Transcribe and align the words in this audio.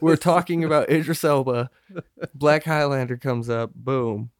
We're 0.00 0.16
talking 0.16 0.64
about 0.64 0.90
Idris 0.90 1.22
Elba. 1.24 1.70
Black 2.34 2.64
Highlander 2.64 3.16
comes 3.16 3.48
up. 3.48 3.72
Boom. 3.74 4.30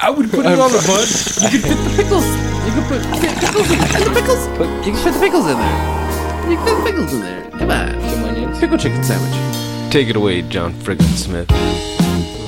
I 0.00 0.10
would 0.10 0.30
put 0.30 0.46
it 0.46 0.58
on 0.58 0.70
the 0.70 0.82
bud. 0.86 1.08
You 1.52 1.60
can 1.60 1.62
fit 1.62 1.84
the 1.84 2.02
pickles. 2.02 2.26
You 2.66 2.72
can 2.74 2.84
put 2.88 3.00
fit 3.20 3.36
pickles 3.38 3.70
in 3.70 3.78
and 3.78 4.04
the 4.04 4.10
pickles. 4.20 4.46
Put, 4.58 4.68
you 4.86 4.92
can 4.92 5.02
fit 5.02 5.14
the 5.14 5.20
pickles 5.20 5.46
in 5.46 5.56
there. 5.58 6.50
You 6.50 6.56
can 6.56 6.66
fit 6.66 6.76
the 6.76 6.82
pickles 6.90 7.12
in 7.12 7.20
there. 7.20 7.50
Come 7.50 7.70
on. 7.70 8.00
Some 8.10 8.24
onions. 8.24 8.58
Pickle 8.58 8.78
chicken 8.78 9.02
sandwich. 9.02 9.92
Take 9.92 10.08
it 10.08 10.16
away, 10.16 10.42
John 10.42 10.72
Friggin 10.74 11.16
Smith. 11.16 11.50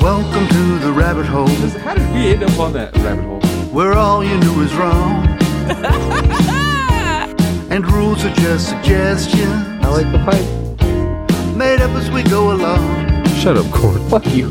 Welcome 0.01 0.47
to 0.49 0.79
the 0.79 0.93
rabbit 0.93 1.27
hole, 1.27 1.49
How 1.49 1.95
did 1.95 2.09
we 2.15 2.29
end 2.29 2.43
up 2.43 2.59
on 2.59 2.73
that 2.75 2.95
rabbit 2.99 3.25
hole? 3.25 3.41
where 3.71 3.93
all 3.93 4.25
you 4.25 4.37
knew 4.39 4.63
is 4.63 4.73
wrong. 4.75 5.27
and 7.71 7.87
rules 7.93 8.25
are 8.25 8.35
just 8.35 8.69
suggestions, 8.69 9.85
I 9.85 9.89
like 9.89 10.11
the 10.11 10.19
pipe. 10.25 10.70
Made 11.61 11.83
up 11.83 11.91
as 11.91 12.11
we 12.11 12.23
go 12.23 12.53
along. 12.53 13.23
Shut 13.43 13.59
up, 13.59 13.71
Corn. 13.71 14.01
Fuck 14.09 14.25
you. 14.29 14.47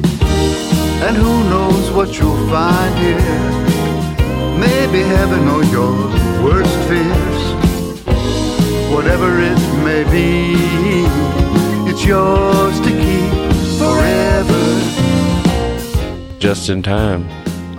And 1.05 1.17
who 1.17 1.43
knows 1.49 1.89
what 1.89 2.20
you'll 2.20 2.47
find 2.49 2.93
here? 2.99 3.17
Maybe 4.59 4.99
heaven 5.02 5.47
or 5.47 5.63
your 5.75 5.95
worst 6.45 6.77
fears. 6.88 7.41
Whatever 8.93 9.30
it 9.41 9.59
may 9.83 10.03
be, 10.17 10.53
it's 11.89 12.05
yours 12.05 12.80
to 12.81 12.91
keep 13.05 13.33
forever. 13.80 14.63
Just 16.38 16.69
in 16.69 16.83
time. 16.83 17.27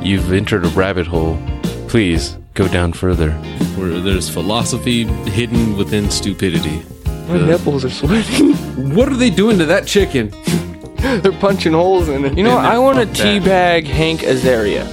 You've 0.02 0.32
entered 0.32 0.64
a 0.64 0.70
rabbit 0.70 1.06
hole. 1.06 1.38
Please 1.86 2.36
go 2.54 2.66
down 2.66 2.94
further. 2.94 3.30
Where 3.78 4.00
there's 4.00 4.28
philosophy 4.28 5.04
hidden 5.04 5.76
within 5.76 6.10
stupidity. 6.10 6.82
My 7.30 7.46
nipples 7.46 7.84
are 7.84 7.90
sweating. 7.90 8.52
What 8.94 9.08
are 9.08 9.16
they 9.16 9.30
doing 9.30 9.58
to 9.58 9.66
that 9.66 9.86
chicken? 9.86 10.30
They're 11.22 11.32
punching 11.32 11.72
holes 11.72 12.08
in 12.08 12.24
it. 12.24 12.36
You 12.36 12.44
know, 12.44 12.56
Man, 12.56 12.64
I 12.66 12.78
want 12.78 12.98
to 12.98 13.06
fuck 13.06 13.16
that. 13.16 13.42
teabag 13.42 13.86
Hank 13.86 14.20
Azaria. 14.20 14.84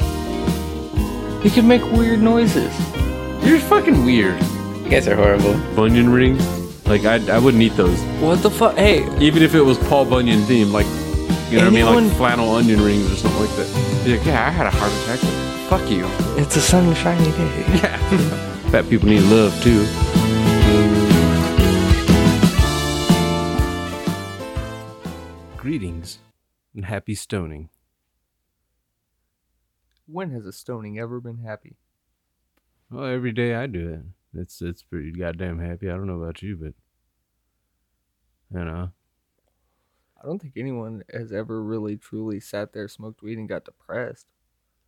He 1.41 1.49
can 1.49 1.67
make 1.67 1.83
weird 1.91 2.21
noises. 2.21 2.73
You're 3.45 3.59
fucking 3.59 4.05
weird. 4.05 4.41
You 4.83 4.89
guys 4.89 5.07
are 5.07 5.15
horrible. 5.15 5.53
Onion 5.79 6.09
rings? 6.09 6.45
Like 6.85 7.05
I, 7.05 7.15
I 7.35 7.39
wouldn't 7.39 7.61
eat 7.61 7.75
those, 7.75 7.99
What 8.21 8.41
the 8.41 8.49
fuck? 8.49 8.75
Hey, 8.75 9.03
even 9.19 9.43
if 9.43 9.53
it 9.55 9.61
was 9.61 9.77
Paul 9.89 10.05
Bunyan 10.05 10.41
themed. 10.41 10.71
Like, 10.71 10.85
you 11.51 11.57
know 11.57 11.65
what 11.65 11.73
I 11.73 11.93
mean? 11.95 12.07
Like 12.07 12.17
flannel 12.17 12.49
onion 12.55 12.81
rings 12.81 13.11
or 13.11 13.15
something 13.15 13.41
like 13.41 13.55
that. 13.57 14.01
Be 14.05 14.17
like, 14.17 14.25
yeah, 14.25 14.47
I 14.47 14.49
had 14.51 14.65
a 14.67 14.71
heart 14.71 14.91
attack. 15.03 15.19
Fuck 15.69 15.89
you. 15.91 16.05
it's 16.41 16.55
a 16.55 16.61
sunshiny 16.61 17.31
day. 17.31 17.65
Yeah. 17.81 17.97
Fat 18.71 18.89
people 18.89 19.07
need 19.09 19.21
love 19.23 19.53
too. 19.63 19.85
Greetings 25.77 26.17
and 26.73 26.85
happy 26.85 27.13
stoning. 27.13 27.69
When 30.07 30.31
has 30.31 30.47
a 30.47 30.51
stoning 30.51 30.97
ever 30.97 31.21
been 31.21 31.37
happy? 31.37 31.75
Well, 32.89 33.05
every 33.05 33.31
day 33.31 33.53
I 33.53 33.67
do 33.67 33.87
it. 33.87 34.39
It's 34.39 34.59
it's 34.59 34.81
pretty 34.81 35.11
goddamn 35.11 35.59
happy. 35.59 35.87
I 35.87 35.91
don't 35.91 36.07
know 36.07 36.19
about 36.19 36.41
you, 36.41 36.57
but 36.57 36.73
you 38.51 38.65
know. 38.65 38.89
I 40.19 40.25
don't 40.25 40.41
think 40.41 40.53
anyone 40.57 41.03
has 41.13 41.31
ever 41.31 41.61
really 41.61 41.95
truly 41.95 42.39
sat 42.39 42.73
there, 42.73 42.87
smoked 42.87 43.21
weed, 43.21 43.37
and 43.37 43.47
got 43.47 43.65
depressed. 43.65 44.25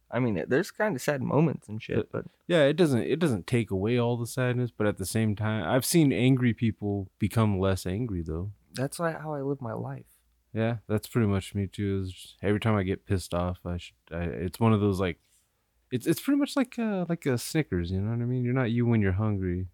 I 0.09 0.17
mean, 0.17 0.43
there's 0.47 0.71
kind 0.71 0.95
of 0.95 1.03
sad 1.03 1.21
moments 1.21 1.69
and 1.69 1.79
shit, 1.79 2.11
but 2.11 2.25
Yeah, 2.47 2.63
it 2.63 2.77
doesn't 2.77 3.03
it 3.03 3.19
doesn't 3.19 3.45
take 3.45 3.69
away 3.69 3.99
all 3.99 4.17
the 4.17 4.25
sadness, 4.25 4.71
but 4.75 4.87
at 4.87 4.97
the 4.97 5.05
same 5.05 5.35
time, 5.35 5.69
I've 5.69 5.85
seen 5.85 6.11
angry 6.11 6.55
people 6.55 7.11
become 7.19 7.59
less 7.59 7.85
angry 7.85 8.23
though. 8.23 8.53
that's 8.73 8.97
how 8.97 9.35
I 9.35 9.41
live 9.43 9.61
my 9.61 9.73
life. 9.73 10.08
Yeah, 10.53 10.77
that's 10.87 11.07
pretty 11.07 11.27
much 11.27 11.53
me 11.53 11.67
too. 11.67 12.03
Is 12.05 12.35
every 12.41 12.59
time 12.59 12.75
I 12.75 12.83
get 12.83 13.05
pissed 13.05 13.33
off, 13.33 13.59
I 13.65 13.77
should. 13.77 13.95
I, 14.11 14.21
it's 14.23 14.59
one 14.59 14.73
of 14.73 14.81
those 14.81 14.99
like, 14.99 15.19
it's 15.91 16.07
it's 16.07 16.19
pretty 16.19 16.39
much 16.39 16.55
like 16.55 16.77
uh 16.79 17.05
like 17.07 17.25
a 17.25 17.37
Snickers. 17.37 17.91
You 17.91 18.01
know 18.01 18.11
what 18.11 18.21
I 18.21 18.25
mean? 18.25 18.43
You're 18.43 18.53
not 18.53 18.71
you 18.71 18.85
when 18.85 19.01
you're 19.01 19.11
hungry. 19.13 19.67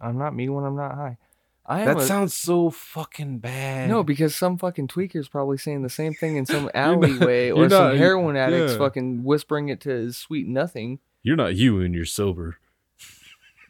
I'm 0.00 0.18
not 0.18 0.34
me 0.34 0.48
when 0.50 0.64
I'm 0.64 0.76
not 0.76 0.94
high. 0.94 1.16
I 1.64 1.84
That 1.84 1.96
a- 1.96 2.02
sounds 2.06 2.32
so 2.34 2.70
fucking 2.70 3.38
bad. 3.38 3.88
no, 3.88 4.04
because 4.04 4.36
some 4.36 4.56
fucking 4.58 4.86
tweaker's 4.88 5.28
probably 5.28 5.56
saying 5.58 5.82
the 5.82 5.88
same 5.88 6.12
thing 6.14 6.36
in 6.36 6.44
some 6.46 6.64
not- 6.64 6.76
alleyway, 6.76 7.50
or 7.50 7.68
some 7.70 7.88
not- 7.92 7.96
heroin 7.96 8.36
addict's 8.36 8.72
yeah. 8.72 8.78
fucking 8.78 9.24
whispering 9.24 9.68
it 9.70 9.80
to 9.80 9.88
his 9.90 10.16
sweet 10.16 10.46
nothing. 10.46 10.98
you're 11.22 11.34
not 11.36 11.56
you 11.56 11.76
when 11.76 11.92
you're 11.94 12.04
sober. 12.04 12.58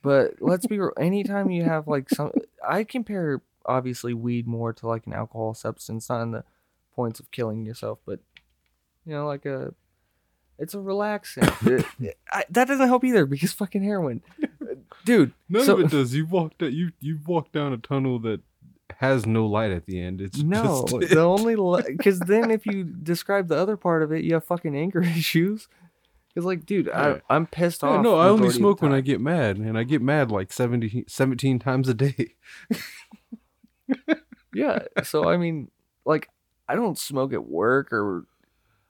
But 0.03 0.35
let's 0.41 0.67
be 0.67 0.79
real. 0.79 0.93
Anytime 0.99 1.51
you 1.51 1.65
have 1.65 1.89
like 1.89 2.09
some, 2.11 2.33
I 2.67 2.85
compare 2.85 3.41
obviously 3.67 4.15
weed 4.15 4.47
more 4.47 4.73
to 4.73 4.87
like 4.87 5.07
an 5.07 5.13
alcohol 5.13 5.55
substance, 5.55 6.09
not 6.09 6.23
in 6.23 6.31
the 6.33 6.45
points 6.95 7.21
of 7.21 7.31
killing 7.31 7.65
yourself, 7.67 7.99
but 8.07 8.21
you 9.05 9.13
know, 9.13 9.27
like 9.27 9.45
a, 9.47 9.75
it's 10.59 10.75
a 10.75 10.79
relaxant. 10.79 11.85
It- 12.01 12.19
I, 12.33 12.45
that 12.51 12.69
doesn't 12.69 12.89
help 12.89 13.05
either 13.05 13.27
because 13.27 13.53
fucking 13.53 13.83
heroin, 13.83 14.23
dude. 15.05 15.33
None 15.49 15.65
so, 15.65 15.75
of 15.75 15.81
it 15.81 15.91
does. 15.91 16.15
You 16.15 16.27
walked 16.27 16.59
that 16.61 16.73
you 16.73 16.93
you 17.01 17.19
walked 17.27 17.53
down 17.53 17.73
a 17.73 17.79
tunnel 17.79 18.19
that 18.21 18.41
has 18.99 19.27
no 19.27 19.47
light 19.47 19.73
at 19.73 19.85
the 19.87 20.01
end. 20.01 20.21
It's 20.21 20.39
No, 20.39 20.83
the 20.85 21.19
only 21.21 21.57
because 21.89 22.21
then 22.21 22.51
if 22.51 22.65
you 22.67 22.85
describe 22.85 23.49
the 23.49 23.57
other 23.57 23.77
part 23.77 24.03
of 24.03 24.13
it, 24.13 24.25
you 24.25 24.35
have 24.35 24.45
fucking 24.45 24.77
anger 24.77 25.03
issues. 25.03 25.69
It's 26.35 26.45
like, 26.45 26.67
dude, 26.67 26.87
Yeah. 26.87 27.19
I, 27.31 27.35
I'm 27.35 27.47
pissed 27.47 27.83
Yeah, 27.83 27.91
off. 27.91 28.03
no, 28.05 28.17
I 28.17 28.29
only 28.29 28.43
majority 28.43 28.47
of 28.47 28.53
the 28.53 28.59
smoke 28.59 28.83
when 28.83 28.93
I 28.93 29.01
get 29.01 29.21
mad, 29.23 29.57
and 29.57 29.77
I 29.79 29.85
get 29.85 30.03
mad 30.03 30.31
like 30.31 30.53
70, 30.53 31.07
17 31.09 31.59
times 31.59 31.89
a 31.89 31.95
day. 31.95 32.35
Yeah. 34.55 34.85
So 35.03 35.29
I 35.29 35.37
mean, 35.37 35.71
like, 36.07 36.31
I 36.69 36.77
don't 36.77 36.99
smoke 36.99 37.33
at 37.35 37.45
work 37.47 37.93
or 37.93 38.25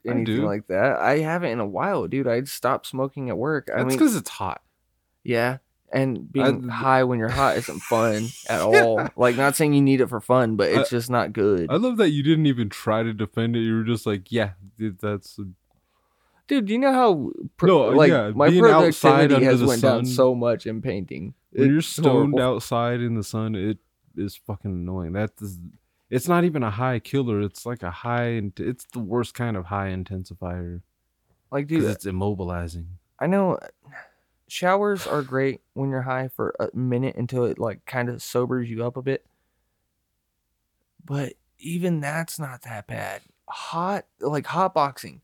anything 0.07 0.45
like 0.45 0.69
that. 0.69 0.99
I 1.01 1.19
haven't 1.19 1.51
in 1.51 1.59
a 1.61 1.67
while, 1.67 2.07
dude. 2.07 2.29
I'd 2.29 2.49
stopped 2.49 2.87
smoking 2.87 3.31
at 3.31 3.37
work. 3.37 3.69
I 3.73 3.79
That's 3.79 3.89
mean, 3.89 3.99
because 3.99 4.15
it's 4.15 4.31
hot. 4.31 4.63
yeah. 5.25 5.59
And 5.93 6.31
being 6.33 6.69
I- 6.71 6.75
high 6.75 7.05
when 7.05 7.19
you're 7.19 7.29
hot 7.29 7.57
isn't 7.57 7.81
fun 7.81 8.27
at 8.49 8.61
Yeah. 8.61 8.83
all. 8.85 9.09
Like, 9.17 9.37
not 9.37 9.57
saying 9.57 9.73
you 9.73 9.81
need 9.83 10.01
it 10.01 10.09
for 10.09 10.21
fun, 10.21 10.55
but 10.57 10.69
it's 10.71 10.89
I- 10.93 10.97
just 10.97 11.11
not 11.11 11.33
good. 11.33 11.69
I 11.71 11.77
love 11.77 11.97
that 11.97 12.11
you 12.11 12.23
didn't 12.23 12.47
even 12.47 12.69
try 12.69 13.03
to 13.03 13.13
defend 13.13 13.57
it. 13.57 13.61
You 13.61 13.77
were 13.77 13.85
just 13.85 14.05
like, 14.07 14.31
yeah, 14.31 14.51
dude, 14.79 14.99
that's 15.01 15.39
dude, 16.49 16.67
do 16.67 16.73
you 16.73 16.79
know 16.79 16.93
how 16.93 17.31
pr- 17.57 17.67
No, 17.67 17.89
uh, 17.89 17.93
like 17.93 18.11
yeah, 18.11 18.31
my 18.35 18.51
productivity 18.57 19.45
has 19.45 19.63
went 19.65 19.83
down 19.83 20.07
so 20.07 20.35
much 20.35 20.67
in 20.67 20.81
painting. 20.83 21.35
when 21.53 21.71
you're 21.73 21.81
stoned 21.83 22.33
horrible. 22.35 22.43
outside 22.43 23.01
in 23.01 23.15
the 23.15 23.25
sun. 23.25 23.55
It 23.55 23.79
is 24.17 24.37
fucking 24.37 24.71
annoying. 24.71 25.13
That 25.13 25.31
is, 25.41 25.59
it's 26.11 26.29
not 26.29 26.45
even 26.45 26.63
a 26.63 26.71
high 26.71 26.99
killer. 26.99 27.41
It's 27.41 27.67
like 27.67 27.83
a 27.83 27.91
high. 27.91 28.41
It's 28.57 28.87
the 28.93 29.01
worst 29.01 29.35
kind 29.35 29.57
of 29.57 29.67
high 29.67 29.89
intensifier 29.89 30.83
Like, 31.51 31.67
dude, 31.67 31.85
uh, 31.85 31.89
it's 31.89 32.05
immobilizing. 32.05 32.87
I 33.19 33.27
know 33.27 33.55
uh, 33.55 33.69
showers 34.49 35.07
are 35.07 35.23
great 35.23 35.61
when 35.75 35.91
you're 35.91 36.03
high 36.03 36.29
for 36.29 36.55
a 36.61 36.69
minute 36.77 37.17
until 37.17 37.45
it 37.45 37.59
like 37.59 37.85
kind 37.87 38.09
of 38.09 38.23
sobers 38.23 38.71
you 38.71 38.85
up 38.85 38.97
a 38.97 39.03
bit. 39.03 39.27
But 41.05 41.35
even 41.59 42.01
that's 42.01 42.39
not 42.39 42.63
that 42.63 42.87
bad. 42.87 43.23
Hot 43.49 44.07
like 44.21 44.47
hot 44.47 44.75
boxing. 44.75 45.23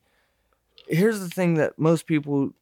Here's 0.89 1.21
the 1.21 1.29
thing 1.29 1.55
that 1.55 1.79
most 1.79 2.07
people 2.07 2.53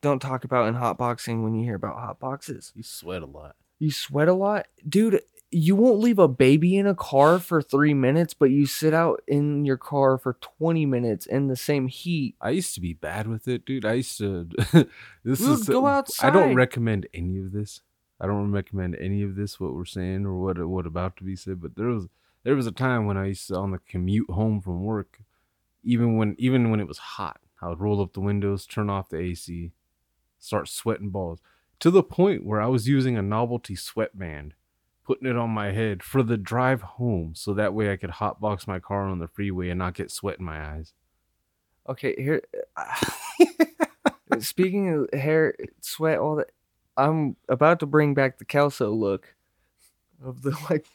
don't 0.00 0.20
talk 0.20 0.44
about 0.44 0.68
in 0.68 0.74
hot 0.74 0.98
boxing 0.98 1.42
when 1.42 1.54
you 1.54 1.64
hear 1.64 1.76
about 1.76 1.96
hot 1.96 2.20
boxes. 2.20 2.72
You 2.74 2.82
sweat 2.82 3.22
a 3.22 3.26
lot. 3.26 3.56
You 3.78 3.90
sweat 3.90 4.28
a 4.28 4.34
lot. 4.34 4.66
Dude, 4.88 5.22
you 5.50 5.76
won't 5.76 6.00
leave 6.00 6.18
a 6.18 6.28
baby 6.28 6.76
in 6.76 6.86
a 6.86 6.94
car 6.94 7.38
for 7.38 7.62
3 7.62 7.94
minutes, 7.94 8.34
but 8.34 8.50
you 8.50 8.66
sit 8.66 8.92
out 8.92 9.22
in 9.26 9.64
your 9.64 9.76
car 9.76 10.18
for 10.18 10.34
20 10.40 10.86
minutes 10.86 11.26
in 11.26 11.48
the 11.48 11.56
same 11.56 11.86
heat. 11.86 12.34
I 12.40 12.50
used 12.50 12.74
to 12.74 12.80
be 12.80 12.92
bad 12.92 13.26
with 13.26 13.46
it, 13.46 13.64
dude. 13.64 13.84
I 13.84 13.94
used 13.94 14.18
to. 14.18 14.48
this 15.24 15.40
We'll 15.40 15.54
is 15.54 15.68
go 15.68 15.86
I 15.86 16.30
don't 16.30 16.54
recommend 16.54 17.06
any 17.14 17.38
of 17.38 17.52
this. 17.52 17.82
I 18.20 18.26
don't 18.26 18.52
recommend 18.52 18.96
any 18.96 19.22
of 19.22 19.36
this. 19.36 19.60
What 19.60 19.74
we're 19.74 19.84
saying 19.84 20.26
or 20.26 20.34
what 20.38 20.58
what 20.66 20.86
about 20.86 21.16
to 21.18 21.24
be 21.24 21.36
said. 21.36 21.60
But 21.60 21.76
there 21.76 21.88
was 21.88 22.08
there 22.42 22.54
was 22.54 22.66
a 22.66 22.72
time 22.72 23.06
when 23.06 23.16
I 23.16 23.26
used 23.26 23.48
to 23.48 23.56
on 23.56 23.72
the 23.72 23.78
commute 23.78 24.30
home 24.30 24.60
from 24.60 24.84
work, 24.84 25.20
even 25.82 26.16
when 26.16 26.36
even 26.38 26.70
when 26.70 26.80
it 26.80 26.88
was 26.88 26.98
hot, 26.98 27.40
I 27.60 27.68
would 27.68 27.80
roll 27.80 28.00
up 28.00 28.12
the 28.12 28.20
windows, 28.20 28.66
turn 28.66 28.88
off 28.88 29.08
the 29.08 29.18
AC, 29.18 29.72
start 30.38 30.68
sweating 30.68 31.10
balls 31.10 31.40
to 31.80 31.90
the 31.90 32.02
point 32.02 32.44
where 32.44 32.60
I 32.60 32.66
was 32.66 32.88
using 32.88 33.16
a 33.16 33.22
novelty 33.22 33.76
sweatband, 33.76 34.54
putting 35.04 35.28
it 35.28 35.36
on 35.36 35.50
my 35.50 35.72
head 35.72 36.02
for 36.02 36.22
the 36.22 36.36
drive 36.36 36.82
home, 36.82 37.34
so 37.34 37.54
that 37.54 37.74
way 37.74 37.92
I 37.92 37.96
could 37.96 38.10
hotbox 38.10 38.66
my 38.66 38.78
car 38.78 39.06
on 39.06 39.18
the 39.18 39.28
freeway 39.28 39.68
and 39.68 39.78
not 39.78 39.94
get 39.94 40.10
sweat 40.10 40.38
in 40.38 40.44
my 40.44 40.74
eyes. 40.74 40.92
Okay, 41.88 42.14
here. 42.16 42.42
Uh, 42.76 42.94
speaking 44.40 44.88
of 44.88 45.18
hair, 45.18 45.54
sweat, 45.80 46.18
all 46.18 46.36
that, 46.36 46.50
I'm 46.96 47.36
about 47.48 47.80
to 47.80 47.86
bring 47.86 48.14
back 48.14 48.38
the 48.38 48.44
Kelso 48.44 48.90
look 48.90 49.34
of 50.24 50.42
the 50.42 50.56
like 50.70 50.86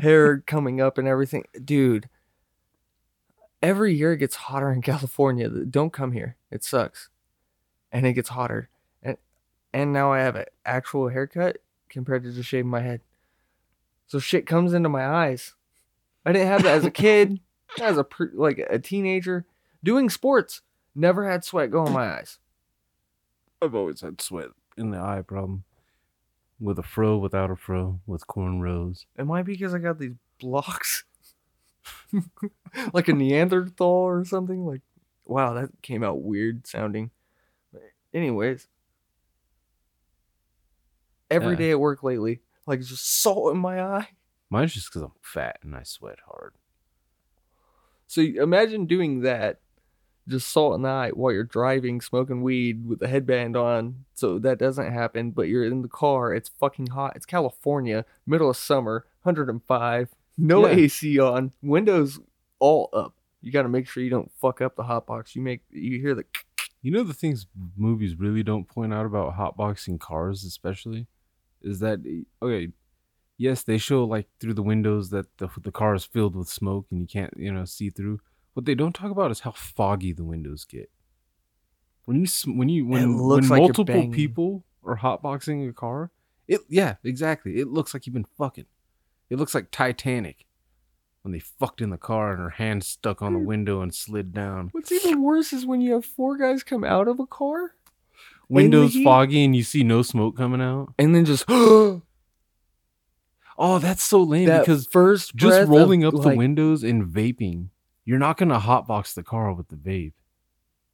hair 0.00 0.38
coming 0.38 0.80
up 0.80 0.98
and 0.98 1.06
everything, 1.06 1.44
dude. 1.64 2.08
Every 3.62 3.94
year 3.94 4.14
it 4.14 4.18
gets 4.18 4.36
hotter 4.36 4.72
in 4.72 4.82
California. 4.82 5.48
Don't 5.48 5.92
come 5.92 6.12
here; 6.12 6.36
it 6.50 6.64
sucks, 6.64 7.08
and 7.92 8.04
it 8.04 8.14
gets 8.14 8.30
hotter, 8.30 8.68
and 9.02 9.16
and 9.72 9.92
now 9.92 10.12
I 10.12 10.20
have 10.20 10.34
an 10.34 10.46
actual 10.64 11.08
haircut 11.08 11.58
compared 11.90 12.24
to 12.24 12.32
just 12.32 12.48
shaving 12.48 12.70
my 12.70 12.80
head. 12.80 13.02
So 14.06 14.18
shit 14.18 14.46
comes 14.46 14.72
into 14.72 14.88
my 14.88 15.06
eyes. 15.06 15.54
I 16.24 16.32
didn't 16.32 16.48
have 16.48 16.62
that 16.62 16.78
as 16.78 16.84
a 16.84 16.90
kid, 16.90 17.40
as 17.80 17.98
a 17.98 18.04
pre- 18.04 18.28
like 18.34 18.58
a 18.70 18.78
teenager. 18.78 19.46
Doing 19.82 20.10
sports, 20.10 20.62
never 20.94 21.28
had 21.28 21.44
sweat 21.44 21.70
go 21.70 21.86
in 21.86 21.92
my 21.92 22.18
eyes. 22.18 22.38
I've 23.62 23.74
always 23.74 24.00
had 24.00 24.20
sweat 24.20 24.48
in 24.76 24.90
the 24.90 24.98
eye 24.98 25.22
problem. 25.26 25.64
With 26.58 26.78
a 26.78 26.82
fro, 26.82 27.16
without 27.16 27.50
a 27.50 27.56
fro, 27.56 28.00
with 28.06 28.26
cornrows. 28.26 29.06
It 29.16 29.26
might 29.26 29.44
be 29.44 29.52
because 29.52 29.74
I 29.74 29.78
got 29.78 29.98
these 29.98 30.16
blocks, 30.38 31.04
like 32.92 33.08
a 33.08 33.14
Neanderthal 33.14 33.86
or 33.86 34.24
something. 34.26 34.66
Like, 34.66 34.82
wow, 35.24 35.54
that 35.54 35.70
came 35.80 36.02
out 36.04 36.20
weird 36.20 36.66
sounding. 36.66 37.12
But 37.72 37.82
anyways, 38.12 38.66
every 41.30 41.52
Yeah. 41.52 41.56
day 41.58 41.70
at 41.72 41.80
work 41.80 42.02
lately, 42.02 42.40
like 42.66 42.80
just 42.80 43.22
salt 43.22 43.52
in 43.54 43.58
my 43.60 43.82
eye. 43.82 44.08
Mine's 44.50 44.74
just 44.74 44.88
because 44.90 45.02
I'm 45.02 45.12
fat 45.22 45.58
and 45.62 45.74
I 45.76 45.82
sweat 45.84 46.18
hard. 46.26 46.54
So 48.06 48.20
imagine 48.22 48.86
doing 48.86 49.20
that, 49.20 49.60
just 50.26 50.48
salt 50.48 50.74
in 50.74 50.82
the 50.82 50.88
eye 50.88 51.10
while 51.10 51.32
you're 51.32 51.44
driving, 51.44 52.00
smoking 52.00 52.42
weed 52.42 52.86
with 52.86 53.02
a 53.02 53.08
headband 53.08 53.56
on, 53.56 54.04
so 54.14 54.38
that 54.40 54.58
doesn't 54.58 54.92
happen. 54.92 55.30
But 55.30 55.48
you're 55.48 55.64
in 55.64 55.82
the 55.82 55.88
car, 55.88 56.34
it's 56.34 56.48
fucking 56.48 56.88
hot. 56.88 57.14
It's 57.16 57.26
California, 57.26 58.04
middle 58.26 58.50
of 58.50 58.56
summer, 58.56 59.06
105, 59.22 60.08
no 60.36 60.66
Yeah. 60.66 60.74
AC 60.74 61.18
on, 61.20 61.52
windows 61.62 62.18
all 62.58 62.88
up. 62.92 63.14
You 63.40 63.52
got 63.52 63.62
to 63.62 63.68
make 63.68 63.86
sure 63.88 64.02
you 64.02 64.10
don't 64.10 64.30
fuck 64.32 64.60
up 64.60 64.76
the 64.76 64.82
hot 64.82 65.06
box. 65.06 65.34
You 65.36 65.42
make 65.42 65.62
you 65.70 65.98
hear 66.00 66.14
the 66.14 66.24
You 66.82 66.90
know 66.90 67.02
the 67.02 67.14
things 67.14 67.46
movies 67.76 68.18
really 68.18 68.42
don't 68.42 68.66
point 68.66 68.92
out 68.92 69.06
about 69.06 69.36
hotboxing 69.36 70.00
cars, 70.00 70.44
especially, 70.44 71.06
is 71.62 71.80
that 71.80 72.00
okay? 72.42 72.68
Yes, 73.36 73.62
they 73.62 73.78
show 73.78 74.04
like 74.04 74.28
through 74.38 74.54
the 74.54 74.62
windows 74.62 75.10
that 75.10 75.26
the 75.38 75.48
the 75.62 75.72
car 75.72 75.94
is 75.94 76.04
filled 76.04 76.36
with 76.36 76.48
smoke 76.48 76.86
and 76.90 77.00
you 77.00 77.06
can't 77.06 77.32
you 77.36 77.52
know 77.52 77.64
see 77.64 77.90
through. 77.90 78.20
What 78.54 78.66
they 78.66 78.74
don't 78.74 78.94
talk 78.94 79.10
about 79.10 79.30
is 79.30 79.40
how 79.40 79.52
foggy 79.52 80.12
the 80.12 80.24
windows 80.24 80.64
get. 80.64 80.90
When 82.04 82.20
you 82.20 82.26
when 82.46 82.68
you 82.68 82.86
when, 82.86 83.16
when 83.18 83.48
like 83.48 83.60
multiple 83.60 84.08
people 84.08 84.64
are 84.84 84.98
hotboxing 84.98 85.68
a 85.68 85.72
car, 85.72 86.10
it 86.48 86.60
yeah 86.68 86.96
exactly. 87.04 87.58
It 87.58 87.68
looks 87.68 87.94
like 87.94 88.06
you've 88.06 88.14
been 88.14 88.26
fucking. 88.36 88.66
It 89.30 89.38
looks 89.38 89.54
like 89.54 89.70
Titanic 89.70 90.46
when 91.22 91.32
they 91.32 91.38
fucked 91.38 91.80
in 91.80 91.90
the 91.90 91.98
car 91.98 92.32
and 92.32 92.40
her 92.40 92.50
hand 92.50 92.82
stuck 92.82 93.22
on 93.22 93.34
the 93.34 93.38
hmm. 93.38 93.46
window 93.46 93.82
and 93.82 93.94
slid 93.94 94.32
down. 94.32 94.70
What's 94.72 94.90
even 94.90 95.22
worse 95.22 95.52
is 95.52 95.66
when 95.66 95.80
you 95.80 95.92
have 95.92 96.04
four 96.04 96.36
guys 96.36 96.62
come 96.62 96.84
out 96.84 97.08
of 97.08 97.20
a 97.20 97.26
car 97.26 97.74
Windows 98.50 98.96
foggy 99.04 99.44
and 99.44 99.54
you 99.54 99.62
see 99.62 99.84
no 99.84 100.02
smoke 100.02 100.36
coming 100.36 100.60
out. 100.60 100.92
and 100.98 101.14
then 101.14 101.24
just 101.24 101.44
Oh, 103.62 103.78
that's 103.78 104.02
so 104.02 104.22
lame 104.22 104.46
because 104.46 104.86
first 104.86 105.36
just 105.36 105.50
breath 105.50 105.62
of, 105.64 105.68
rolling 105.68 106.04
up 106.04 106.14
the 106.14 106.34
windows 106.34 106.82
and 106.82 107.04
vaping, 107.04 107.68
you're 108.06 108.18
not 108.18 108.38
gonna 108.38 108.58
hotbox 108.58 109.14
the 109.14 109.22
car 109.22 109.52
with 109.52 109.68
the 109.68 109.76
vape, 109.76 110.14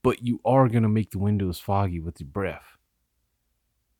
but 0.03 0.23
you 0.23 0.41
are 0.45 0.69
gonna 0.69 0.89
make 0.89 1.11
the 1.13 1.19
windows 1.19 1.61
foggy 1.61 2.01
with 2.01 2.21
your 2.21 2.29
breath. 2.29 2.77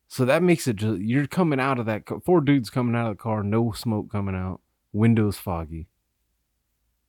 So 0.09 0.25
that 0.25 0.43
makes 0.43 0.67
it 0.67 0.75
just 0.75 0.99
you're 0.99 1.27
coming 1.27 1.59
out 1.59 1.79
of 1.79 1.85
that 1.85 2.03
four 2.25 2.41
dudes 2.41 2.69
coming 2.69 2.93
out 2.93 3.09
of 3.09 3.17
the 3.17 3.23
car, 3.23 3.41
no 3.41 3.71
smoke 3.71 4.11
coming 4.11 4.35
out, 4.35 4.59
windows 4.91 5.37
foggy. 5.37 5.87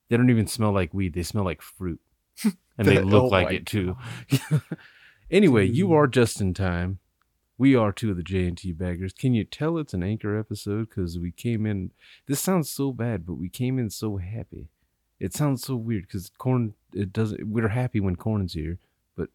They 0.08 0.16
don't 0.16 0.30
even 0.30 0.46
smell 0.46 0.72
like 0.72 0.94
weed; 0.94 1.14
they 1.14 1.24
smell 1.24 1.44
like 1.44 1.60
fruit, 1.60 2.00
and 2.44 2.86
they 2.86 3.00
look 3.00 3.24
oh 3.24 3.26
like 3.26 3.50
it 3.50 3.66
too. 3.66 3.96
anyway, 5.30 5.66
you 5.66 5.88
mm. 5.88 5.94
are 5.94 6.06
just 6.06 6.40
in 6.40 6.54
time. 6.54 6.98
We 7.56 7.74
are 7.74 7.92
two 7.92 8.10
of 8.10 8.16
the 8.16 8.22
J 8.22 8.46
and 8.46 8.56
T 8.56 8.72
baggers. 8.72 9.12
Can 9.12 9.34
you 9.34 9.44
tell 9.44 9.78
it's 9.78 9.94
an 9.94 10.04
anchor 10.04 10.38
episode? 10.38 10.88
Because 10.88 11.18
we 11.18 11.32
came 11.32 11.66
in. 11.66 11.90
This 12.26 12.40
sounds 12.40 12.70
so 12.70 12.92
bad, 12.92 13.26
but 13.26 13.34
we 13.34 13.48
came 13.48 13.78
in 13.78 13.90
so 13.90 14.16
happy. 14.18 14.68
It 15.18 15.34
sounds 15.34 15.64
so 15.64 15.74
weird 15.74 16.06
because 16.06 16.30
corn. 16.38 16.74
It 16.92 17.12
doesn't. 17.12 17.48
We're 17.48 17.68
happy 17.68 17.98
when 17.98 18.14
corn's 18.14 18.54
here, 18.54 18.78
but 19.16 19.30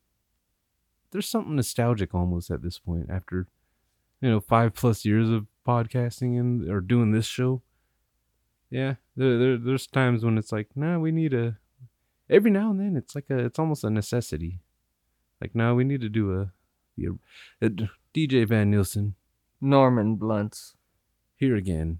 there's 1.12 1.28
something 1.28 1.57
nostalgic 1.57 2.16
almost 2.16 2.50
at 2.50 2.62
this 2.62 2.80
point 2.80 3.10
after, 3.10 3.48
you 4.22 4.30
know, 4.30 4.39
five 4.39 4.74
plus 4.74 5.04
years 5.04 5.30
of 5.30 5.48
podcasting 5.68 6.39
and 6.39 6.69
or 6.69 6.80
doing 6.80 7.12
this 7.12 7.25
show. 7.25 7.62
Yeah, 8.69 8.96
there, 9.18 9.38
there 9.38 9.57
there's 9.57 9.86
times 9.86 10.24
when 10.24 10.38
it's 10.38 10.54
like, 10.54 10.69
nah, 10.75 10.98
we 10.98 11.12
need 11.12 11.34
a. 11.34 11.57
Every 12.30 12.50
now 12.50 12.72
and 12.72 12.80
then, 12.80 12.96
it's 12.96 13.16
like 13.16 13.30
a. 13.30 13.38
It's 13.38 13.60
almost 13.60 13.84
a 13.84 13.89
necessity. 13.89 14.62
Like, 15.44 15.56
now 15.56 15.75
we 15.75 15.84
need 15.84 16.00
to 16.00 16.07
do 16.07 16.40
a, 16.40 16.51
the 16.95 17.18
a 17.62 17.69
DJ 18.16 18.48
Van 18.48 18.72
Nielsen 18.72 19.16
Norman 19.60 20.16
Blunts. 20.16 20.75
here 21.36 21.57
again. 21.57 22.00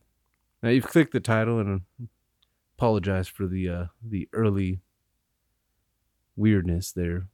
Now 0.62 0.70
you've 0.70 0.88
clicked 0.88 1.12
the 1.12 1.20
title 1.20 1.60
and 1.60 1.82
apologize 2.78 3.28
for 3.28 3.46
the 3.46 3.68
uh 3.68 3.86
the 4.02 4.30
early 4.32 4.80
weirdness 6.38 6.94
there. 6.94 7.28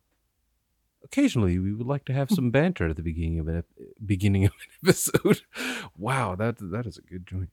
Occasionally, 1.03 1.59
we 1.59 1.73
would 1.75 1.85
like 1.85 2.05
to 2.05 2.13
have 2.13 2.31
some 2.31 2.49
banter 2.57 2.87
at 2.89 2.95
the 2.95 3.03
beginning 3.03 3.37
of 3.37 3.47
an 3.47 3.57
ep- 3.57 3.85
beginning 4.03 4.45
of 4.45 4.53
an 4.53 4.67
episode. 4.89 5.41
wow, 5.95 6.33
that 6.33 6.55
that 6.59 6.87
is 6.87 6.97
a 6.97 7.03
good 7.03 7.27
joint. 7.27 7.51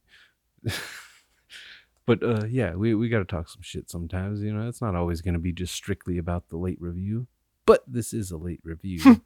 but 2.06 2.23
uh 2.23 2.47
yeah, 2.47 2.75
we 2.75 2.94
we 2.94 3.11
got 3.11 3.19
to 3.19 3.26
talk 3.26 3.50
some 3.50 3.61
shit 3.61 3.91
sometimes, 3.91 4.41
you 4.43 4.55
know. 4.55 4.67
It's 4.67 4.81
not 4.81 4.94
always 4.97 5.20
going 5.20 5.35
to 5.35 5.41
be 5.41 5.52
just 5.52 5.75
strictly 5.75 6.17
about 6.17 6.49
the 6.49 6.56
late 6.56 6.81
review. 6.81 7.26
But 7.67 7.83
this 7.87 8.13
is 8.13 8.31
a 8.31 8.37
late 8.37 8.61
review. 8.63 9.01
Some 9.01 9.23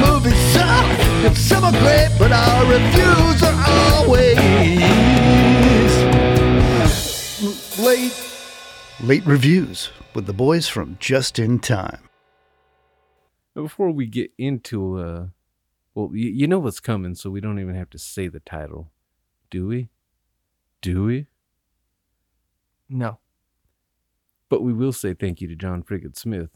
movies 0.00 0.38
suck, 0.52 0.86
and 1.24 1.36
some 1.36 1.64
are 1.64 1.70
great, 1.70 2.08
but 2.18 2.32
our 2.32 2.64
reviews 2.64 3.42
are 3.42 3.64
always 3.68 4.38
late. 7.78 8.14
Late 9.00 9.26
reviews 9.26 9.90
with 10.14 10.24
the 10.26 10.32
boys 10.32 10.66
from 10.66 10.96
Just 10.98 11.38
in 11.38 11.60
Time. 11.60 12.08
Before 13.54 13.90
we 13.90 14.06
get 14.06 14.32
into 14.38 14.98
uh 14.98 15.26
well, 15.94 16.10
you, 16.12 16.30
you 16.30 16.46
know 16.48 16.58
what's 16.58 16.80
coming, 16.80 17.14
so 17.14 17.30
we 17.30 17.40
don't 17.40 17.60
even 17.60 17.76
have 17.76 17.90
to 17.90 17.98
say 17.98 18.26
the 18.28 18.40
title. 18.40 18.90
Do 19.50 19.66
we? 19.68 19.90
Do 20.80 21.04
we? 21.04 21.26
No. 22.88 23.18
But 24.54 24.62
we 24.62 24.72
will 24.72 24.92
say 24.92 25.14
thank 25.14 25.40
you 25.40 25.48
to 25.48 25.56
John 25.56 25.82
Frigate 25.82 26.16
Smith. 26.16 26.50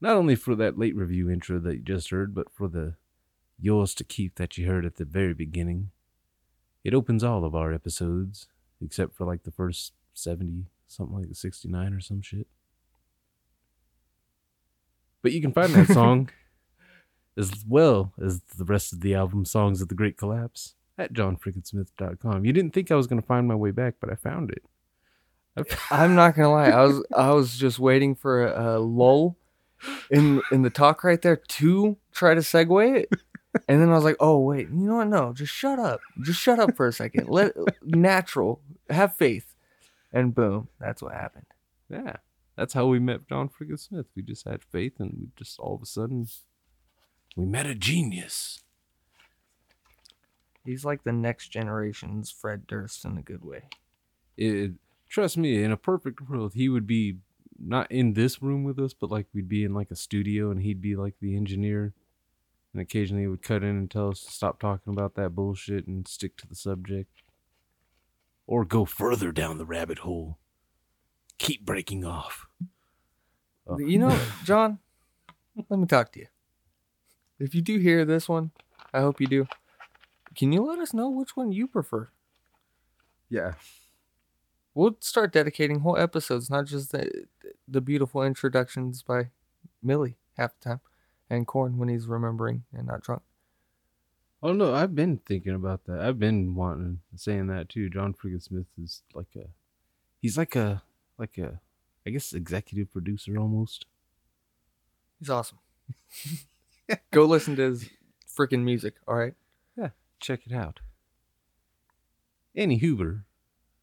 Not 0.00 0.16
only 0.16 0.34
for 0.34 0.54
that 0.54 0.78
late 0.78 0.96
review 0.96 1.28
intro 1.28 1.58
that 1.58 1.74
you 1.74 1.82
just 1.82 2.08
heard, 2.08 2.34
but 2.34 2.50
for 2.50 2.68
the 2.68 2.94
yours 3.58 3.94
to 3.96 4.02
keep 4.02 4.36
that 4.36 4.56
you 4.56 4.66
heard 4.66 4.86
at 4.86 4.96
the 4.96 5.04
very 5.04 5.34
beginning. 5.34 5.90
It 6.82 6.94
opens 6.94 7.22
all 7.22 7.44
of 7.44 7.54
our 7.54 7.70
episodes, 7.70 8.46
except 8.82 9.14
for 9.14 9.26
like 9.26 9.42
the 9.42 9.50
first 9.50 9.92
70, 10.14 10.68
something 10.88 11.14
like 11.14 11.26
69 11.34 11.92
or 11.92 12.00
some 12.00 12.22
shit. 12.22 12.46
But 15.20 15.32
you 15.32 15.42
can 15.42 15.52
find 15.52 15.74
that 15.74 15.88
song 15.88 16.30
as 17.36 17.62
well 17.68 18.14
as 18.24 18.40
the 18.56 18.64
rest 18.64 18.94
of 18.94 19.02
the 19.02 19.14
album 19.14 19.44
Songs 19.44 19.82
of 19.82 19.88
the 19.88 19.94
Great 19.94 20.16
Collapse 20.16 20.76
at 20.96 21.12
johnfrickedsmith.com. 21.12 22.46
You 22.46 22.54
didn't 22.54 22.72
think 22.72 22.90
I 22.90 22.96
was 22.96 23.06
going 23.06 23.20
to 23.20 23.28
find 23.28 23.46
my 23.46 23.54
way 23.54 23.70
back, 23.70 23.96
but 24.00 24.10
I 24.10 24.14
found 24.14 24.50
it. 24.50 24.64
I'm 25.90 26.14
not 26.14 26.34
gonna 26.34 26.50
lie. 26.50 26.70
I 26.70 26.82
was 26.82 27.04
I 27.14 27.30
was 27.32 27.56
just 27.56 27.78
waiting 27.78 28.14
for 28.14 28.46
a, 28.46 28.76
a 28.76 28.78
lull 28.78 29.36
in 30.10 30.42
in 30.50 30.62
the 30.62 30.70
talk 30.70 31.04
right 31.04 31.20
there 31.20 31.36
to 31.36 31.96
try 32.12 32.34
to 32.34 32.40
segue 32.40 32.96
it, 32.96 33.10
and 33.68 33.80
then 33.80 33.90
I 33.90 33.94
was 33.94 34.04
like, 34.04 34.16
oh 34.20 34.38
wait, 34.38 34.68
you 34.68 34.86
know 34.86 34.96
what? 34.96 35.08
No, 35.08 35.32
just 35.32 35.52
shut 35.52 35.78
up. 35.78 36.00
Just 36.22 36.40
shut 36.40 36.58
up 36.58 36.76
for 36.76 36.86
a 36.86 36.92
second. 36.92 37.28
Let 37.28 37.52
natural. 37.82 38.60
Have 38.90 39.14
faith, 39.14 39.54
and 40.12 40.34
boom, 40.34 40.68
that's 40.78 41.02
what 41.02 41.14
happened. 41.14 41.46
Yeah, 41.88 42.16
that's 42.56 42.74
how 42.74 42.86
we 42.86 42.98
met 42.98 43.28
John 43.28 43.48
Frigate 43.48 43.80
Smith. 43.80 44.06
We 44.14 44.22
just 44.22 44.46
had 44.46 44.62
faith, 44.62 44.94
and 44.98 45.12
we 45.18 45.28
just 45.36 45.58
all 45.58 45.74
of 45.74 45.82
a 45.82 45.86
sudden 45.86 46.26
we 47.36 47.46
met 47.46 47.66
a 47.66 47.74
genius. 47.74 48.60
He's 50.64 50.84
like 50.84 51.04
the 51.04 51.12
next 51.12 51.48
generation's 51.48 52.30
Fred 52.30 52.66
Durst 52.66 53.04
in 53.04 53.18
a 53.18 53.22
good 53.22 53.44
way. 53.44 53.62
It, 54.36 54.72
trust 55.12 55.36
me, 55.36 55.62
in 55.62 55.70
a 55.70 55.76
perfect 55.76 56.28
world, 56.28 56.54
he 56.54 56.68
would 56.68 56.86
be 56.86 57.18
not 57.58 57.90
in 57.92 58.14
this 58.14 58.42
room 58.42 58.64
with 58.64 58.78
us, 58.78 58.94
but 58.94 59.10
like 59.10 59.26
we'd 59.32 59.48
be 59.48 59.62
in 59.62 59.74
like 59.74 59.90
a 59.90 59.96
studio, 59.96 60.50
and 60.50 60.62
he'd 60.62 60.80
be 60.80 60.96
like 60.96 61.14
the 61.20 61.36
engineer. 61.36 61.92
And 62.72 62.80
occasionally 62.80 63.24
he 63.24 63.28
would 63.28 63.42
cut 63.42 63.62
in 63.62 63.76
and 63.76 63.90
tell 63.90 64.08
us 64.08 64.22
to 64.22 64.32
stop 64.32 64.58
talking 64.58 64.92
about 64.94 65.14
that 65.16 65.34
bullshit 65.34 65.86
and 65.86 66.08
stick 66.08 66.38
to 66.38 66.48
the 66.48 66.54
subject. 66.54 67.22
Or 68.46 68.64
go 68.64 68.86
further 68.86 69.30
down 69.30 69.58
the 69.58 69.66
rabbit 69.66 69.98
hole. 69.98 70.38
Keep 71.36 71.66
breaking 71.66 72.04
off. 72.04 72.46
Oh. 73.66 73.78
You 73.78 73.98
know, 73.98 74.18
John, 74.44 74.78
let 75.68 75.78
me 75.78 75.86
talk 75.86 76.12
to 76.12 76.20
you. 76.20 76.26
If 77.38 77.54
you 77.54 77.60
do 77.60 77.76
hear 77.76 78.06
this 78.06 78.26
one, 78.26 78.52
I 78.94 79.00
hope 79.00 79.20
you 79.20 79.26
do. 79.26 79.46
Can 80.34 80.50
you 80.50 80.64
let 80.64 80.78
us 80.78 80.94
know 80.94 81.10
which 81.10 81.36
one 81.36 81.52
you 81.52 81.66
prefer? 81.66 82.08
Yeah. 83.28 83.52
We'll 84.74 84.96
start 85.00 85.32
dedicating 85.32 85.80
whole 85.80 85.98
episodes, 85.98 86.48
not 86.48 86.66
just 86.66 86.92
the 86.92 87.26
the 87.68 87.80
beautiful 87.80 88.22
introductions 88.22 89.02
by 89.02 89.30
Millie 89.82 90.16
half 90.36 90.58
the 90.58 90.70
time, 90.70 90.80
and 91.28 91.46
Corn 91.46 91.78
when 91.78 91.88
he's 91.88 92.06
remembering 92.06 92.64
and 92.72 92.86
not 92.86 93.02
drunk. 93.02 93.22
Oh 94.42 94.52
no, 94.52 94.74
I've 94.74 94.94
been 94.94 95.18
thinking 95.18 95.54
about 95.54 95.84
that. 95.84 96.00
I've 96.00 96.18
been 96.18 96.54
wanting 96.54 97.00
saying 97.14 97.46
that 97.48 97.68
too. 97.68 97.88
John 97.88 98.14
friggin 98.14 98.42
Smith 98.42 98.66
is 98.82 99.02
like 99.14 99.36
a 99.36 99.46
he's 100.20 100.36
like 100.36 100.56
a 100.56 100.82
like 101.18 101.38
a 101.38 101.60
I 102.06 102.10
guess 102.10 102.32
executive 102.32 102.90
producer 102.90 103.38
almost. 103.38 103.86
He's 105.18 105.30
awesome. 105.30 105.58
Go 107.12 107.26
listen 107.26 107.54
to 107.56 107.62
his 107.62 107.90
freaking 108.28 108.64
music. 108.64 108.94
All 109.06 109.14
right. 109.14 109.34
Yeah, 109.76 109.90
check 110.18 110.40
it 110.46 110.52
out. 110.52 110.80
Any 112.56 112.78
Hoover. 112.78 113.24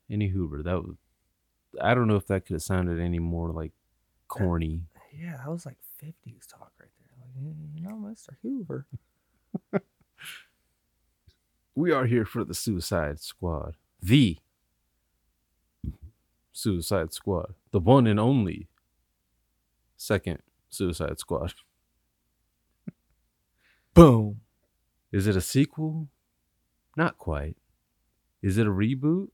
Any 0.09 0.29
Hoover. 0.29 0.63
That 0.63 0.83
was 0.83 0.95
I 1.81 1.93
don't 1.93 2.07
know 2.07 2.15
if 2.15 2.27
that 2.27 2.45
could 2.45 2.53
have 2.55 2.63
sounded 2.63 2.99
any 2.99 3.19
more 3.19 3.51
like 3.51 3.71
corny. 4.27 4.81
Yeah, 5.17 5.37
that 5.37 5.49
was 5.49 5.65
like 5.65 5.77
50s 6.03 6.47
talk 6.47 6.71
right 6.79 6.89
there. 6.99 7.17
Like, 7.19 7.55
you 7.75 7.81
know, 7.81 7.95
Mr. 7.95 8.35
Hoover. 8.41 8.85
We 11.75 11.91
are 11.91 12.05
here 12.05 12.25
for 12.25 12.43
the 12.43 12.53
Suicide 12.53 13.21
Squad. 13.21 13.75
The 14.01 14.37
Suicide 16.51 17.13
Squad. 17.13 17.53
The 17.71 17.79
one 17.79 18.05
and 18.05 18.19
only 18.19 18.67
second 19.95 20.39
Suicide 20.69 21.19
Squad. 21.19 21.53
Boom. 23.93 24.41
Is 25.11 25.25
it 25.25 25.35
a 25.37 25.41
sequel? 25.41 26.09
Not 26.97 27.17
quite. 27.17 27.55
Is 28.41 28.57
it 28.57 28.67
a 28.67 28.71
reboot? 28.71 29.29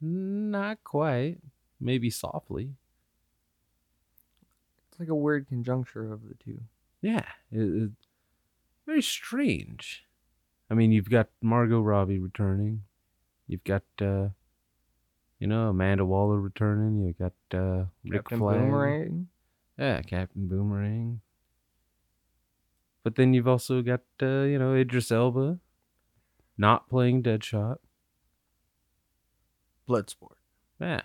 Not 0.00 0.82
quite. 0.84 1.38
Maybe 1.80 2.10
softly. 2.10 2.70
It's 4.90 5.00
like 5.00 5.08
a 5.08 5.14
weird 5.14 5.48
conjuncture 5.48 6.12
of 6.12 6.28
the 6.28 6.34
two. 6.34 6.60
Yeah. 7.02 7.24
It, 7.50 7.60
it- 7.60 7.90
very 8.86 9.02
strange. 9.02 10.04
I 10.70 10.74
mean, 10.74 10.90
you've 10.90 11.10
got 11.10 11.28
Margot 11.42 11.80
Robbie 11.80 12.18
returning. 12.18 12.82
You've 13.46 13.62
got, 13.62 13.82
uh, 14.00 14.28
you 15.38 15.46
know, 15.46 15.68
Amanda 15.68 16.04
Waller 16.04 16.40
returning. 16.40 17.04
You've 17.06 17.18
got 17.18 17.32
uh, 17.56 17.84
Rick 18.04 18.22
Captain 18.24 18.38
Flag. 18.38 18.58
Boomerang. 18.58 19.28
Yeah, 19.78 20.00
Captain 20.02 20.48
Boomerang. 20.48 21.20
But 23.04 23.14
then 23.16 23.32
you've 23.32 23.48
also 23.48 23.80
got, 23.82 24.00
uh, 24.22 24.42
you 24.42 24.58
know, 24.58 24.74
Idris 24.74 25.10
Elba 25.12 25.58
not 26.58 26.88
playing 26.88 27.22
Deadshot. 27.22 27.76
Bloodsport. 29.90 30.36
Yeah. 30.80 31.02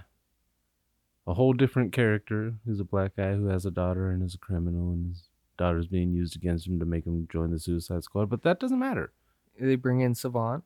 A 1.28 1.34
whole 1.34 1.54
different 1.54 1.92
character 1.92 2.54
who's 2.66 2.80
a 2.80 2.84
black 2.86 3.16
guy 3.16 3.34
who 3.34 3.48
has 3.48 3.66
a 3.66 3.72
daughter 3.72 4.12
and 4.12 4.22
is 4.24 4.36
a 4.36 4.38
criminal, 4.38 4.92
and 4.92 5.10
his 5.10 5.24
daughter's 5.58 5.88
being 5.88 6.14
used 6.14 6.36
against 6.36 6.68
him 6.68 6.80
to 6.80 6.86
make 6.86 7.06
him 7.06 7.28
join 7.32 7.50
the 7.52 7.60
Suicide 7.60 8.04
Squad. 8.04 8.30
But 8.30 8.44
that 8.44 8.60
doesn't 8.60 8.78
matter. 8.80 9.12
They 9.60 9.76
bring 9.76 10.02
in 10.02 10.14
Savant, 10.16 10.64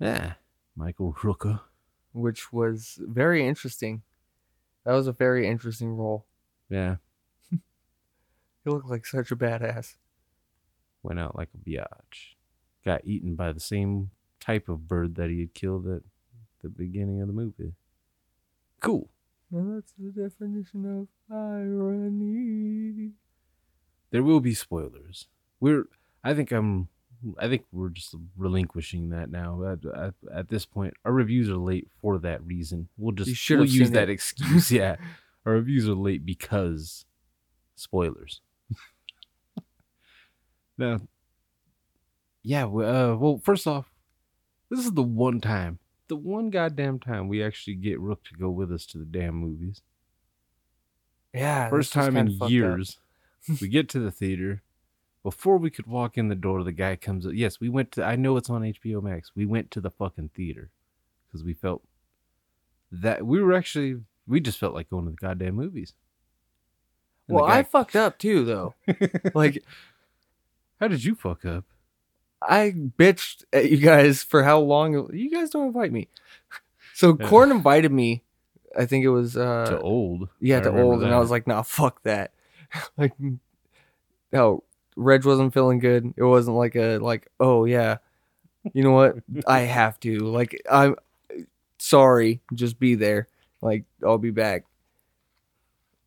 Yeah. 0.00 0.34
Michael 0.74 1.12
Rooker. 1.20 1.60
which 2.12 2.52
was 2.52 2.98
very 3.02 3.46
interesting. 3.46 4.02
That 4.84 4.92
was 4.94 5.06
a 5.06 5.12
very 5.12 5.46
interesting 5.46 5.96
role. 5.96 6.26
Yeah. 6.68 6.96
He 8.64 8.70
looked 8.70 8.88
like 8.88 9.06
such 9.06 9.30
a 9.32 9.36
badass. 9.36 9.96
Went 11.02 11.18
out 11.20 11.36
like 11.36 11.48
a 11.54 11.58
biatch. 11.58 12.36
Got 12.84 13.04
eaten 13.04 13.34
by 13.34 13.52
the 13.52 13.58
same 13.60 14.10
type 14.40 14.68
of 14.68 14.86
bird 14.88 15.16
that 15.16 15.30
he 15.30 15.40
had 15.40 15.52
killed 15.54 15.86
at 15.88 16.02
the 16.62 16.68
beginning 16.68 17.20
of 17.20 17.26
the 17.26 17.32
movie. 17.32 17.74
Cool. 18.80 19.08
Well, 19.50 19.74
that's 19.74 19.92
the 19.98 20.10
definition 20.10 21.00
of 21.00 21.08
irony. 21.34 23.10
there 24.10 24.22
will 24.22 24.40
be 24.40 24.54
spoilers. 24.54 25.28
We're 25.60 25.84
I 26.24 26.34
think 26.34 26.52
I'm 26.52 26.88
I 27.38 27.48
think 27.48 27.64
we're 27.70 27.90
just 27.90 28.14
relinquishing 28.36 29.10
that 29.10 29.30
now. 29.30 29.62
At, 29.64 29.84
at, 29.84 30.14
at 30.34 30.48
this 30.48 30.66
point, 30.66 30.94
our 31.04 31.12
reviews 31.12 31.48
are 31.48 31.56
late 31.56 31.88
for 32.00 32.18
that 32.18 32.44
reason. 32.44 32.88
We'll 32.96 33.12
just 33.12 33.50
we'll 33.50 33.64
use 33.64 33.90
that 33.92 34.08
it. 34.08 34.12
excuse. 34.12 34.70
Yeah, 34.72 34.96
our 35.46 35.52
reviews 35.52 35.88
are 35.88 35.94
late 35.94 36.24
because 36.24 37.04
spoilers. 37.76 38.40
now, 40.78 41.00
yeah. 42.42 42.64
Uh, 42.64 43.16
well, 43.18 43.40
first 43.42 43.66
off, 43.66 43.90
this 44.70 44.80
is 44.80 44.92
the 44.92 45.02
one 45.02 45.40
time, 45.40 45.78
the 46.12 46.16
one 46.16 46.50
goddamn 46.50 46.98
time 46.98 47.26
we 47.26 47.42
actually 47.42 47.74
get 47.74 47.98
Rook 47.98 48.22
to 48.24 48.34
go 48.34 48.50
with 48.50 48.70
us 48.70 48.84
to 48.84 48.98
the 48.98 49.06
damn 49.06 49.34
movies. 49.34 49.80
Yeah. 51.32 51.70
First 51.70 51.94
time 51.94 52.18
in 52.18 52.38
years. 52.48 52.98
we 53.62 53.68
get 53.68 53.88
to 53.90 53.98
the 53.98 54.10
theater. 54.10 54.62
Before 55.22 55.56
we 55.56 55.70
could 55.70 55.86
walk 55.86 56.18
in 56.18 56.28
the 56.28 56.34
door, 56.34 56.62
the 56.64 56.70
guy 56.70 56.96
comes 56.96 57.24
up. 57.26 57.32
Yes, 57.34 57.60
we 57.60 57.70
went 57.70 57.92
to. 57.92 58.04
I 58.04 58.16
know 58.16 58.36
it's 58.36 58.50
on 58.50 58.60
HBO 58.60 59.02
Max. 59.02 59.30
We 59.34 59.46
went 59.46 59.70
to 59.70 59.80
the 59.80 59.90
fucking 59.90 60.32
theater 60.34 60.68
because 61.26 61.42
we 61.42 61.54
felt 61.54 61.82
that 62.90 63.24
we 63.24 63.40
were 63.40 63.54
actually. 63.54 64.02
We 64.26 64.40
just 64.40 64.58
felt 64.58 64.74
like 64.74 64.90
going 64.90 65.06
to 65.06 65.12
the 65.12 65.16
goddamn 65.16 65.54
movies. 65.54 65.94
And 67.26 67.36
Well, 67.36 67.46
I 67.46 67.62
fucked 67.62 67.96
up 67.96 68.18
too, 68.18 68.44
though. 68.44 68.74
like, 69.34 69.64
How 70.78 70.88
did 70.88 71.04
you 71.04 71.14
fuck 71.14 71.46
up? 71.46 71.64
I 72.48 72.72
bitched 72.72 73.44
at 73.52 73.70
you 73.70 73.78
guys 73.78 74.22
for 74.22 74.42
how 74.42 74.60
long. 74.60 75.10
You 75.12 75.30
guys 75.30 75.50
don't 75.50 75.66
invite 75.66 75.92
me. 75.92 76.08
So 76.94 77.16
Yeah. 77.18 77.28
Corn 77.28 77.50
invited 77.50 77.92
me. 77.92 78.22
I 78.76 78.86
think 78.86 79.04
it 79.04 79.10
was 79.10 79.36
uh 79.36 79.66
to 79.66 79.80
old. 79.80 80.28
yeah 80.40 80.58
I 80.58 80.60
to 80.60 80.82
old, 80.82 81.02
and 81.02 81.12
I 81.12 81.18
was 81.18 81.30
like, 81.30 81.46
nah, 81.46 81.62
fuck 81.62 82.02
that. 82.04 82.32
like, 82.96 83.12
no, 84.32 84.62
Reg 84.96 85.24
wasn't 85.24 85.52
feeling 85.52 85.78
good. 85.78 86.14
It 86.16 86.22
wasn't 86.22 86.56
like 86.56 86.74
a 86.76 86.98
like, 86.98 87.28
oh 87.38 87.64
yeah, 87.64 87.98
you 88.72 88.82
know 88.82 88.92
what? 88.92 89.16
I 89.46 89.60
have 89.60 89.98
to. 90.00 90.18
Like, 90.20 90.60
I'm 90.70 90.96
sorry. 91.78 92.40
Just 92.54 92.78
be 92.78 92.94
there. 92.94 93.28
Like, 93.60 93.84
I'll 94.04 94.18
be 94.18 94.30
back. 94.30 94.64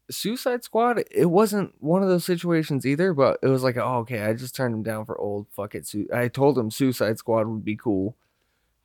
Suicide 0.09 0.63
Squad, 0.63 1.03
it 1.12 1.25
wasn't 1.25 1.74
one 1.79 2.03
of 2.03 2.09
those 2.09 2.25
situations 2.25 2.85
either, 2.85 3.13
but 3.13 3.39
it 3.41 3.47
was 3.47 3.63
like, 3.63 3.77
oh, 3.77 3.97
okay, 4.00 4.21
I 4.21 4.33
just 4.33 4.55
turned 4.55 4.74
him 4.74 4.83
down 4.83 5.05
for 5.05 5.17
old. 5.19 5.47
Fuck 5.51 5.75
it. 5.75 5.88
Su- 5.88 6.07
I 6.13 6.27
told 6.27 6.57
him 6.57 6.69
Suicide 6.71 7.17
Squad 7.17 7.47
would 7.47 7.65
be 7.65 7.75
cool. 7.75 8.15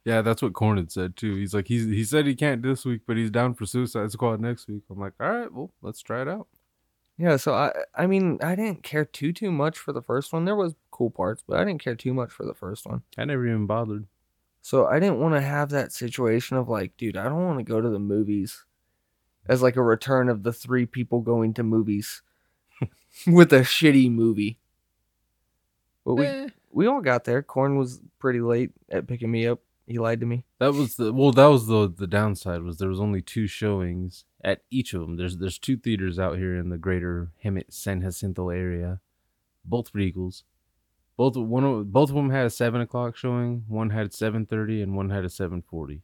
Yeah, 0.04 0.22
that's 0.22 0.40
what 0.40 0.54
Corn 0.54 0.78
had 0.78 0.90
said 0.90 1.16
too. 1.16 1.34
He's 1.36 1.52
like, 1.52 1.68
he's 1.68 1.84
he 1.84 2.04
said 2.04 2.26
he 2.26 2.34
can't 2.34 2.62
this 2.62 2.84
week, 2.84 3.02
but 3.06 3.16
he's 3.16 3.30
down 3.30 3.54
for 3.54 3.66
Suicide 3.66 4.10
Squad 4.10 4.40
next 4.40 4.66
week. 4.66 4.82
I'm 4.90 4.98
like, 4.98 5.12
all 5.20 5.30
right, 5.30 5.52
well, 5.52 5.70
let's 5.82 6.00
try 6.00 6.22
it 6.22 6.28
out. 6.28 6.48
Yeah, 7.18 7.36
so 7.36 7.52
I 7.52 7.72
I 7.94 8.06
mean, 8.06 8.38
I 8.42 8.54
didn't 8.54 8.82
care 8.82 9.04
too 9.04 9.32
too 9.32 9.52
much 9.52 9.78
for 9.78 9.92
the 9.92 10.00
first 10.00 10.32
one. 10.32 10.46
There 10.46 10.56
was 10.56 10.74
cool 10.90 11.10
parts, 11.10 11.44
but 11.46 11.58
I 11.58 11.64
didn't 11.64 11.84
care 11.84 11.94
too 11.94 12.14
much 12.14 12.30
for 12.30 12.46
the 12.46 12.54
first 12.54 12.86
one. 12.86 13.02
I 13.18 13.26
never 13.26 13.46
even 13.46 13.66
bothered. 13.66 14.06
So 14.62 14.86
I 14.86 14.98
didn't 15.00 15.20
want 15.20 15.34
to 15.34 15.40
have 15.40 15.70
that 15.70 15.92
situation 15.92 16.56
of 16.56 16.68
like, 16.68 16.96
dude, 16.96 17.16
I 17.16 17.24
don't 17.24 17.46
want 17.46 17.58
to 17.58 17.64
go 17.64 17.80
to 17.80 17.88
the 17.88 17.98
movies 17.98 18.64
as 19.47 19.62
like 19.62 19.76
a 19.76 19.82
return 19.82 20.28
of 20.28 20.42
the 20.42 20.52
three 20.52 20.87
people 20.87 21.20
going 21.20 21.54
to 21.54 21.62
movies 21.62 22.23
with 23.26 23.52
a 23.52 23.61
shitty 23.61 24.11
movie. 24.11 24.59
But 26.04 26.14
we 26.14 26.26
Eh. 26.26 26.49
we 26.73 26.87
all 26.87 27.00
got 27.00 27.25
there. 27.25 27.42
Corn 27.42 27.76
was 27.76 28.00
pretty 28.18 28.40
late 28.40 28.70
at 28.88 29.06
picking 29.06 29.30
me 29.30 29.47
up. 29.47 29.61
He 29.87 29.99
lied 29.99 30.20
to 30.20 30.26
me. 30.26 30.44
That 30.61 30.73
was 30.75 30.97
the 30.97 31.12
well. 31.12 31.32
That 31.32 31.47
was 31.47 31.66
the 31.66 31.92
the 31.92 32.06
downside 32.06 32.62
was 32.62 32.78
there 32.78 32.88
was 32.88 33.00
only 33.00 33.23
two 33.23 33.47
showings 33.49 34.25
at 34.44 34.62
each 34.70 34.94
of 34.94 35.00
them. 35.00 35.16
There's 35.16 35.38
there's 35.38 35.59
two 35.59 35.76
theaters 35.76 36.18
out 36.18 36.38
here 36.38 36.54
in 36.56 36.68
the 36.68 36.78
greater 36.78 37.32
Hemet 37.44 37.73
San 37.73 38.00
Jacinto 38.00 38.50
area, 38.50 39.00
both 39.64 39.92
Regals. 39.92 40.44
Both 41.16 41.37
one 41.37 41.64
of 41.64 41.92
both 41.92 42.09
of 42.11 42.14
them 42.14 42.30
had 42.30 42.47
a 42.47 42.50
seven 42.50 42.80
o'clock 42.80 43.16
showing. 43.16 43.64
One 43.66 43.90
had 43.90 44.14
seven 44.14 44.47
thirty, 44.47 44.80
and 44.80 44.94
one 44.97 45.11
had 45.11 45.25
a 45.25 45.28
seven 45.28 45.61
forty. 45.61 46.02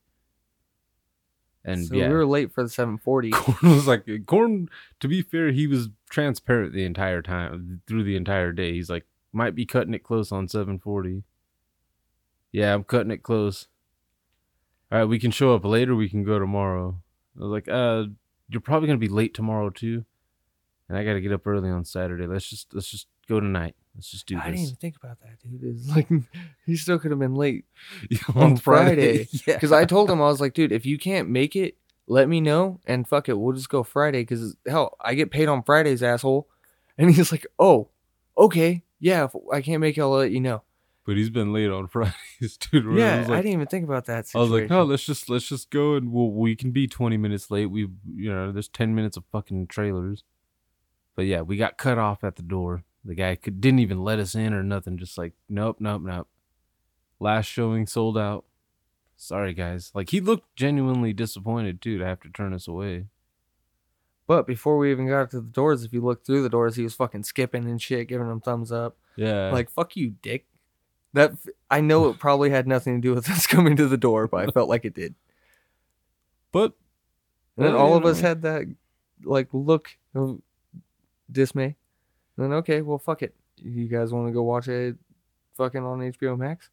And 1.67 1.85
so 1.85 1.97
yeah, 1.97 2.09
we 2.09 2.15
were 2.15 2.25
late 2.25 2.53
for 2.53 2.63
the 2.63 2.69
740. 2.69 3.31
Corn 3.35 3.75
was 3.75 3.87
like 3.89 4.07
Corn. 4.27 4.69
To 5.01 5.09
be 5.09 5.21
fair, 5.21 5.51
he 5.51 5.67
was 5.67 5.89
transparent 6.09 6.73
the 6.73 6.85
entire 6.85 7.21
time 7.23 7.83
through 7.89 8.05
the 8.05 8.17
entire 8.17 8.53
day. 8.53 8.73
He's 8.73 8.89
like, 8.89 9.05
might 9.33 9.57
be 9.57 9.67
cutting 9.67 9.93
it 9.93 10.05
close 10.05 10.31
on 10.31 10.47
seven 10.49 10.79
forty. 10.79 11.25
Yeah, 12.53 12.73
I'm 12.73 12.85
cutting 12.85 13.11
it 13.11 13.25
close. 13.25 13.67
All 14.91 15.01
right, 15.01 15.05
we 15.05 15.19
can 15.19 15.33
show 15.33 15.55
up 15.55 15.65
later. 15.65 15.97
We 15.97 16.09
can 16.09 16.23
go 16.23 16.39
tomorrow. 16.39 17.03
I 17.37 17.43
was 17.43 17.51
like, 17.51 17.69
uh, 17.69 18.05
you're 18.49 18.61
probably 18.61 18.87
gonna 18.87 18.99
be 18.99 19.09
late 19.09 19.35
tomorrow 19.35 19.69
too, 19.69 20.05
and 20.89 20.97
I 20.97 21.05
got 21.05 21.15
to 21.15 21.21
get 21.21 21.33
up 21.33 21.47
early 21.47 21.69
on 21.69 21.85
Saturday. 21.85 22.27
Let's 22.27 22.49
just 22.49 22.73
let's 22.73 22.89
just 22.89 23.09
go 23.29 23.41
tonight. 23.41 23.75
Let's 23.95 24.11
just 24.11 24.27
do 24.27 24.35
this. 24.35 24.43
I 24.43 24.47
didn't 24.49 24.57
this 24.61 24.69
even 24.69 24.77
think 24.77 24.97
about 25.03 25.19
that, 25.21 25.39
dude. 25.41 25.63
It's 25.63 25.89
like 25.89 26.09
he 26.67 26.77
still 26.77 26.99
could 26.99 27.11
have 27.13 27.21
been 27.21 27.35
late. 27.35 27.65
on, 28.35 28.57
Friday. 28.57 29.27
Yeah, 29.47 29.55
Because 29.55 29.73
I 29.73 29.85
told 29.87 30.11
him 30.11 30.21
I 30.21 30.27
was 30.27 30.41
like, 30.41 30.53
dude, 30.55 30.73
if 30.73 30.85
you 30.85 30.99
can't 30.99 31.29
make 31.31 31.57
it, 31.57 31.77
let 32.07 32.29
me 32.29 32.41
know, 32.41 32.79
and 32.87 33.09
fuck 33.09 33.29
it, 33.29 33.39
we'll 33.39 33.55
just 33.55 33.69
go 33.71 33.83
Friday. 33.83 34.21
Because 34.23 34.57
hell, 34.67 34.97
I 35.01 35.15
get 35.15 35.31
paid 35.31 35.49
on 35.49 35.63
Fridays, 35.63 36.03
asshole. 36.03 36.47
And 36.99 37.13
he's 37.15 37.33
like, 37.33 37.47
oh, 37.59 37.89
okay, 38.39 38.83
yeah. 39.01 39.25
If 39.25 39.33
I 39.53 39.61
can't 39.63 39.81
make 39.81 39.97
it, 39.99 40.03
I'll 40.03 40.11
let 40.11 40.31
you 40.31 40.41
know. 40.41 40.63
but 41.05 41.17
he's 41.17 41.31
been 41.31 41.53
late 41.53 41.71
on 41.71 41.87
Fridays, 41.89 42.59
dude. 42.71 42.87
I 42.87 42.99
yeah, 42.99 43.15
I 43.15 43.19
like- 43.19 43.29
didn't 43.43 43.53
even 43.53 43.67
think 43.67 43.85
about 43.85 44.05
that. 44.07 44.31
I 44.35 44.39
was 44.39 44.51
like, 44.51 44.69
no, 44.71 44.83
let's 44.85 45.05
just 45.05 45.29
let's 45.31 45.49
just 45.49 45.71
go 45.71 45.95
and 45.95 46.13
we'll, 46.13 46.31
we 46.31 46.55
can 46.55 46.71
be 46.71 46.87
twenty 46.87 47.17
minutes 47.17 47.51
late. 47.51 47.67
We 47.67 47.89
you 48.15 48.33
know, 48.33 48.53
there's 48.53 48.69
ten 48.69 48.95
minutes 48.95 49.17
of 49.17 49.25
fucking 49.33 49.67
trailers. 49.69 50.23
But 51.17 51.25
yeah, 51.27 51.41
we 51.41 51.57
got 51.57 51.79
cut 51.79 51.97
off 51.99 52.23
at 52.25 52.37
the 52.37 52.43
door. 52.43 52.85
The 53.07 53.15
guy 53.15 53.37
could 53.37 53.61
didn't 53.61 53.79
even 53.79 54.03
let 54.03 54.19
us 54.19 54.35
in 54.35 54.53
or 54.53 54.65
nothing. 54.65 54.99
Just 54.99 55.17
like, 55.17 55.33
nope, 55.49 55.77
nope, 55.79 56.03
nope. 56.03 56.29
Last 57.21 57.47
showing 57.47 57.87
sold 57.87 58.19
out. 58.19 58.45
Sorry 59.17 59.55
guys. 59.55 59.93
Like 59.95 60.11
he 60.11 60.21
looked 60.21 60.55
genuinely 60.57 61.13
disappointed 61.13 61.81
too 61.81 61.99
to 61.99 62.05
have 62.05 62.21
to 62.23 62.29
turn 62.29 62.53
us 62.53 62.67
away. 62.67 63.07
But 64.27 64.47
before 64.47 64.77
we 64.77 64.91
even 64.91 65.09
got 65.09 65.31
to 65.31 65.41
the 65.41 65.47
doors, 65.47 65.85
if 65.85 65.93
you 65.93 66.01
look 66.01 66.25
through 66.25 66.43
the 66.43 66.49
doors, 66.49 66.75
he 66.75 66.83
was 66.83 66.95
fucking 66.95 67.23
skipping 67.23 67.65
and 67.67 67.81
shit, 67.81 68.09
giving 68.09 68.29
them 68.29 68.41
thumbs 68.41 68.73
up. 68.73 68.97
Yeah. 69.15 69.51
Like 69.53 69.71
fuck 69.71 69.97
you, 69.97 70.15
dick. 70.21 70.47
That 71.13 71.33
I 71.71 71.81
know 71.81 72.09
it 72.11 72.19
probably 72.19 72.51
had 72.51 72.67
nothing 72.67 72.97
to 72.97 73.09
do 73.09 73.15
with 73.15 73.31
us 73.31 73.47
coming 73.47 73.77
to 73.77 73.87
the 73.87 73.97
door, 73.97 74.27
but 74.27 74.49
I 74.49 74.51
felt 74.51 74.69
like 74.69 74.85
it 74.85 74.95
did. 74.95 75.15
but 76.51 76.73
And 77.57 77.67
then 77.67 77.75
uh, 77.75 77.79
all 77.79 77.91
you 77.91 77.97
of 77.97 78.05
us 78.05 78.21
had 78.21 78.43
that 78.43 78.67
like 79.23 79.49
look 79.53 79.97
of 80.15 80.41
dismay. 81.31 81.77
And 82.37 82.45
then 82.47 82.53
okay, 82.59 82.83
well 82.83 82.99
fuck 82.99 83.23
it. 83.23 83.35
You 83.57 83.89
guys 83.89 84.13
want 84.13 84.29
to 84.29 84.33
go 84.33 84.43
watch 84.43 84.69
it 84.69 84.97
fucking 85.57 85.83
on 85.85 86.01
HBO 86.01 86.37
Max? 86.39 86.71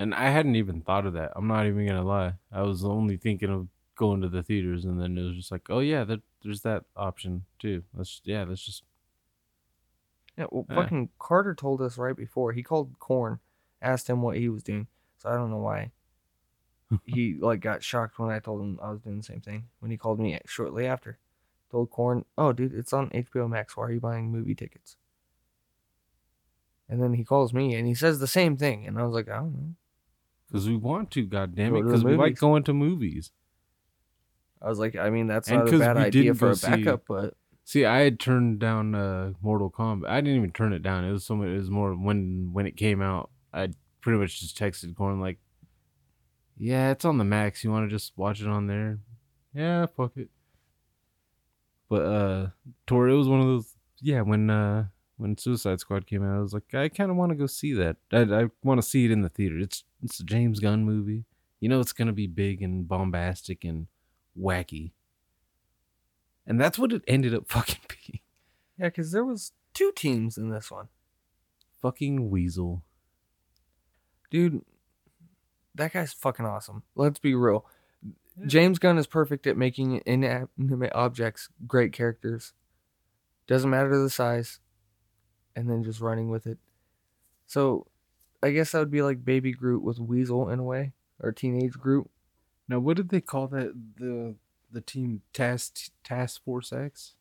and 0.00 0.14
I 0.14 0.30
hadn't 0.30 0.54
even 0.54 0.80
thought 0.80 1.06
of 1.06 1.14
that. 1.14 1.32
I'm 1.34 1.48
not 1.48 1.66
even 1.66 1.84
gonna 1.86 2.04
lie. 2.04 2.34
I 2.52 2.62
was 2.62 2.84
only 2.84 3.16
thinking 3.16 3.50
of 3.50 3.66
going 3.96 4.20
to 4.20 4.28
the 4.28 4.44
theaters 4.44 4.84
and 4.84 5.00
then 5.02 5.18
it 5.18 5.22
was 5.22 5.34
just 5.34 5.50
like, 5.50 5.66
oh 5.70 5.80
yeah, 5.80 6.04
that, 6.04 6.20
there's 6.44 6.60
that 6.62 6.84
option 6.96 7.44
too. 7.58 7.82
Let's 7.92 8.20
yeah, 8.24 8.44
let's 8.48 8.64
just 8.64 8.84
Yeah, 10.36 10.46
well 10.52 10.66
Yeah. 10.70 10.76
fucking 10.76 11.08
Carter 11.18 11.52
told 11.54 11.82
us 11.82 11.98
right 11.98 12.14
before. 12.16 12.52
He 12.52 12.62
called 12.62 12.96
Corn, 13.00 13.40
asked 13.82 14.08
him 14.08 14.22
what 14.22 14.36
he 14.36 14.48
was 14.48 14.62
doing. 14.62 14.86
So 15.18 15.30
I 15.30 15.34
don't 15.34 15.50
know 15.50 15.58
why. 15.58 15.90
he 17.04 17.34
like 17.40 17.58
got 17.60 17.82
shocked 17.82 18.20
when 18.20 18.30
I 18.30 18.38
told 18.38 18.60
him 18.62 18.78
I 18.80 18.90
was 18.92 19.00
doing 19.00 19.16
the 19.16 19.24
same 19.24 19.40
thing. 19.40 19.64
When 19.80 19.90
he 19.90 19.96
called 19.96 20.20
me 20.20 20.38
shortly 20.46 20.86
after. 20.86 21.18
Told 21.70 21.90
Corn, 21.90 22.24
"Oh 22.38 22.52
dude, 22.52 22.74
it's 22.74 22.92
on 22.92 23.10
HBO 23.10 23.48
Max. 23.48 23.76
Why 23.76 23.84
are 23.84 23.92
you 23.92 24.00
buying 24.00 24.30
movie 24.32 24.54
tickets?" 24.54 24.96
And 26.88 27.02
then 27.02 27.12
he 27.14 27.24
calls 27.24 27.52
me 27.52 27.74
and 27.74 27.86
he 27.86 27.94
says 27.94 28.18
the 28.18 28.26
same 28.26 28.56
thing, 28.56 28.86
and 28.86 28.98
I 28.98 29.04
was 29.04 29.12
like, 29.14 29.28
"I 29.28 29.36
don't 29.36 29.52
know." 29.52 29.74
because 30.48 30.66
we 30.66 30.76
want 30.76 31.10
to, 31.10 31.26
god 31.26 31.54
damn 31.54 31.76
it, 31.76 31.82
because 31.82 32.02
we 32.02 32.16
like 32.16 32.38
going 32.38 32.62
to 32.64 32.72
movies. 32.72 33.32
I 34.62 34.68
was 34.70 34.78
like, 34.78 34.96
I 34.96 35.10
mean, 35.10 35.26
that's 35.26 35.48
And 35.50 35.58
not 35.66 35.74
a 35.74 35.78
bad 35.78 35.96
idea 35.98 36.34
for 36.34 36.48
a 36.50 36.56
see- 36.56 36.68
backup, 36.68 37.02
but 37.06 37.34
See, 37.64 37.84
I 37.84 37.98
had 37.98 38.18
turned 38.18 38.58
down 38.60 38.94
uh, 38.94 39.34
Mortal 39.42 39.70
Kombat. 39.70 40.08
I 40.08 40.22
didn't 40.22 40.38
even 40.38 40.52
turn 40.52 40.72
it 40.72 40.82
down. 40.82 41.04
It 41.04 41.12
was 41.12 41.26
so 41.26 41.34
it 41.42 41.54
was 41.54 41.68
more 41.68 41.92
when 41.94 42.48
when 42.54 42.66
it 42.66 42.78
came 42.78 43.02
out. 43.02 43.28
I 43.52 43.68
pretty 44.00 44.18
much 44.18 44.40
just 44.40 44.58
texted 44.58 44.96
Corn 44.96 45.20
like, 45.20 45.36
"Yeah, 46.56 46.92
it's 46.92 47.04
on 47.04 47.18
the 47.18 47.24
Max. 47.24 47.62
You 47.62 47.70
want 47.70 47.84
to 47.90 47.94
just 47.94 48.14
watch 48.16 48.40
it 48.40 48.46
on 48.48 48.68
there?" 48.68 49.00
Yeah, 49.52 49.84
fuck 49.84 50.12
it. 50.16 50.30
But 51.88 52.02
uh, 52.02 52.48
Tor, 52.86 53.08
it 53.08 53.16
was 53.16 53.28
one 53.28 53.40
of 53.40 53.46
those. 53.46 53.74
Yeah, 54.00 54.20
when 54.20 54.50
uh 54.50 54.86
when 55.16 55.36
Suicide 55.36 55.80
Squad 55.80 56.06
came 56.06 56.22
out, 56.24 56.36
I 56.36 56.40
was 56.40 56.52
like, 56.52 56.72
I 56.74 56.88
kind 56.88 57.10
of 57.10 57.16
want 57.16 57.30
to 57.30 57.36
go 57.36 57.46
see 57.46 57.72
that. 57.74 57.96
I 58.12 58.20
I 58.22 58.44
want 58.62 58.80
to 58.80 58.86
see 58.86 59.04
it 59.04 59.10
in 59.10 59.22
the 59.22 59.28
theater. 59.28 59.58
It's 59.58 59.84
it's 60.02 60.20
a 60.20 60.24
James 60.24 60.60
Gunn 60.60 60.84
movie. 60.84 61.24
You 61.60 61.68
know, 61.68 61.80
it's 61.80 61.92
gonna 61.92 62.12
be 62.12 62.26
big 62.26 62.62
and 62.62 62.86
bombastic 62.86 63.64
and 63.64 63.86
wacky. 64.38 64.92
And 66.46 66.60
that's 66.60 66.78
what 66.78 66.92
it 66.92 67.02
ended 67.08 67.34
up 67.34 67.44
fucking 67.48 67.80
being. 67.88 68.20
yeah, 68.78 68.86
because 68.86 69.12
there 69.12 69.24
was 69.24 69.52
two 69.74 69.92
teams 69.94 70.38
in 70.38 70.50
this 70.50 70.70
one. 70.70 70.88
Fucking 71.82 72.30
Weasel. 72.30 72.82
dude 74.30 74.62
that 75.74 75.92
guy's 75.92 76.12
fucking 76.12 76.44
awesome 76.44 76.82
let's 76.96 77.20
be 77.20 77.34
real 77.36 77.64
james 78.46 78.78
gunn 78.78 78.98
is 78.98 79.06
perfect 79.06 79.46
at 79.46 79.56
making 79.56 80.00
inanimate 80.06 80.92
objects 80.94 81.48
great 81.66 81.92
characters 81.92 82.52
doesn't 83.46 83.70
matter 83.70 83.96
the 84.00 84.10
size 84.10 84.60
and 85.56 85.68
then 85.68 85.82
just 85.82 86.00
running 86.00 86.30
with 86.30 86.46
it 86.46 86.58
so 87.46 87.86
i 88.42 88.50
guess 88.50 88.72
that 88.72 88.78
would 88.78 88.90
be 88.90 89.02
like 89.02 89.24
baby 89.24 89.52
groot 89.52 89.82
with 89.82 89.98
weasel 89.98 90.48
in 90.48 90.58
a 90.58 90.64
way 90.64 90.92
or 91.20 91.32
teenage 91.32 91.72
groot 91.72 92.08
Now, 92.68 92.78
what 92.78 92.96
did 92.96 93.08
they 93.08 93.20
call 93.20 93.48
that? 93.48 93.72
The 93.96 94.36
the 94.70 94.80
team 94.82 95.22
Task 95.32 95.90
Task 96.04 96.44
Force 96.44 96.72
X. 96.72 97.14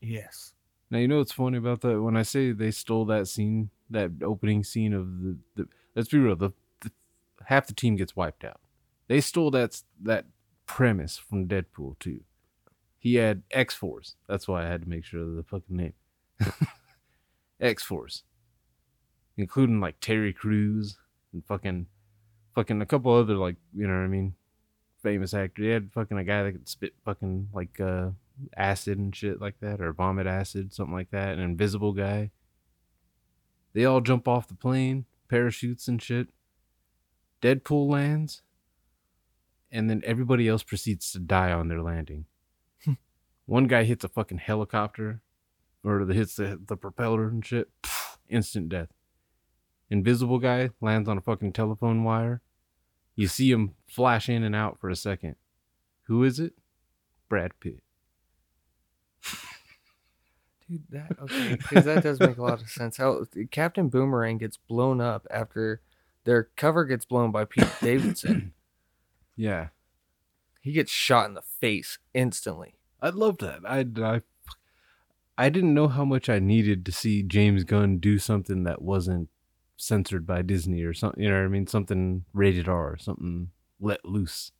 yes 0.00 0.52
Now 0.90 0.98
you 0.98 1.08
know 1.08 1.18
what's 1.18 1.32
funny 1.32 1.58
about 1.58 1.80
that? 1.80 2.02
When 2.02 2.16
I 2.16 2.22
say 2.22 2.52
they 2.52 2.70
stole 2.70 3.06
that 3.06 3.26
scene, 3.26 3.70
that 3.90 4.10
opening 4.22 4.62
scene 4.62 4.92
of 4.92 5.06
the, 5.22 5.38
the 5.56 5.68
let's 5.96 6.10
be 6.10 6.18
real, 6.18 6.36
the, 6.36 6.52
the 6.82 6.90
half 7.46 7.66
the 7.66 7.74
team 7.74 7.96
gets 7.96 8.14
wiped 8.14 8.44
out. 8.44 8.60
They 9.08 9.20
stole 9.20 9.50
that 9.52 9.82
that 10.02 10.26
premise 10.66 11.16
from 11.16 11.48
Deadpool 11.48 11.98
too. 11.98 12.20
He 12.98 13.16
had 13.16 13.42
X 13.50 13.74
Force. 13.74 14.14
That's 14.28 14.46
why 14.46 14.64
I 14.64 14.68
had 14.68 14.82
to 14.82 14.88
make 14.88 15.04
sure 15.04 15.22
of 15.22 15.34
the 15.34 15.42
fucking 15.42 15.76
name. 15.76 15.94
X 17.60 17.82
Force, 17.82 18.22
including 19.36 19.80
like 19.80 19.98
Terry 20.00 20.32
Crews 20.32 20.98
and 21.32 21.44
fucking 21.44 21.86
fucking 22.54 22.82
a 22.82 22.86
couple 22.86 23.12
other 23.12 23.34
like 23.34 23.56
you 23.74 23.86
know 23.86 23.94
what 23.94 24.04
I 24.04 24.08
mean, 24.08 24.34
famous 25.02 25.34
actor. 25.34 25.62
He 25.62 25.70
had 25.70 25.92
fucking 25.92 26.18
a 26.18 26.24
guy 26.24 26.42
that 26.44 26.52
could 26.52 26.68
spit 26.68 26.94
fucking 27.04 27.48
like 27.52 27.80
uh 27.80 28.10
acid 28.56 28.98
and 28.98 29.14
shit 29.16 29.40
like 29.40 29.58
that, 29.60 29.80
or 29.80 29.92
vomit 29.92 30.26
acid, 30.26 30.74
something 30.74 30.94
like 30.94 31.10
that. 31.10 31.34
An 31.34 31.40
invisible 31.40 31.92
guy. 31.92 32.30
They 33.72 33.84
all 33.84 34.00
jump 34.00 34.28
off 34.28 34.48
the 34.48 34.54
plane, 34.54 35.06
parachutes 35.28 35.88
and 35.88 36.00
shit. 36.02 36.28
Deadpool 37.40 37.88
lands, 37.88 38.42
and 39.70 39.88
then 39.88 40.02
everybody 40.04 40.48
else 40.48 40.62
proceeds 40.62 41.12
to 41.12 41.18
die 41.18 41.52
on 41.52 41.68
their 41.68 41.82
landing. 41.82 42.26
One 43.46 43.66
guy 43.66 43.84
hits 43.84 44.04
a 44.04 44.08
fucking 44.08 44.38
helicopter, 44.38 45.22
or 45.84 46.04
the 46.04 46.14
hits 46.14 46.36
the, 46.36 46.60
the 46.66 46.76
propeller 46.76 47.28
and 47.28 47.44
shit. 47.44 47.68
Instant 48.28 48.68
death. 48.68 48.88
Invisible 49.90 50.38
guy 50.38 50.70
lands 50.80 51.08
on 51.08 51.16
a 51.16 51.22
fucking 51.22 51.52
telephone 51.52 52.04
wire. 52.04 52.42
You 53.16 53.26
see 53.26 53.50
him 53.50 53.74
flash 53.86 54.28
in 54.28 54.42
and 54.44 54.54
out 54.54 54.78
for 54.78 54.90
a 54.90 54.96
second. 54.96 55.36
Who 56.02 56.24
is 56.24 56.38
it? 56.38 56.52
Brad 57.28 57.52
Pitt. 57.60 57.82
dude 60.68 60.84
that 60.90 61.16
okay 61.20 61.56
because 61.56 61.84
that 61.84 62.02
does 62.02 62.20
make 62.20 62.36
a 62.36 62.42
lot 62.42 62.60
of 62.60 62.68
sense 62.68 62.96
how 62.96 63.24
captain 63.50 63.88
boomerang 63.88 64.38
gets 64.38 64.56
blown 64.56 65.00
up 65.00 65.26
after 65.30 65.80
their 66.24 66.48
cover 66.56 66.84
gets 66.84 67.04
blown 67.04 67.30
by 67.30 67.44
pete 67.44 67.66
davidson 67.80 68.52
Yeah. 69.38 69.68
he 70.60 70.72
gets 70.72 70.90
shot 70.90 71.26
in 71.28 71.34
the 71.34 71.42
face 71.42 71.98
instantly 72.12 72.78
I 73.00 73.10
love 73.10 73.38
that. 73.38 73.60
I, 73.64 73.86
I, 74.04 74.22
I 75.36 75.48
didn't 75.50 75.74
know 75.74 75.88
how 75.88 76.04
much 76.04 76.28
I 76.28 76.38
needed 76.38 76.84
to 76.86 76.92
see 76.92 77.22
James 77.22 77.64
Gunn 77.64 77.98
do 77.98 78.18
something 78.18 78.64
that 78.64 78.82
wasn't 78.82 79.28
censored 79.76 80.26
by 80.26 80.42
Disney 80.42 80.82
or 80.82 80.92
something. 80.92 81.22
You 81.22 81.30
know 81.30 81.36
what 81.36 81.44
I 81.44 81.48
mean? 81.48 81.66
Something 81.66 82.24
rated 82.32 82.68
R, 82.68 82.96
something 82.98 83.50
let 83.80 84.04
loose. 84.04 84.50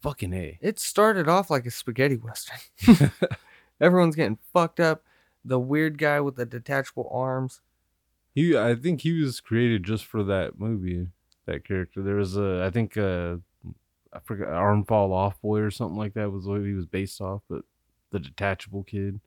Fucking 0.00 0.32
A. 0.32 0.58
It 0.62 0.78
started 0.78 1.28
off 1.28 1.50
like 1.50 1.66
a 1.66 1.72
spaghetti 1.72 2.16
western. 2.16 2.58
Everyone's 3.80 4.14
getting 4.14 4.38
fucked 4.52 4.78
up. 4.78 5.02
The 5.44 5.58
weird 5.58 5.98
guy 5.98 6.20
with 6.20 6.36
the 6.36 6.46
detachable 6.46 7.10
arms. 7.12 7.60
He, 8.34 8.56
I 8.56 8.76
think 8.76 9.00
he 9.00 9.20
was 9.20 9.40
created 9.40 9.82
just 9.82 10.04
for 10.04 10.22
that 10.22 10.60
movie, 10.60 11.08
that 11.48 11.66
character. 11.66 12.02
There 12.02 12.16
was 12.16 12.36
a, 12.36 12.64
I 12.64 12.70
think, 12.70 12.96
uh, 12.96 13.36
I 14.12 14.20
forgot, 14.24 14.48
Arm 14.48 14.84
Fall 14.84 15.12
Off 15.12 15.40
Boy 15.40 15.58
or 15.60 15.70
something 15.70 15.98
like 15.98 16.14
that 16.14 16.30
was 16.30 16.46
what 16.46 16.62
he 16.62 16.72
was 16.72 16.86
based 16.86 17.20
off, 17.20 17.42
but 17.48 17.62
the 18.10 18.18
detachable 18.18 18.84
kid, 18.84 19.20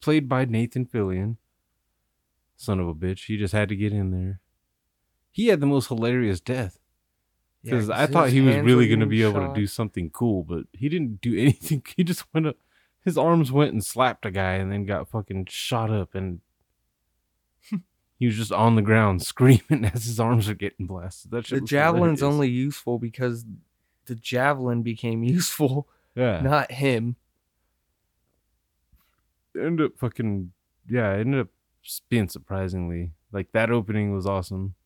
played 0.00 0.28
by 0.28 0.44
Nathan 0.44 0.86
Fillion. 0.86 1.36
Son 2.56 2.78
of 2.78 2.86
a 2.86 2.94
bitch. 2.94 3.26
He 3.26 3.36
just 3.36 3.54
had 3.54 3.68
to 3.70 3.76
get 3.76 3.92
in 3.92 4.10
there. 4.10 4.40
He 5.32 5.48
had 5.48 5.60
the 5.60 5.66
most 5.66 5.88
hilarious 5.88 6.40
death. 6.40 6.78
Yeah, 7.62 7.86
I 7.92 8.06
thought 8.06 8.30
he 8.30 8.40
was 8.40 8.56
really 8.56 8.88
going 8.88 9.00
to 9.00 9.06
be 9.06 9.22
able 9.22 9.46
to 9.46 9.54
do 9.54 9.66
something 9.66 10.10
cool, 10.10 10.42
but 10.42 10.64
he 10.72 10.88
didn't 10.88 11.20
do 11.20 11.36
anything. 11.38 11.84
He 11.96 12.04
just 12.04 12.24
went 12.34 12.46
up, 12.46 12.56
his 13.04 13.16
arms 13.16 13.50
went 13.50 13.72
and 13.72 13.84
slapped 13.84 14.26
a 14.26 14.30
guy 14.30 14.54
and 14.54 14.70
then 14.70 14.84
got 14.84 15.08
fucking 15.08 15.46
shot 15.48 15.90
up 15.90 16.14
and 16.14 16.40
he 18.22 18.26
was 18.26 18.36
just 18.36 18.52
on 18.52 18.76
the 18.76 18.82
ground 18.82 19.20
screaming 19.26 19.84
as 19.84 20.04
his 20.04 20.20
arms 20.20 20.48
are 20.48 20.54
getting 20.54 20.86
blasted. 20.86 21.32
That 21.32 21.44
shit 21.44 21.58
The 21.58 21.66
javelin's 21.66 22.20
hilarious. 22.20 22.22
only 22.22 22.48
useful 22.48 23.00
because 23.00 23.44
the 24.06 24.14
javelin 24.14 24.82
became 24.84 25.24
useful, 25.24 25.88
yeah. 26.14 26.40
not 26.40 26.70
him. 26.70 27.16
It 29.56 29.66
ended 29.66 29.86
up 29.86 29.98
fucking 29.98 30.52
yeah. 30.88 31.14
It 31.14 31.22
ended 31.22 31.40
up 31.40 31.48
being 32.08 32.28
surprisingly 32.28 33.10
like 33.32 33.50
that 33.54 33.72
opening 33.72 34.14
was 34.14 34.24
awesome. 34.24 34.76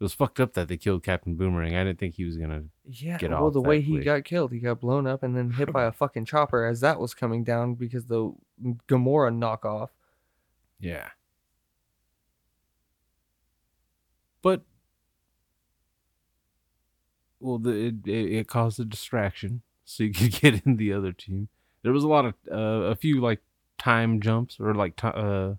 It 0.00 0.02
was 0.02 0.12
fucked 0.12 0.40
up 0.40 0.54
that 0.54 0.66
they 0.66 0.76
killed 0.76 1.04
Captain 1.04 1.36
Boomerang. 1.36 1.76
I 1.76 1.84
didn't 1.84 2.00
think 2.00 2.16
he 2.16 2.24
was 2.24 2.36
gonna. 2.36 2.64
Yeah, 2.84 3.16
Get 3.16 3.30
well, 3.30 3.46
off 3.46 3.52
the 3.52 3.62
that 3.62 3.68
way 3.68 3.80
he 3.80 4.00
got 4.00 4.24
killed, 4.24 4.50
he 4.50 4.58
got 4.58 4.80
blown 4.80 5.06
up 5.06 5.22
and 5.22 5.36
then 5.36 5.52
hit 5.52 5.72
by 5.72 5.84
a 5.84 5.92
fucking 6.02 6.24
chopper 6.24 6.66
as 6.66 6.80
that 6.80 6.98
was 6.98 7.14
coming 7.14 7.44
down 7.44 7.74
because 7.74 8.06
the 8.06 8.34
mm, 8.60 8.76
Gamora 8.88 9.32
knockoff. 9.32 9.90
Yeah. 10.80 11.10
But 14.46 14.62
well, 17.40 17.58
the, 17.58 17.70
it, 17.70 17.94
it 18.06 18.32
it 18.38 18.48
caused 18.48 18.78
a 18.80 18.84
distraction, 18.84 19.62
so 19.84 20.04
you 20.04 20.12
could 20.14 20.32
get 20.40 20.64
in 20.64 20.76
the 20.76 20.92
other 20.92 21.12
team. 21.12 21.48
There 21.82 21.92
was 21.92 22.04
a 22.04 22.08
lot 22.08 22.24
of 22.26 22.34
uh, 22.50 22.90
a 22.92 22.94
few 22.94 23.20
like 23.20 23.40
time 23.78 24.20
jumps 24.20 24.58
or 24.60 24.72
like 24.74 25.02
uh, 25.02 25.54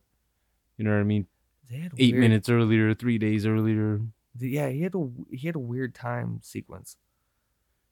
you 0.77 0.85
know 0.85 0.91
what 0.91 0.99
I 0.99 1.03
mean, 1.03 1.27
They 1.69 1.77
had 1.79 1.91
eight 1.97 2.13
weird- 2.13 2.21
minutes 2.21 2.49
earlier, 2.49 2.93
three 2.93 3.17
days 3.17 3.45
earlier. 3.45 4.01
Yeah, 4.39 4.69
he 4.69 4.81
had 4.83 4.95
a 4.95 5.09
he 5.31 5.47
had 5.47 5.55
a 5.55 5.59
weird 5.59 5.93
time 5.93 6.39
sequence. 6.43 6.95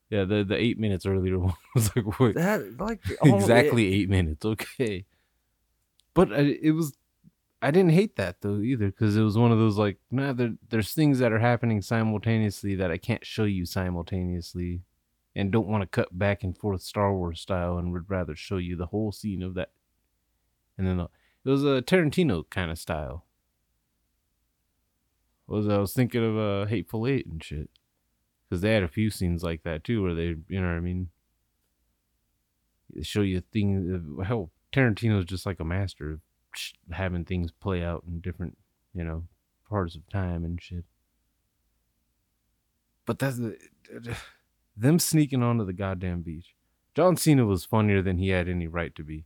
Yeah, 0.09 0.23
the 0.23 0.43
the 0.43 0.55
eight 0.55 0.79
minutes 0.79 1.05
earlier 1.05 1.39
one 1.49 1.55
was 1.73 1.93
like 1.95 2.19
wait, 2.19 2.35
That 2.35 2.79
like 2.79 3.01
exactly 3.23 3.93
eight 3.95 4.09
minutes. 4.09 4.45
Okay, 4.45 5.05
but 6.13 6.31
it 6.31 6.71
was. 6.71 6.93
I 7.65 7.71
didn't 7.71 7.93
hate 7.93 8.15
that 8.17 8.41
though 8.41 8.59
either 8.59 8.85
because 8.85 9.17
it 9.17 9.23
was 9.23 9.39
one 9.39 9.51
of 9.51 9.57
those 9.57 9.75
like 9.75 9.97
nah 10.11 10.33
there, 10.33 10.53
there's 10.69 10.93
things 10.93 11.17
that 11.17 11.33
are 11.33 11.39
happening 11.39 11.81
simultaneously 11.81 12.75
that 12.75 12.91
I 12.91 12.99
can't 12.99 13.25
show 13.25 13.45
you 13.45 13.65
simultaneously, 13.65 14.83
and 15.35 15.51
don't 15.51 15.67
want 15.67 15.81
to 15.81 15.87
cut 15.87 16.15
back 16.15 16.43
and 16.43 16.55
forth 16.55 16.83
Star 16.83 17.11
Wars 17.11 17.41
style 17.41 17.79
and 17.79 17.91
would 17.91 18.07
rather 18.07 18.35
show 18.35 18.57
you 18.57 18.75
the 18.75 18.85
whole 18.85 19.11
scene 19.11 19.41
of 19.41 19.55
that. 19.55 19.71
And 20.77 20.85
then 20.85 20.99
uh, 20.99 21.07
it 21.43 21.49
was 21.49 21.63
a 21.63 21.81
Tarantino 21.81 22.47
kind 22.51 22.69
of 22.69 22.77
style. 22.77 23.25
Was 25.47 25.67
I 25.67 25.79
was 25.79 25.93
thinking 25.93 26.23
of 26.23 26.37
uh, 26.37 26.67
Hateful 26.67 27.07
Eight 27.07 27.25
and 27.25 27.43
shit 27.43 27.71
because 28.47 28.61
they 28.61 28.75
had 28.75 28.83
a 28.83 28.87
few 28.87 29.09
scenes 29.09 29.41
like 29.41 29.63
that 29.63 29.83
too 29.83 30.03
where 30.03 30.13
they 30.13 30.35
you 30.49 30.61
know 30.61 30.67
what 30.67 30.77
I 30.77 30.81
mean 30.81 31.09
they 32.93 33.01
show 33.01 33.21
you 33.21 33.41
things. 33.41 34.03
Hell, 34.23 34.51
Tarantino's 34.71 35.25
just 35.25 35.47
like 35.47 35.59
a 35.59 35.65
master 35.65 36.11
of 36.11 36.19
having 36.91 37.25
things 37.25 37.51
play 37.51 37.83
out 37.83 38.03
in 38.07 38.19
different, 38.19 38.57
you 38.93 39.03
know, 39.03 39.23
parts 39.69 39.95
of 39.95 40.07
time 40.09 40.43
and 40.45 40.61
shit. 40.61 40.85
But 43.05 43.19
that's 43.19 43.37
the, 43.37 43.57
them 44.77 44.99
sneaking 44.99 45.43
onto 45.43 45.65
the 45.65 45.73
goddamn 45.73 46.21
beach. 46.21 46.55
John 46.95 47.17
Cena 47.17 47.45
was 47.45 47.65
funnier 47.65 48.01
than 48.01 48.17
he 48.17 48.29
had 48.29 48.47
any 48.47 48.67
right 48.67 48.95
to 48.95 49.03
be. 49.03 49.25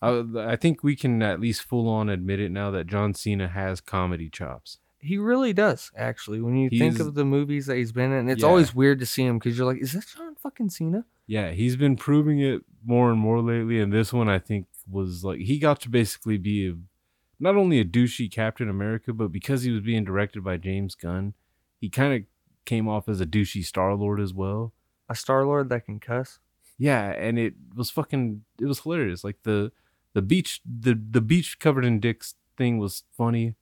I, 0.00 0.24
I 0.36 0.56
think 0.56 0.82
we 0.82 0.96
can 0.96 1.22
at 1.22 1.40
least 1.40 1.62
full 1.62 1.88
on 1.88 2.08
admit 2.08 2.40
it 2.40 2.50
now 2.52 2.70
that 2.70 2.86
John 2.86 3.14
Cena 3.14 3.48
has 3.48 3.80
comedy 3.80 4.28
chops. 4.28 4.78
He 4.98 5.18
really 5.18 5.52
does, 5.52 5.90
actually. 5.96 6.40
When 6.40 6.56
you 6.56 6.70
think 6.70 6.98
of 6.98 7.14
the 7.14 7.24
movies 7.26 7.66
that 7.66 7.76
he's 7.76 7.92
been 7.92 8.12
in, 8.12 8.28
it's 8.28 8.42
Yeah. 8.42 8.48
always 8.48 8.74
weird 8.74 9.00
to 9.00 9.06
see 9.06 9.24
him 9.24 9.38
because 9.38 9.58
you're 9.58 9.66
like, 9.66 9.82
is 9.82 9.92
that 9.92 10.06
John 10.06 10.34
fucking 10.36 10.70
Cena? 10.70 11.04
Yeah, 11.26 11.50
he's 11.50 11.76
been 11.76 11.96
proving 11.96 12.40
it 12.40 12.62
more 12.84 13.10
and 13.10 13.18
more 13.18 13.40
lately, 13.40 13.80
and 13.80 13.92
this 13.92 14.12
one 14.12 14.28
I 14.28 14.38
think 14.38 14.66
was 14.88 15.24
like 15.24 15.40
he 15.40 15.58
got 15.58 15.80
to 15.80 15.88
basically 15.88 16.38
be 16.38 16.68
a, 16.68 16.74
not 17.40 17.56
only 17.56 17.80
a 17.80 17.84
douchey 17.84 18.30
Captain 18.30 18.68
America, 18.68 19.12
but 19.12 19.32
because 19.32 19.62
he 19.62 19.70
was 19.70 19.80
being 19.80 20.04
directed 20.04 20.44
by 20.44 20.56
James 20.56 20.94
Gunn, 20.94 21.34
he 21.80 21.88
kind 21.88 22.14
of 22.14 22.22
came 22.64 22.88
off 22.88 23.08
as 23.08 23.20
a 23.20 23.26
douchey 23.26 23.64
Star 23.64 23.94
Lord 23.94 24.20
as 24.20 24.32
well. 24.32 24.72
A 25.08 25.14
Star 25.14 25.44
Lord 25.44 25.68
that 25.68 25.86
can 25.86 26.00
cuss. 26.00 26.38
Yeah, 26.78 27.10
and 27.10 27.38
it 27.38 27.54
was 27.74 27.90
fucking 27.90 28.44
it 28.60 28.66
was 28.66 28.80
hilarious. 28.80 29.24
Like 29.24 29.42
the 29.42 29.72
the 30.12 30.22
beach 30.22 30.60
the 30.64 30.94
the 30.94 31.20
beach 31.20 31.58
covered 31.58 31.84
in 31.84 32.00
dicks 32.00 32.34
thing 32.56 32.78
was 32.78 33.04
funny, 33.16 33.54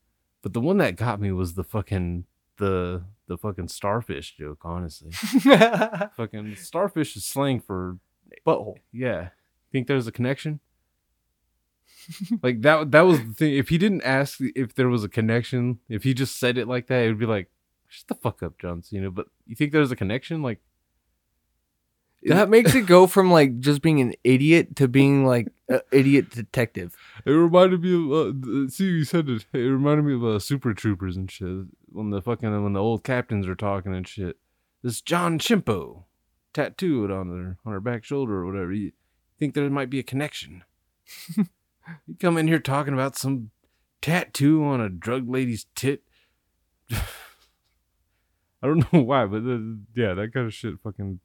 but 0.42 0.52
the 0.52 0.60
one 0.60 0.78
that 0.78 0.96
got 0.96 1.20
me 1.20 1.32
was 1.32 1.54
the 1.54 1.64
fucking 1.64 2.24
the 2.58 3.02
the 3.26 3.36
fucking 3.36 3.68
starfish 3.68 4.36
joke, 4.36 4.60
honestly. 4.62 5.10
fucking 6.16 6.56
starfish 6.56 7.16
is 7.16 7.24
slang 7.24 7.60
for 7.60 7.98
Butthole. 8.46 8.76
yeah. 8.92 9.28
Think 9.70 9.86
there's 9.86 10.06
a 10.06 10.12
connection? 10.12 10.60
Like 12.42 12.62
that 12.62 12.90
that 12.90 13.02
was 13.02 13.18
the 13.18 13.32
thing. 13.34 13.54
If 13.54 13.68
he 13.68 13.78
didn't 13.78 14.02
ask 14.02 14.38
if 14.40 14.74
there 14.74 14.88
was 14.88 15.04
a 15.04 15.08
connection, 15.08 15.78
if 15.88 16.04
he 16.04 16.14
just 16.14 16.38
said 16.38 16.58
it 16.58 16.68
like 16.68 16.86
that, 16.88 17.04
it 17.04 17.08
would 17.08 17.18
be 17.18 17.26
like, 17.26 17.50
shut 17.88 18.08
the 18.08 18.14
fuck 18.14 18.42
up, 18.42 18.58
John 18.58 18.82
Cena. 18.82 19.10
But 19.10 19.26
you 19.46 19.54
think 19.54 19.72
there's 19.72 19.92
a 19.92 19.96
connection? 19.96 20.42
Like 20.42 20.60
That 22.22 22.48
makes 22.56 22.74
it 22.74 22.86
go 22.86 23.06
from 23.06 23.30
like 23.30 23.60
just 23.60 23.82
being 23.82 24.00
an 24.00 24.14
idiot 24.24 24.76
to 24.76 24.88
being 24.88 25.26
like 25.26 25.48
an 25.68 25.80
idiot 25.90 26.30
detective. 26.30 26.96
It 27.24 27.30
reminded 27.30 27.82
me 27.82 27.94
of 27.94 28.44
uh, 28.44 28.68
see 28.68 28.84
you 28.84 29.04
said 29.04 29.28
it. 29.28 29.46
It 29.52 29.58
reminded 29.58 30.04
me 30.04 30.14
of 30.14 30.24
uh, 30.24 30.38
Super 30.38 30.74
Troopers 30.74 31.16
and 31.16 31.30
shit. 31.30 31.66
When 31.90 32.10
the 32.10 32.22
fucking 32.22 32.62
when 32.62 32.72
the 32.72 32.80
old 32.80 33.04
captains 33.04 33.46
are 33.46 33.54
talking 33.54 33.94
and 33.94 34.06
shit. 34.08 34.38
This 34.82 35.00
John 35.00 35.38
Chimpo 35.38 36.04
tattooed 36.52 37.10
on 37.10 37.28
their 37.28 37.58
on 37.64 37.72
her 37.72 37.80
back 37.80 38.04
shoulder 38.04 38.38
or 38.38 38.46
whatever. 38.46 38.72
You 38.72 38.92
think 39.38 39.54
there 39.54 39.68
might 39.70 39.90
be 39.90 39.98
a 39.98 40.04
connection? 40.04 40.64
you 42.06 42.14
come 42.20 42.36
in 42.36 42.48
here 42.48 42.58
talking 42.58 42.94
about 42.94 43.16
some 43.16 43.50
tattoo 44.00 44.64
on 44.64 44.80
a 44.80 44.88
drug 44.88 45.28
lady's 45.28 45.66
tit. 45.74 46.02
I 46.90 48.68
don't 48.68 48.92
know 48.92 49.02
why, 49.02 49.26
but 49.26 49.38
uh, 49.38 49.58
yeah, 49.94 50.14
that 50.14 50.32
kind 50.32 50.46
of 50.46 50.54
shit 50.54 50.74
fucking. 50.82 51.20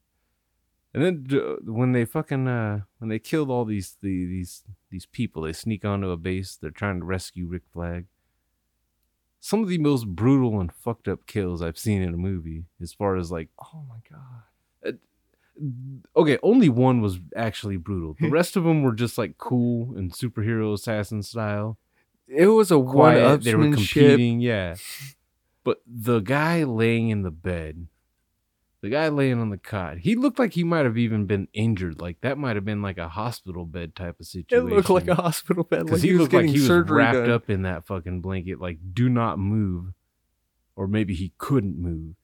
And 0.93 1.03
then 1.03 1.39
uh, 1.39 1.55
when 1.71 1.91
they 1.91 2.05
fucking 2.05 2.47
uh 2.47 2.81
when 2.97 3.09
they 3.09 3.19
killed 3.19 3.51
all 3.51 3.65
these 3.65 3.97
the, 4.01 4.25
these 4.25 4.63
these 4.89 5.05
people, 5.05 5.43
they 5.43 5.53
sneak 5.53 5.85
onto 5.85 6.09
a 6.09 6.17
base. 6.17 6.57
They're 6.59 6.71
trying 6.71 6.99
to 6.99 7.05
rescue 7.05 7.47
Rick 7.47 7.63
Flag. 7.71 8.05
Some 9.39 9.61
of 9.61 9.69
the 9.69 9.77
most 9.77 10.07
brutal 10.07 10.59
and 10.59 10.71
fucked 10.73 11.07
up 11.07 11.27
kills 11.27 11.61
I've 11.61 11.77
seen 11.77 12.01
in 12.01 12.13
a 12.13 12.17
movie, 12.17 12.65
as 12.81 12.93
far 12.93 13.15
as 13.17 13.31
like 13.31 13.49
Oh 13.59 13.83
my 13.87 13.97
god. 14.09 14.97
Okay, 16.15 16.37
only 16.43 16.69
one 16.69 17.01
was 17.01 17.19
actually 17.35 17.77
brutal. 17.77 18.15
The 18.19 18.29
rest 18.31 18.55
of 18.55 18.63
them 18.63 18.83
were 18.83 18.93
just 18.93 19.17
like 19.17 19.37
cool 19.37 19.95
and 19.95 20.11
superhero 20.11 20.73
assassin 20.73 21.23
style. 21.23 21.77
It 22.27 22.47
was 22.47 22.71
a 22.71 22.79
one 22.79 23.17
up. 23.17 23.41
they 23.41 23.55
were 23.55 23.71
competing, 23.71 24.41
yeah. 24.41 24.75
But 25.63 25.81
the 25.85 26.19
guy 26.19 26.63
laying 26.63 27.09
in 27.09 27.23
the 27.23 27.31
bed, 27.31 27.87
the 28.81 28.89
guy 28.89 29.07
laying 29.09 29.39
on 29.39 29.49
the 29.49 29.57
cot, 29.57 29.97
he 29.99 30.15
looked 30.15 30.39
like 30.39 30.53
he 30.53 30.63
might 30.63 30.85
have 30.85 30.97
even 30.97 31.25
been 31.25 31.47
injured. 31.53 31.99
Like 31.99 32.21
that 32.21 32.37
might 32.37 32.55
have 32.55 32.65
been 32.65 32.81
like 32.81 32.97
a 32.97 33.09
hospital 33.09 33.65
bed 33.65 33.95
type 33.95 34.19
of 34.19 34.25
situation. 34.25 34.67
It 34.67 34.75
looked 34.75 34.89
like 34.89 35.07
a 35.07 35.15
hospital 35.15 35.63
bed. 35.63 35.85
because 35.85 36.03
Like 36.03 36.09
he, 36.09 36.13
was 36.13 36.21
looked 36.21 36.33
like 36.33 36.45
he 36.45 36.59
was 36.59 36.69
wrapped 36.69 37.13
done. 37.17 37.31
up 37.31 37.49
in 37.49 37.63
that 37.63 37.87
fucking 37.87 38.21
blanket, 38.21 38.59
like 38.61 38.77
do 38.93 39.09
not 39.09 39.39
move, 39.39 39.93
or 40.75 40.87
maybe 40.87 41.13
he 41.15 41.33
couldn't 41.37 41.77
move. 41.77 42.15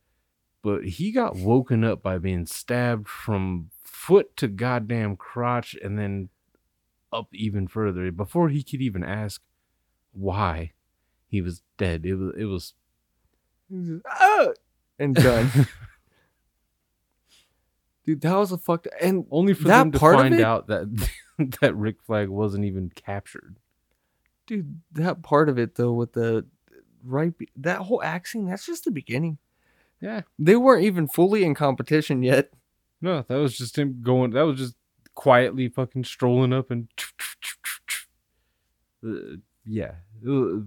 But 0.64 0.86
he 0.86 1.12
got 1.12 1.36
woken 1.36 1.84
up 1.84 2.02
by 2.02 2.18
being 2.18 2.46
stabbed 2.48 3.08
from 3.08 3.70
foot 3.84 4.36
to 4.38 4.48
goddamn 4.48 5.18
crotch, 5.18 5.76
and 5.84 6.00
then 6.00 6.30
up 7.12 7.28
even 7.34 7.68
further 7.68 8.12
before 8.12 8.50
he 8.50 8.64
could 8.64 8.82
even 8.82 9.04
ask 9.04 9.42
why 10.14 10.72
he 11.28 11.42
was 11.42 11.62
dead. 11.78 12.06
It 12.06 12.16
was 12.16 12.34
it 12.38 12.46
was 12.46 12.74
Ah! 14.10 14.48
and 14.98 15.14
done. 15.14 15.50
Dude, 18.06 18.22
that 18.22 18.36
was 18.36 18.52
a 18.52 18.58
fucked 18.58 18.88
and 19.02 19.26
only 19.32 19.54
for 19.54 19.64
them 19.68 19.92
to 19.92 20.00
find 20.00 20.40
out 20.42 20.68
that 20.68 21.10
that 21.62 21.76
Rick 21.76 22.02
Flag 22.04 22.30
wasn't 22.30 22.66
even 22.66 22.90
captured. 22.94 23.58
dude, 24.46 24.82
that 24.92 25.24
part 25.24 25.48
of 25.50 25.58
it 25.58 25.76
though 25.76 25.94
with 25.94 26.14
the 26.14 26.46
right 27.04 27.34
that 27.58 27.80
whole 27.80 28.02
act 28.04 28.28
scene, 28.30 28.46
that's 28.48 28.66
just 28.66 28.84
the 28.86 28.92
beginning. 28.92 29.38
Yeah, 30.04 30.22
They 30.38 30.58
weren't 30.58 30.84
even 30.84 31.08
fully 31.08 31.46
in 31.46 31.56
competition 31.56 32.24
yet. 32.24 32.50
no, 33.02 33.24
that 33.30 33.36
was 33.36 33.56
just 33.58 33.78
him 33.78 34.02
going. 34.04 34.32
That 34.32 34.42
was 34.42 34.58
just 34.60 34.76
quietly 35.16 35.70
fucking 35.70 36.04
strolling 36.04 36.52
up 36.52 36.70
and. 36.72 36.90
Uh, 39.06 39.38
yeah, 39.66 39.96
it 40.24 40.30
was, 40.30 40.64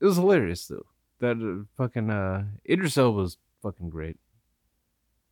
it 0.00 0.04
was 0.04 0.16
hilarious 0.16 0.66
though. 0.66 0.86
That 1.20 1.36
uh, 1.42 1.64
fucking 1.76 2.10
uh, 2.10 2.44
Idris 2.68 2.96
Elba 2.98 3.16
was 3.18 3.38
fucking 3.62 3.90
great. 3.90 4.18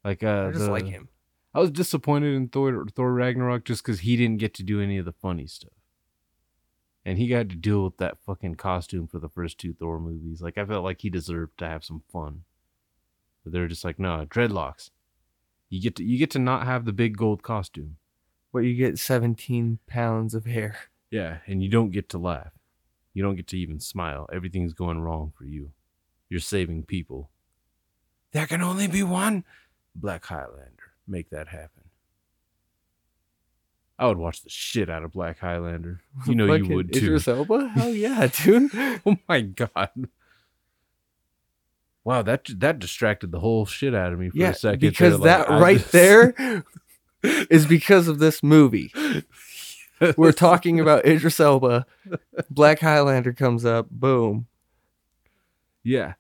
Like 0.04 0.22
uh, 0.22 0.46
I 0.48 0.50
just 0.52 0.64
the- 0.64 0.70
like 0.70 0.86
him. 0.86 1.08
I 1.56 1.60
was 1.60 1.70
disappointed 1.70 2.34
in 2.34 2.48
Thor 2.48 2.84
Thor 2.96 3.12
Ragnarok 3.12 3.64
just 3.64 3.84
because 3.84 4.00
he 4.00 4.16
didn't 4.16 4.38
get 4.38 4.54
to 4.54 4.64
do 4.64 4.80
any 4.80 4.98
of 4.98 5.04
the 5.04 5.12
funny 5.12 5.46
stuff, 5.46 5.70
and 7.04 7.16
he 7.18 7.28
got 7.28 7.48
to 7.50 7.54
deal 7.56 7.84
with 7.84 7.98
that 7.98 8.18
fucking 8.26 8.56
costume 8.56 9.06
for 9.06 9.20
the 9.20 9.28
first 9.28 9.58
two 9.58 9.72
Thor 9.72 10.00
movies. 10.00 10.42
Like 10.42 10.58
I 10.58 10.64
felt 10.64 10.82
like 10.82 11.02
he 11.02 11.10
deserved 11.10 11.58
to 11.58 11.68
have 11.68 11.84
some 11.84 12.02
fun, 12.12 12.42
but 13.44 13.52
they 13.52 13.60
were 13.60 13.68
just 13.68 13.84
like, 13.84 13.98
no, 13.98 14.26
dreadlocks. 14.28 14.90
You 15.68 15.80
get 15.80 15.96
to 15.96 16.04
you 16.04 16.18
get 16.18 16.30
to 16.32 16.38
not 16.38 16.66
have 16.66 16.84
the 16.84 16.92
big 16.92 17.16
gold 17.16 17.42
costume. 17.42 17.96
But 18.52 18.60
you 18.60 18.74
get 18.74 18.98
17 18.98 19.80
pounds 19.86 20.34
of 20.34 20.46
hair. 20.46 20.76
Yeah, 21.10 21.38
and 21.46 21.62
you 21.62 21.68
don't 21.68 21.90
get 21.90 22.08
to 22.10 22.18
laugh. 22.18 22.52
You 23.12 23.22
don't 23.22 23.36
get 23.36 23.48
to 23.48 23.58
even 23.58 23.80
smile. 23.80 24.28
Everything's 24.32 24.72
going 24.72 25.00
wrong 25.00 25.32
for 25.36 25.44
you. 25.44 25.72
You're 26.28 26.40
saving 26.40 26.84
people. 26.84 27.30
There 28.32 28.46
can 28.46 28.62
only 28.62 28.86
be 28.88 29.02
one 29.02 29.44
Black 29.94 30.24
Highlander. 30.24 30.92
Make 31.06 31.30
that 31.30 31.48
happen. 31.48 31.84
I 33.98 34.08
would 34.08 34.18
watch 34.18 34.42
the 34.42 34.50
shit 34.50 34.90
out 34.90 35.04
of 35.04 35.12
Black 35.12 35.38
Highlander. 35.38 36.00
You 36.26 36.34
know 36.36 36.52
you 36.54 36.74
would 36.74 36.92
too. 36.92 36.98
Idris 36.98 37.28
Elba? 37.28 37.68
Hell 37.68 37.90
yeah, 37.90 38.26
dude. 38.26 38.72
Oh 39.06 39.16
my 39.28 39.40
god. 39.42 39.90
Wow, 42.04 42.22
that 42.22 42.46
that 42.58 42.78
distracted 42.78 43.32
the 43.32 43.40
whole 43.40 43.64
shit 43.64 43.94
out 43.94 44.12
of 44.12 44.18
me 44.18 44.28
for 44.28 44.36
yeah, 44.36 44.50
a 44.50 44.54
second. 44.54 44.80
because 44.80 45.20
there, 45.20 45.38
that 45.38 45.50
I 45.50 45.60
right 45.60 45.78
just- 45.78 45.92
there 45.92 46.64
is 47.22 47.66
because 47.66 48.08
of 48.08 48.18
this 48.18 48.42
movie. 48.42 48.92
We're 50.16 50.32
talking 50.32 50.80
about 50.80 51.06
Idris 51.06 51.40
Elba. 51.40 51.86
Black 52.50 52.80
Highlander 52.80 53.32
comes 53.32 53.64
up. 53.64 53.88
Boom. 53.90 54.46
Yeah. 55.82 56.14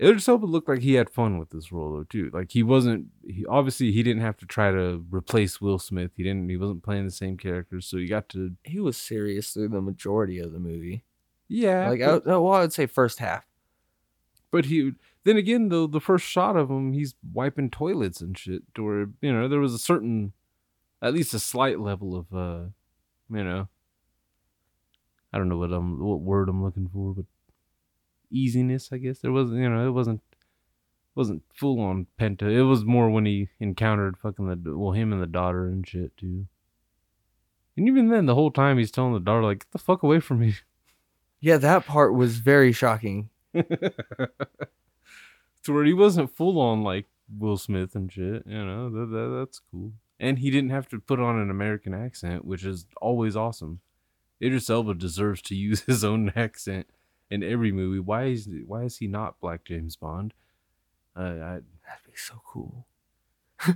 Idris 0.00 0.28
Elba 0.28 0.46
looked 0.46 0.68
like 0.68 0.80
he 0.80 0.94
had 0.94 1.08
fun 1.10 1.38
with 1.38 1.50
this 1.50 1.72
role 1.72 1.92
though 1.92 2.04
too. 2.04 2.30
Like 2.32 2.52
he 2.52 2.62
wasn't 2.62 3.06
he 3.26 3.44
obviously 3.46 3.90
he 3.92 4.02
didn't 4.02 4.22
have 4.22 4.36
to 4.38 4.46
try 4.46 4.70
to 4.70 5.04
replace 5.10 5.60
Will 5.60 5.78
Smith. 5.78 6.12
He 6.16 6.22
didn't 6.22 6.48
he 6.50 6.56
wasn't 6.56 6.82
playing 6.84 7.04
the 7.06 7.10
same 7.10 7.36
character, 7.36 7.80
so 7.80 7.96
he 7.96 8.06
got 8.06 8.28
to 8.30 8.52
He 8.62 8.78
was 8.78 8.96
serious 8.96 9.50
through 9.52 9.68
the 9.68 9.80
majority 9.80 10.38
of 10.38 10.52
the 10.52 10.60
movie. 10.60 11.02
Yeah, 11.48 11.88
Like, 11.88 12.02
I, 12.02 12.18
well, 12.18 12.48
I 12.52 12.60
would 12.60 12.74
say 12.74 12.84
first 12.86 13.20
half. 13.20 13.46
But 14.50 14.66
he 14.66 14.92
then 15.24 15.36
again 15.36 15.68
though 15.68 15.86
the 15.86 16.00
first 16.00 16.26
shot 16.26 16.56
of 16.56 16.70
him, 16.70 16.92
he's 16.92 17.14
wiping 17.32 17.70
toilets 17.70 18.20
and 18.20 18.36
shit. 18.36 18.62
or 18.78 19.10
you 19.20 19.32
know 19.32 19.48
there 19.48 19.60
was 19.60 19.74
a 19.74 19.78
certain, 19.78 20.32
at 21.02 21.14
least 21.14 21.34
a 21.34 21.38
slight 21.38 21.80
level 21.80 22.16
of 22.16 22.32
uh, 22.32 22.68
you 23.30 23.44
know, 23.44 23.68
I 25.32 25.38
don't 25.38 25.48
know 25.48 25.58
what 25.58 25.72
I'm 25.72 25.98
what 25.98 26.20
word 26.20 26.48
I'm 26.48 26.62
looking 26.64 26.88
for, 26.92 27.14
but 27.14 27.26
easiness. 28.30 28.90
I 28.92 28.98
guess 28.98 29.18
there 29.18 29.32
wasn't 29.32 29.60
you 29.60 29.68
know 29.68 29.86
it 29.86 29.92
wasn't 29.92 30.22
wasn't 31.14 31.42
full 31.52 31.80
on 31.80 32.06
penta. 32.18 32.42
It 32.42 32.62
was 32.62 32.84
more 32.84 33.10
when 33.10 33.26
he 33.26 33.48
encountered 33.60 34.16
fucking 34.16 34.46
the 34.46 34.78
well 34.78 34.92
him 34.92 35.12
and 35.12 35.20
the 35.20 35.26
daughter 35.26 35.66
and 35.66 35.86
shit 35.86 36.16
too. 36.16 36.46
And 37.76 37.86
even 37.86 38.08
then, 38.08 38.26
the 38.26 38.34
whole 38.34 38.50
time 38.50 38.78
he's 38.78 38.90
telling 38.90 39.12
the 39.12 39.20
daughter 39.20 39.42
like, 39.42 39.60
"Get 39.60 39.70
the 39.72 39.78
fuck 39.78 40.02
away 40.02 40.20
from 40.20 40.40
me." 40.40 40.54
Yeah, 41.40 41.56
that 41.58 41.86
part 41.86 42.14
was 42.14 42.38
very 42.38 42.72
shocking. 42.72 43.30
to 45.64 45.72
where 45.72 45.84
he 45.84 45.92
wasn't 45.92 46.34
full 46.34 46.60
on 46.60 46.82
like 46.82 47.06
Will 47.36 47.56
Smith 47.56 47.94
and 47.94 48.12
shit. 48.12 48.44
You 48.46 48.64
know, 48.64 48.90
that, 48.90 49.06
that, 49.06 49.36
that's 49.38 49.60
cool. 49.70 49.92
And 50.20 50.38
he 50.38 50.50
didn't 50.50 50.70
have 50.70 50.88
to 50.88 50.98
put 50.98 51.20
on 51.20 51.38
an 51.38 51.50
American 51.50 51.94
accent, 51.94 52.44
which 52.44 52.64
is 52.64 52.86
always 53.00 53.36
awesome. 53.36 53.80
Idris 54.42 54.70
Elba 54.70 54.94
deserves 54.94 55.42
to 55.42 55.54
use 55.54 55.82
his 55.82 56.04
own 56.04 56.32
accent 56.34 56.86
in 57.30 57.42
every 57.42 57.72
movie. 57.72 58.00
Why 58.00 58.24
is 58.24 58.48
why 58.66 58.84
is 58.84 58.98
he 58.98 59.06
not 59.06 59.40
Black 59.40 59.64
James 59.64 59.96
Bond? 59.96 60.34
Uh, 61.16 61.22
I, 61.22 61.60
That'd 61.88 62.04
be 62.04 62.12
so 62.16 62.40
cool. 62.44 62.86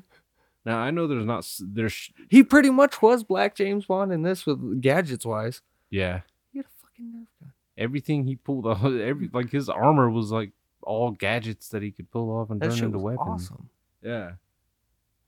now 0.65 0.79
I 0.79 0.91
know 0.91 1.07
there's 1.07 1.25
not 1.25 1.49
there's 1.61 2.11
He 2.29 2.43
pretty 2.43 2.71
much 2.71 3.03
was 3.03 3.25
Black 3.25 3.55
James 3.55 3.87
Bond 3.87 4.13
in 4.13 4.23
this 4.23 4.47
with 4.47 4.81
gadgets 4.81 5.27
wise. 5.27 5.61
yeah 5.91 6.21
He 6.53 6.59
had 6.59 6.67
a 6.67 6.87
fucking 6.87 7.07
Nerf 7.07 7.27
gun. 7.41 7.53
Everything 7.83 8.27
he 8.27 8.37
pulled 8.37 8.67
off 8.67 8.85
every 8.85 9.29
like 9.33 9.51
his 9.51 9.69
armor 9.69 10.09
was 10.11 10.31
like 10.31 10.53
all 10.83 11.11
gadgets 11.11 11.69
that 11.69 11.83
he 11.83 11.91
could 11.91 12.11
pull 12.11 12.31
off 12.31 12.51
and 12.51 12.61
That 12.61 12.71
turn 12.75 12.85
into 12.87 12.99
was 12.99 13.17
weapons. 13.19 13.51
awesome. 13.51 13.69
Yeah. 14.03 14.33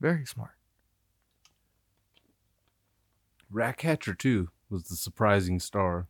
Very 0.00 0.26
smart. 0.26 0.50
Ratcatcher 3.50 4.14
2 4.14 4.48
was 4.70 4.84
the 4.88 4.96
surprising 4.96 5.60
star. 5.60 6.08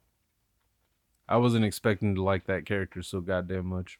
I 1.29 1.37
wasn't 1.37 1.65
expecting 1.65 2.15
to 2.15 2.23
like 2.23 2.47
that 2.47 2.65
character 2.67 3.03
so 3.03 3.21
goddamn 3.21 3.67
much. 3.67 3.99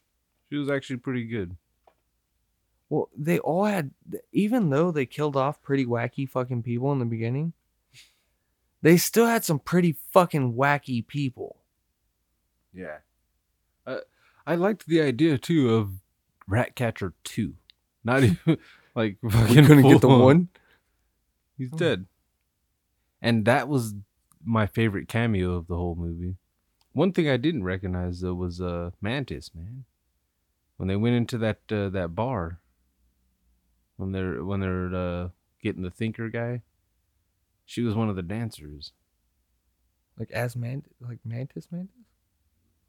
She 0.49 0.57
was 0.57 0.69
actually 0.69 0.97
pretty 0.97 1.25
good. 1.25 1.55
Well, 2.89 3.09
they 3.17 3.39
all 3.39 3.65
had, 3.65 3.91
even 4.31 4.69
though 4.69 4.91
they 4.91 5.05
killed 5.07 5.35
off 5.35 5.61
pretty 5.63 5.85
wacky 5.85 6.29
fucking 6.29 6.63
people 6.63 6.91
in 6.91 6.99
the 6.99 7.05
beginning, 7.05 7.53
they 8.81 8.97
still 8.97 9.25
had 9.25 9.43
some 9.43 9.57
pretty 9.59 9.95
fucking 10.11 10.53
wacky 10.53 11.05
people. 11.05 11.57
Yeah. 12.75 12.97
Uh, 13.87 13.99
I 14.45 14.55
liked 14.55 14.87
the 14.87 15.01
idea 15.01 15.37
too 15.37 15.73
of 15.73 15.91
Ratcatcher 16.47 17.13
2. 17.23 17.53
Not 18.03 18.23
even 18.23 18.57
like 18.95 19.17
fucking 19.29 19.65
couldn't 19.65 19.83
get 19.87 20.01
the 20.01 20.09
on. 20.09 20.21
one? 20.21 20.49
He's 21.57 21.71
dead. 21.71 22.05
And 23.21 23.45
that 23.45 23.67
was 23.67 23.95
my 24.43 24.67
favorite 24.67 25.07
cameo 25.07 25.53
of 25.55 25.67
the 25.67 25.75
whole 25.75 25.95
movie. 25.95 26.35
One 26.91 27.11
thing 27.11 27.29
I 27.29 27.37
didn't 27.37 27.63
recognize 27.63 28.21
though 28.21 28.33
was 28.33 28.61
uh 28.61 28.91
Mantis, 29.01 29.53
man. 29.55 29.85
When 30.77 30.87
they 30.87 30.95
went 30.95 31.15
into 31.15 31.37
that 31.39 31.59
uh, 31.71 31.89
that 31.89 32.15
bar, 32.15 32.59
when 33.97 34.11
they're 34.11 34.43
when 34.43 34.59
they're 34.59 34.93
uh, 34.93 35.29
getting 35.61 35.83
the 35.83 35.89
thinker 35.89 36.29
guy, 36.29 36.61
she 37.65 37.81
was 37.81 37.95
one 37.95 38.09
of 38.09 38.15
the 38.15 38.21
dancers. 38.21 38.91
Like 40.19 40.31
as 40.31 40.55
man, 40.55 40.83
like 41.01 41.19
Mantis 41.25 41.69
Mantis? 41.71 42.04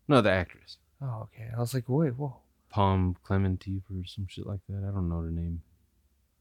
No, 0.09 0.21
the 0.21 0.31
actress, 0.31 0.79
Oh, 1.03 1.23
okay. 1.35 1.51
I 1.55 1.59
was 1.61 1.75
like, 1.75 1.85
wait, 1.89 2.17
whoa. 2.17 2.37
Pom 2.71 3.17
Klementieff 3.27 3.83
or 3.91 4.05
some 4.07 4.27
shit 4.29 4.47
like 4.47 4.61
that. 4.69 4.79
I 4.89 4.93
don't 4.93 5.09
know 5.09 5.21
her 5.21 5.31
name. 5.31 5.63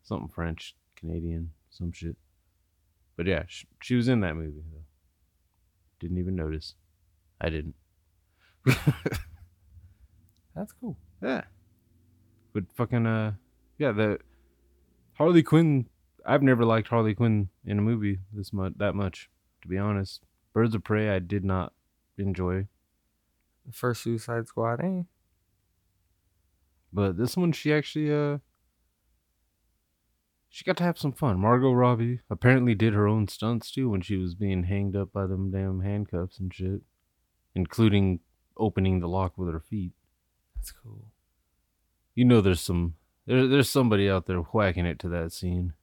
Something 0.04 0.30
French, 0.30 0.76
Canadian, 0.96 1.52
some 1.70 1.92
shit. 1.92 2.16
But 3.18 3.26
yeah, 3.28 3.44
sh- 3.48 3.66
she 3.82 3.96
was 3.96 4.08
in 4.08 4.20
that 4.22 4.36
movie 4.36 4.62
though. 4.72 4.84
Didn't 6.00 6.18
even 6.20 6.36
notice. 6.36 6.76
I 7.42 7.50
didn't. 7.50 7.76
That's 10.56 10.72
cool. 10.80 10.98
Yeah. 11.22 11.44
But 12.54 12.66
fucking 12.76 13.06
uh 13.06 13.34
yeah, 13.78 13.92
the 13.92 14.20
Harley 15.14 15.44
Quinn 15.44 15.88
I've 16.26 16.44
never 16.44 16.66
liked 16.66 16.88
Harley 16.88 17.14
Quinn 17.14 17.50
in 17.66 17.78
a 17.80 17.82
movie 17.82 18.20
this 18.34 18.52
much 18.54 18.74
that 18.78 18.96
much, 18.96 19.30
to 19.62 19.68
be 19.68 19.78
honest. 19.78 20.24
Birds 20.54 20.76
of 20.76 20.84
Prey 20.84 21.10
I 21.10 21.20
did 21.20 21.44
not 21.44 21.74
enjoy. 22.18 22.68
First 23.72 24.04
Suicide 24.04 24.48
Squad, 24.48 24.84
eh? 24.84 25.04
But 26.94 27.18
this 27.18 27.36
one 27.36 27.52
she 27.52 27.74
actually 27.74 28.14
uh 28.14 28.40
she 30.50 30.64
got 30.64 30.78
to 30.78 30.84
have 30.84 30.98
some 30.98 31.12
fun. 31.12 31.40
Margot 31.40 31.74
Robbie 31.74 32.22
apparently 32.30 32.76
did 32.76 32.94
her 32.94 33.08
own 33.08 33.28
stunts 33.28 33.72
too 33.72 33.90
when 33.90 34.00
she 34.00 34.16
was 34.16 34.36
being 34.36 34.64
hanged 34.64 34.96
up 34.96 35.12
by 35.12 35.26
them 35.26 35.52
damn 35.52 35.82
handcuffs 35.82 36.40
and 36.40 36.54
shit. 36.54 36.82
Including 37.54 38.22
opening 38.58 39.00
the 39.00 39.10
lock 39.10 39.38
with 39.38 39.52
her 39.52 39.60
feet. 39.60 39.92
That's 40.56 40.72
cool. 40.72 41.08
You 42.14 42.24
know 42.24 42.40
there's 42.40 42.62
some 42.62 42.96
there, 43.26 43.48
there's 43.48 43.70
somebody 43.70 44.10
out 44.10 44.28
there 44.28 44.40
whacking 44.40 44.86
it 44.86 45.00
to 45.00 45.10
that 45.10 45.34
scene. 45.34 45.74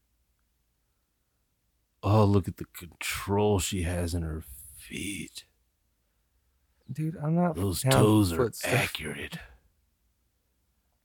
Oh, 2.02 2.24
look 2.24 2.48
at 2.48 2.56
the 2.56 2.64
control 2.76 3.58
she 3.58 3.82
has 3.82 4.14
in 4.14 4.22
her 4.22 4.42
feet. 4.76 5.44
Dude, 6.92 7.16
I'm 7.22 7.34
not 7.34 7.56
Those 7.56 7.82
toes 7.82 8.32
are 8.32 8.52
stuff. 8.52 8.72
accurate. 8.72 9.38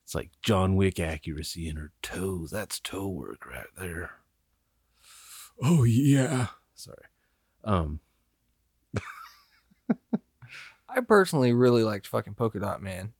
It's 0.03 0.15
like 0.15 0.31
John 0.41 0.75
Wick 0.75 0.99
accuracy 0.99 1.67
in 1.67 1.75
her 1.77 1.91
toes. 2.01 2.49
That's 2.51 2.79
toe 2.79 3.07
work 3.07 3.45
right 3.45 3.67
there. 3.77 4.11
Oh 5.61 5.83
yeah. 5.83 6.47
Sorry. 6.75 7.03
Um 7.63 7.99
I 10.89 11.01
personally 11.01 11.53
really 11.53 11.83
liked 11.83 12.07
fucking 12.07 12.35
Polka 12.35 12.59
Dot 12.59 12.81
Man. 12.81 13.13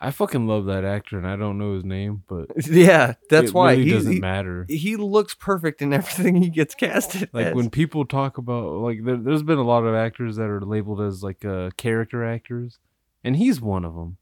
I 0.00 0.12
fucking 0.12 0.46
love 0.46 0.66
that 0.66 0.84
actor 0.84 1.18
and 1.18 1.26
I 1.26 1.34
don't 1.34 1.58
know 1.58 1.74
his 1.74 1.84
name, 1.84 2.22
but 2.28 2.50
yeah, 2.66 3.14
that's 3.28 3.48
it 3.48 3.54
why. 3.54 3.72
really 3.72 3.84
he, 3.84 3.90
doesn't 3.92 4.12
he, 4.12 4.20
matter. 4.20 4.64
he 4.68 4.96
looks 4.96 5.34
perfect 5.34 5.82
in 5.82 5.92
everything 5.92 6.36
he 6.36 6.50
gets 6.50 6.74
casted 6.74 7.28
like 7.32 7.46
as. 7.46 7.54
when 7.54 7.68
people 7.68 8.04
talk 8.04 8.38
about 8.38 8.74
like 8.74 9.04
there, 9.04 9.16
there's 9.16 9.42
been 9.42 9.58
a 9.58 9.64
lot 9.64 9.84
of 9.84 9.94
actors 9.94 10.36
that 10.36 10.48
are 10.48 10.60
labeled 10.60 11.00
as 11.00 11.22
like 11.24 11.44
uh 11.44 11.70
character 11.76 12.24
actors 12.24 12.78
and 13.24 13.36
he's 13.36 13.60
one 13.60 13.84
of 13.84 13.94
them 13.96 14.18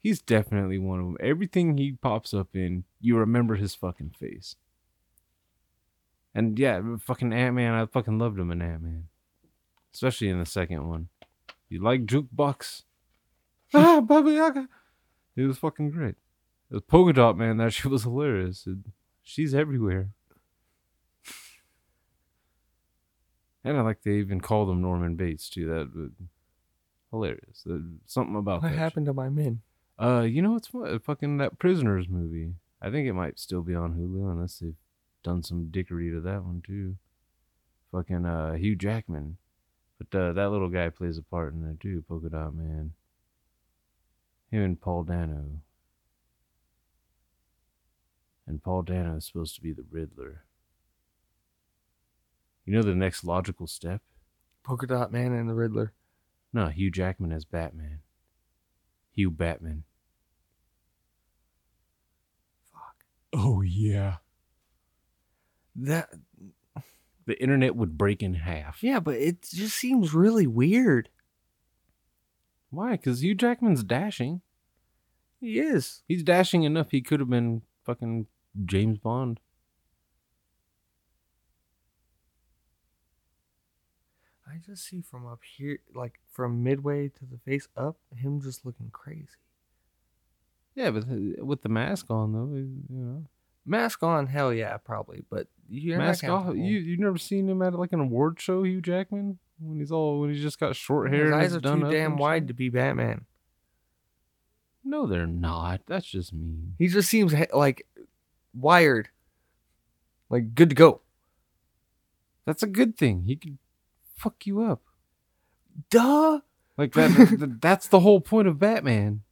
he's 0.00 0.22
definitely 0.22 0.78
one 0.78 0.98
of 0.98 1.04
them 1.04 1.16
everything 1.20 1.76
he 1.76 1.92
pops 1.92 2.32
up 2.32 2.48
in 2.54 2.84
you 3.00 3.16
remember 3.18 3.56
his 3.56 3.74
fucking 3.74 4.14
face. 4.18 4.56
And 6.34 6.58
yeah 6.58 6.80
fucking 7.04 7.34
ant-man 7.34 7.74
i 7.74 7.84
fucking 7.84 8.18
loved 8.18 8.38
him 8.38 8.50
in 8.50 8.62
ant-man 8.62 9.08
especially 9.92 10.28
in 10.28 10.38
the 10.38 10.46
second 10.46 10.88
one. 10.88 11.08
You 11.68 11.82
like 11.82 12.06
jukebox? 12.06 12.82
Ah 13.74 14.00
baba 14.00 14.30
yaga 14.32 14.68
it 15.38 15.46
was 15.46 15.56
fucking 15.58 15.90
great 15.90 16.16
it 16.70 16.74
was 16.74 16.82
polka 16.82 17.12
dot 17.14 17.36
man 17.38 17.56
that 17.56 17.72
shit 17.76 17.90
was 17.90 18.02
hilarious 18.02 18.66
It- 18.66 18.78
she's 19.22 19.54
everywhere 19.54 20.10
And 23.64 23.76
I 23.76 23.82
like 23.82 24.02
they 24.02 24.12
even 24.14 24.40
called 24.40 24.70
him 24.70 24.80
Norman 24.80 25.16
Bates 25.16 25.50
too. 25.50 25.66
That 25.66 25.94
was 25.94 26.10
hilarious. 27.10 27.64
Uh, 27.68 27.78
Something 28.06 28.36
about 28.36 28.62
what 28.62 28.68
that. 28.68 28.74
shit. 28.74 28.78
happened 28.78 29.06
to 29.06 29.12
my 29.12 29.28
men? 29.28 29.60
Uh, 29.98 30.20
you 30.22 30.40
know 30.40 30.52
what's 30.52 30.72
what? 30.72 31.02
Fucking 31.04 31.38
that 31.38 31.58
Prisoners 31.58 32.06
movie. 32.08 32.54
I 32.80 32.90
think 32.90 33.08
it 33.08 33.12
might 33.14 33.38
still 33.38 33.62
be 33.62 33.74
on 33.74 33.94
Hulu 33.94 34.30
unless 34.30 34.60
they've 34.60 34.76
done 35.24 35.42
some 35.42 35.68
dickery 35.70 36.10
to 36.10 36.20
that 36.20 36.44
one 36.44 36.62
too. 36.64 36.96
Fucking 37.92 38.24
uh 38.24 38.52
Hugh 38.54 38.76
Jackman, 38.76 39.36
but 39.98 40.18
uh, 40.18 40.32
that 40.34 40.50
little 40.50 40.68
guy 40.70 40.88
plays 40.88 41.18
a 41.18 41.22
part 41.22 41.52
in 41.52 41.62
there 41.62 41.76
too. 41.78 42.04
Polka 42.08 42.30
Dot 42.30 42.54
Man. 42.54 42.92
Him 44.50 44.62
and 44.62 44.80
Paul 44.80 45.04
Dano. 45.04 45.60
And 48.46 48.62
Paul 48.62 48.82
Dano 48.82 49.16
is 49.16 49.26
supposed 49.26 49.54
to 49.56 49.60
be 49.60 49.72
the 49.72 49.84
Riddler. 49.90 50.44
You 52.64 52.74
know 52.74 52.82
the 52.82 52.94
next 52.94 53.24
logical 53.24 53.66
step? 53.66 54.02
Polka 54.64 54.86
Dot 54.86 55.12
Man 55.12 55.32
and 55.32 55.48
the 55.48 55.54
Riddler. 55.54 55.92
No, 56.52 56.68
Hugh 56.68 56.90
Jackman 56.90 57.32
as 57.32 57.44
Batman. 57.44 58.00
Hugh 59.14 59.30
Batman. 59.30 59.84
Fuck. 62.72 63.04
Oh 63.32 63.60
yeah. 63.62 64.16
That 65.76 66.08
The 67.26 67.40
internet 67.40 67.76
would 67.76 67.98
break 67.98 68.22
in 68.22 68.34
half. 68.34 68.82
yeah, 68.82 69.00
but 69.00 69.16
it 69.16 69.42
just 69.42 69.76
seems 69.76 70.14
really 70.14 70.46
weird. 70.46 71.10
Why? 72.70 72.92
Because 72.92 73.22
Hugh 73.22 73.34
Jackman's 73.34 73.82
dashing. 73.82 74.42
He 75.40 75.58
is. 75.58 76.02
He's 76.08 76.22
dashing 76.22 76.64
enough. 76.64 76.90
He 76.90 77.00
could 77.00 77.20
have 77.20 77.30
been 77.30 77.62
fucking 77.84 78.26
James 78.64 78.98
Bond. 78.98 79.40
I 84.46 84.58
just 84.64 84.86
see 84.86 85.02
from 85.02 85.26
up 85.26 85.40
here, 85.56 85.78
like 85.94 86.20
from 86.32 86.62
midway 86.62 87.08
to 87.08 87.24
the 87.24 87.38
face 87.38 87.68
up, 87.76 87.96
him 88.16 88.40
just 88.40 88.64
looking 88.64 88.90
crazy. 88.90 89.26
Yeah, 90.74 90.90
but 90.90 91.04
uh, 91.04 91.44
with 91.44 91.62
the 91.62 91.68
mask 91.68 92.06
on 92.10 92.32
though, 92.32 92.54
you 92.54 92.82
know. 92.88 93.24
Mask 93.66 94.02
on, 94.02 94.26
hell 94.26 94.52
yeah, 94.52 94.76
probably. 94.78 95.24
But 95.28 95.48
you're 95.68 95.98
mask 95.98 96.24
off. 96.24 96.54
You 96.56 96.78
you 96.78 96.96
never 96.96 97.18
seen 97.18 97.48
him 97.48 97.60
at 97.62 97.74
like 97.74 97.92
an 97.92 98.00
award 98.00 98.40
show, 98.40 98.62
Hugh 98.62 98.80
Jackman, 98.80 99.38
when 99.60 99.78
he's 99.78 99.92
all 99.92 100.20
when 100.20 100.30
he's 100.30 100.42
just 100.42 100.58
got 100.60 100.76
short 100.76 101.10
hair. 101.12 101.24
His 101.24 101.32
and 101.32 101.40
eyes 101.40 101.54
are 101.56 101.60
too 101.60 101.90
damn 101.90 102.16
wide 102.16 102.48
to 102.48 102.54
be 102.54 102.68
Batman. 102.68 103.24
No, 104.84 105.06
they're 105.06 105.26
not. 105.26 105.82
That's 105.86 106.06
just 106.06 106.32
mean. 106.32 106.74
He 106.78 106.88
just 106.88 107.08
seems 107.10 107.32
he- 107.32 107.44
like 107.52 107.86
wired, 108.54 109.08
like 110.30 110.54
good 110.54 110.70
to 110.70 110.74
go. 110.74 111.02
That's 112.46 112.62
a 112.62 112.66
good 112.66 112.96
thing. 112.96 113.24
He 113.24 113.36
could 113.36 113.58
fuck 114.16 114.46
you 114.46 114.62
up. 114.62 114.82
Duh. 115.90 116.40
Like 116.78 116.92
that. 116.94 117.58
that's 117.60 117.88
the 117.88 118.00
whole 118.00 118.20
point 118.20 118.48
of 118.48 118.58
Batman. 118.58 119.22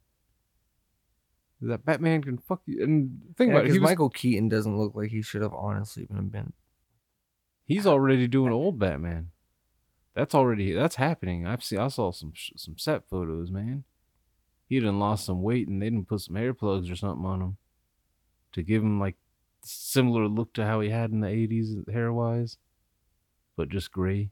That 1.63 1.87
Batman 1.87 2.23
can 2.23 2.37
fuck 2.37 2.61
you. 2.67 2.83
And 2.85 3.23
think 3.39 3.49
Yeah, 3.51 3.57
about 3.61 3.67
it. 3.67 3.73
Was, 3.73 3.81
Michael 3.81 4.11
Keaton 4.11 4.49
doesn't 4.51 4.77
look 4.77 4.95
like 4.95 5.11
he 5.11 5.23
should 5.23 5.41
have 5.41 5.55
honestly 5.55 6.05
been 6.11 6.29
been. 6.29 6.53
he's 7.65 7.87
already 7.87 8.27
doing 8.29 8.53
old 8.53 8.79
Batman. 8.79 9.31
That's 10.17 10.35
already 10.35 10.73
that's 10.73 10.97
happening. 10.97 11.47
I've 11.47 11.63
seen. 11.63 11.79
I 11.79 11.89
saw 11.89 12.11
some 12.11 12.33
some 12.57 12.79
set 12.79 13.07
photos, 13.09 13.51
man. 13.51 13.85
He 14.67 14.81
done 14.81 14.99
lost 14.99 15.27
some 15.27 15.43
weight, 15.43 15.69
and 15.69 15.81
they 15.81 15.87
didn't 15.87 16.09
put 16.09 16.23
some 16.23 16.37
hair 16.37 16.55
plugs 16.55 16.91
or 16.91 16.97
something 16.97 17.27
on 17.27 17.43
him 17.43 17.57
to 18.53 18.63
give 18.63 18.83
him 18.83 18.99
like 18.99 19.17
similar 19.63 20.27
look 20.27 20.55
to 20.55 20.65
how 20.65 20.81
he 20.81 20.89
had 20.89 21.11
in 21.11 21.21
the 21.21 21.29
'80s 21.29 21.93
hair 21.93 22.13
wise, 22.13 22.57
but 23.57 23.69
just 23.69 23.93
gray. 23.93 24.31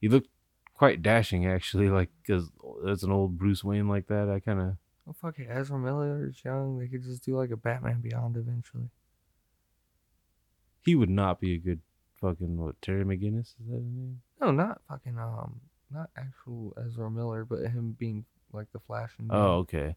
He 0.00 0.08
looked 0.08 0.30
quite 0.74 1.02
dashing, 1.02 1.46
actually. 1.46 1.90
Like 1.90 2.08
because 2.22 2.50
as 2.88 3.02
an 3.02 3.12
old 3.12 3.38
Bruce 3.38 3.62
Wayne 3.62 3.88
like 3.88 4.06
that, 4.06 4.30
I 4.30 4.40
kind 4.40 4.60
of 4.60 4.76
Oh 5.06 5.12
fuck 5.12 5.38
it, 5.38 5.48
Ezra 5.50 5.78
Miller 5.78 6.26
is 6.26 6.42
young. 6.44 6.78
They 6.78 6.88
could 6.88 7.02
just 7.02 7.24
do 7.24 7.36
like 7.36 7.50
a 7.50 7.56
Batman 7.56 8.00
Beyond 8.00 8.36
eventually. 8.36 8.90
he 10.82 10.94
would 10.94 11.10
not 11.10 11.40
be 11.40 11.54
a 11.54 11.58
good 11.58 11.80
fucking 12.20 12.56
what 12.56 12.80
Terry 12.82 13.04
McGinnis 13.04 13.38
is 13.40 13.54
that 13.68 13.76
his 13.76 13.84
name? 13.84 14.20
No, 14.40 14.50
not 14.50 14.80
fucking 14.88 15.18
um, 15.18 15.60
not 15.90 16.10
actual 16.16 16.76
Ezra 16.84 17.10
Miller, 17.10 17.44
but 17.44 17.60
him 17.60 17.96
being 17.98 18.24
like 18.52 18.66
the 18.72 18.80
Flash. 18.80 19.10
And 19.18 19.30
Oh, 19.32 19.58
okay. 19.58 19.96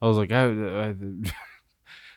I 0.00 0.06
was 0.06 0.16
like, 0.16 0.32
I, 0.32 0.44
I 0.44 0.92
the 0.92 1.32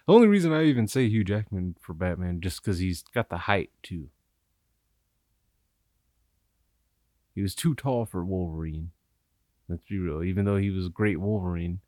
only 0.07 0.27
reason 0.27 0.51
I 0.53 0.63
even 0.63 0.87
say 0.87 1.07
Hugh 1.07 1.23
Jackman 1.23 1.75
for 1.79 1.93
Batman 1.93 2.41
just 2.41 2.61
because 2.63 2.79
he's 2.79 3.03
got 3.13 3.29
the 3.29 3.37
height 3.39 3.71
too. 3.83 4.09
He 7.33 7.41
was 7.41 7.53
too 7.53 7.75
tall 7.75 8.05
for 8.05 8.23
Wolverine. 8.23 8.91
Let's 9.67 9.83
be 9.89 9.97
real. 9.97 10.23
Even 10.23 10.45
though 10.45 10.57
he 10.57 10.69
was 10.69 10.85
a 10.85 10.89
great 10.89 11.19
Wolverine, 11.19 11.79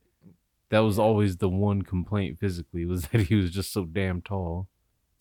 that 0.69 0.79
was 0.79 0.99
always 0.99 1.37
the 1.37 1.47
one 1.49 1.83
complaint 1.83 2.39
physically 2.39 2.85
was 2.85 3.07
that 3.11 3.21
he 3.21 3.35
was 3.35 3.51
just 3.51 3.71
so 3.71 3.85
damn 3.85 4.21
tall. 4.21 4.67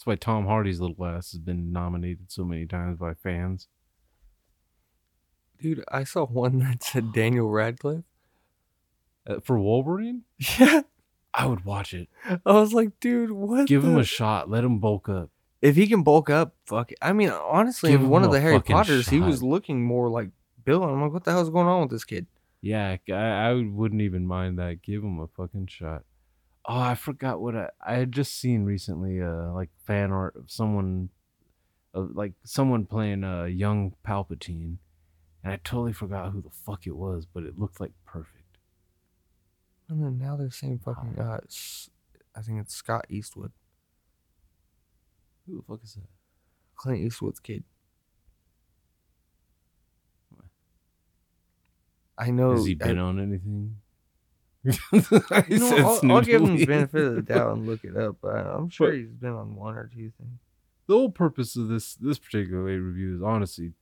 That's 0.06 0.12
why 0.12 0.32
Tom 0.32 0.46
Hardy's 0.46 0.80
little 0.80 1.04
ass 1.04 1.32
has 1.32 1.40
been 1.40 1.72
nominated 1.72 2.30
so 2.30 2.44
many 2.44 2.64
times 2.64 2.96
by 2.96 3.14
fans. 3.14 3.66
dude, 5.60 5.82
I 5.90 6.04
saw 6.04 6.26
one 6.26 6.58
that 6.60 6.84
said 6.84 7.12
Daniel 7.12 7.50
Radcliffe. 7.50 8.04
Uh, 9.26 9.40
for 9.40 9.58
Wolverine, 9.58 10.22
Yeah, 10.60 10.82
I 11.34 11.46
would 11.46 11.64
watch 11.64 11.92
it. 11.92 12.08
I 12.24 12.52
was 12.52 12.72
like, 12.72 13.00
dude, 13.00 13.32
what? 13.32 13.66
Give 13.66 13.82
him 13.82 13.98
a 13.98 14.04
shot. 14.04 14.48
Let 14.48 14.62
him 14.62 14.78
bulk 14.78 15.08
up. 15.08 15.30
if 15.60 15.74
he 15.74 15.88
can 15.88 16.04
bulk 16.04 16.30
up, 16.30 16.54
fuck 16.66 16.92
it. 16.92 16.98
I 17.02 17.12
mean, 17.12 17.30
honestly, 17.30 17.90
Give 17.90 18.02
in 18.02 18.08
one 18.08 18.22
of 18.22 18.30
the 18.30 18.40
Harry 18.40 18.60
Potters, 18.60 19.08
he 19.08 19.18
was 19.18 19.42
looking 19.42 19.82
more 19.82 20.08
like 20.08 20.30
Bill. 20.64 20.84
I'm 20.84 21.02
like, 21.02 21.12
what 21.12 21.24
the 21.24 21.32
hell's 21.32 21.50
going 21.50 21.66
on 21.66 21.80
with 21.80 21.90
this 21.90 22.04
kid? 22.04 22.26
Yeah, 22.60 22.96
I, 23.10 23.12
I 23.12 23.54
wouldn't 23.54 24.02
even 24.02 24.24
mind 24.24 24.60
that. 24.60 24.82
Give 24.82 25.02
him 25.02 25.18
a 25.18 25.26
fucking 25.26 25.66
shot. 25.66 26.04
Oh, 26.68 26.78
I 26.80 26.94
forgot 26.96 27.40
what 27.40 27.54
I 27.56 27.68
I 27.84 27.94
had 27.94 28.10
just 28.12 28.38
seen 28.40 28.64
recently. 28.64 29.22
Uh, 29.22 29.52
like 29.52 29.70
fan 29.86 30.10
art 30.10 30.34
of 30.36 30.50
someone, 30.50 31.10
of 31.94 32.10
like 32.16 32.32
someone 32.44 32.86
playing 32.86 33.22
uh 33.24 33.44
young 33.44 33.94
Palpatine, 34.06 34.78
and 35.44 35.52
I 35.52 35.60
totally 35.62 35.92
forgot 35.92 36.32
who 36.32 36.42
the 36.42 36.50
fuck 36.50 36.86
it 36.86 36.96
was, 36.96 37.24
but 37.26 37.44
it 37.44 37.58
looked 37.58 37.80
like 37.80 37.92
perfect. 38.04 38.58
And 39.88 40.02
then 40.02 40.18
now 40.18 40.34
they're 40.36 40.50
saying 40.50 40.80
fucking, 40.84 41.16
uh, 41.20 41.38
I 42.34 42.42
think 42.42 42.60
it's 42.60 42.74
Scott 42.74 43.06
Eastwood, 43.08 43.52
Who 45.46 45.58
the 45.58 45.62
fuck 45.62 45.84
is 45.84 45.94
that? 45.94 46.08
Clint 46.74 46.98
Eastwood's 47.00 47.38
kid. 47.38 47.62
I 52.18 52.30
know. 52.30 52.52
Has 52.52 52.64
he 52.66 52.72
I- 52.80 52.84
been 52.86 52.98
on 52.98 53.20
anything? 53.20 53.76
Know, 55.48 55.98
I'll, 56.02 56.12
I'll 56.12 56.20
give 56.22 56.42
him 56.42 56.56
the 56.56 56.66
benefit 56.66 57.02
of 57.04 57.14
the 57.16 57.22
doubt 57.22 57.52
and 57.56 57.66
look 57.66 57.84
it 57.84 57.96
up, 57.96 58.16
but 58.20 58.34
I'm 58.34 58.68
sure 58.68 58.88
But- 58.90 58.96
he's 58.98 59.08
been 59.12 59.32
on 59.32 59.54
one 59.54 59.76
or 59.76 59.86
two 59.92 60.10
things. 60.18 60.38
the 60.86 60.94
whole 60.94 61.10
purpose 61.10 61.56
of 61.56 61.68
this 61.68 61.94
this 61.96 62.18
particular 62.18 62.62
review 62.80 63.16
is 63.16 63.22
honestly 63.22 63.72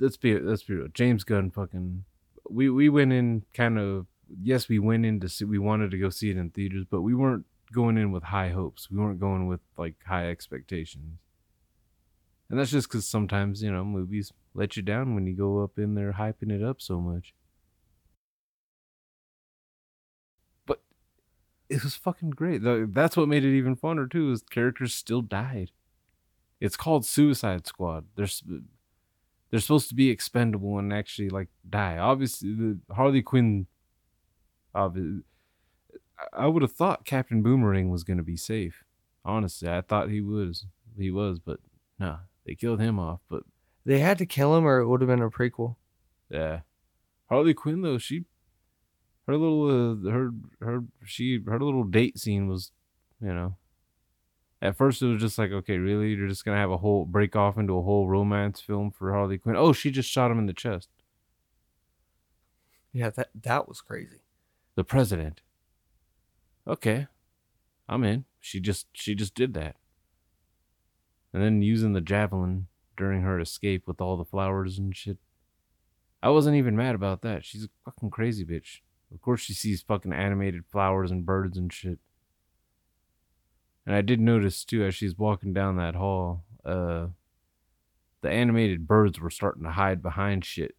let's 0.00 0.16
be 0.16 0.38
let's 0.38 0.62
be 0.62 0.74
real. 0.74 0.88
James 0.92 1.24
Gunn 1.24 1.50
fucking 1.50 2.04
we 2.48 2.68
we 2.70 2.88
went 2.88 3.12
in 3.12 3.44
kind 3.54 3.78
of 3.78 4.06
yes 4.42 4.68
we 4.68 4.78
went 4.78 5.04
in 5.06 5.20
to 5.20 5.28
see 5.28 5.44
we 5.44 5.58
wanted 5.58 5.90
to 5.92 5.98
go 5.98 6.10
see 6.10 6.30
it 6.30 6.36
in 6.36 6.50
theaters, 6.50 6.84
but 6.90 7.02
we 7.02 7.14
weren't 7.14 7.46
going 7.72 7.96
in 7.96 8.12
with 8.12 8.24
high 8.24 8.50
hopes. 8.50 8.90
We 8.90 8.98
weren't 8.98 9.20
going 9.20 9.46
with 9.46 9.60
like 9.78 9.94
high 10.06 10.28
expectations. 10.28 11.18
And 12.50 12.58
that's 12.58 12.70
just 12.70 12.88
because 12.88 13.06
sometimes, 13.06 13.62
you 13.62 13.72
know, 13.72 13.82
movies 13.82 14.30
let 14.52 14.76
you 14.76 14.82
down 14.82 15.14
when 15.14 15.26
you 15.26 15.34
go 15.34 15.62
up 15.62 15.78
in 15.78 15.94
there 15.94 16.12
hyping 16.12 16.50
it 16.52 16.62
up 16.62 16.82
so 16.82 17.00
much. 17.00 17.32
It 21.72 21.82
was 21.82 21.94
fucking 21.96 22.30
great. 22.30 22.60
That's 22.62 23.16
what 23.16 23.28
made 23.28 23.44
it 23.44 23.56
even 23.56 23.76
funner 23.76 24.10
too. 24.10 24.30
Is 24.32 24.42
characters 24.42 24.94
still 24.94 25.22
died. 25.22 25.70
It's 26.60 26.76
called 26.76 27.04
Suicide 27.04 27.66
Squad. 27.66 28.04
They're 28.16 28.28
they're 29.50 29.60
supposed 29.60 29.88
to 29.88 29.94
be 29.94 30.08
expendable 30.10 30.78
and 30.78 30.92
actually 30.92 31.28
like 31.28 31.48
die. 31.68 31.98
Obviously, 31.98 32.54
the 32.54 32.78
Harley 32.94 33.22
Quinn. 33.22 33.66
Obvi- 34.74 35.22
I- 36.18 36.44
I 36.44 36.46
would 36.46 36.62
have 36.62 36.72
thought 36.72 37.04
Captain 37.04 37.42
Boomerang 37.42 37.90
was 37.90 38.04
gonna 38.04 38.22
be 38.22 38.36
safe. 38.36 38.84
Honestly, 39.24 39.68
I 39.68 39.80
thought 39.82 40.08
he 40.10 40.20
was. 40.20 40.66
He 40.96 41.10
was, 41.10 41.38
but 41.38 41.60
nah, 41.98 42.18
they 42.46 42.54
killed 42.54 42.80
him 42.80 42.98
off. 42.98 43.20
But 43.28 43.42
They 43.84 43.98
had 43.98 44.18
to 44.18 44.26
kill 44.26 44.56
him, 44.56 44.64
or 44.64 44.78
it 44.78 44.86
would 44.88 45.00
have 45.00 45.08
been 45.08 45.20
a 45.22 45.30
prequel. 45.30 45.76
yeah, 46.30 46.60
Harley 47.28 47.52
Quinn 47.54 47.82
though 47.82 47.98
she, 47.98 48.24
her 49.26 49.36
little 49.36 49.66
uh, 49.66 50.10
her 50.10 50.30
her 50.60 50.84
she 51.04 51.40
her 51.46 51.60
little 51.60 51.84
date 51.84 52.18
scene 52.18 52.48
was, 52.48 52.72
you 53.20 53.32
know. 53.32 53.56
At 54.60 54.76
first 54.76 55.02
it 55.02 55.06
was 55.06 55.20
just 55.20 55.38
like, 55.38 55.50
okay, 55.50 55.78
really, 55.78 56.10
you're 56.10 56.28
just 56.28 56.44
gonna 56.44 56.56
have 56.56 56.70
a 56.70 56.78
whole 56.78 57.04
break 57.04 57.34
off 57.34 57.58
into 57.58 57.76
a 57.76 57.82
whole 57.82 58.08
romance 58.08 58.60
film 58.60 58.90
for 58.90 59.12
Harley 59.12 59.38
Quinn. 59.38 59.56
Oh, 59.56 59.72
she 59.72 59.90
just 59.90 60.08
shot 60.10 60.30
him 60.30 60.38
in 60.38 60.46
the 60.46 60.52
chest. 60.52 60.88
Yeah, 62.92 63.10
that 63.10 63.30
that 63.42 63.68
was 63.68 63.80
crazy. 63.80 64.20
The 64.74 64.84
president. 64.84 65.40
Okay, 66.66 67.08
I'm 67.88 68.04
in. 68.04 68.24
She 68.40 68.60
just 68.60 68.86
she 68.92 69.14
just 69.14 69.34
did 69.34 69.54
that. 69.54 69.76
And 71.32 71.42
then 71.42 71.62
using 71.62 71.92
the 71.92 72.00
javelin 72.00 72.66
during 72.96 73.22
her 73.22 73.40
escape 73.40 73.86
with 73.86 74.00
all 74.00 74.16
the 74.16 74.24
flowers 74.24 74.78
and 74.78 74.94
shit. 74.94 75.18
I 76.22 76.28
wasn't 76.28 76.56
even 76.56 76.76
mad 76.76 76.94
about 76.94 77.22
that. 77.22 77.44
She's 77.44 77.64
a 77.64 77.68
fucking 77.84 78.10
crazy 78.10 78.44
bitch. 78.44 78.80
Of 79.12 79.20
course 79.20 79.40
she 79.40 79.52
sees 79.54 79.82
fucking 79.82 80.12
animated 80.12 80.64
flowers 80.70 81.10
and 81.10 81.26
birds 81.26 81.56
and 81.58 81.72
shit. 81.72 81.98
And 83.86 83.94
I 83.94 84.00
did 84.00 84.20
notice 84.20 84.64
too 84.64 84.84
as 84.84 84.94
she's 84.94 85.18
walking 85.18 85.52
down 85.52 85.76
that 85.76 85.94
hall, 85.94 86.44
uh 86.64 87.08
the 88.22 88.30
animated 88.30 88.86
birds 88.86 89.20
were 89.20 89.30
starting 89.30 89.64
to 89.64 89.70
hide 89.72 90.00
behind 90.02 90.44
shit 90.44 90.76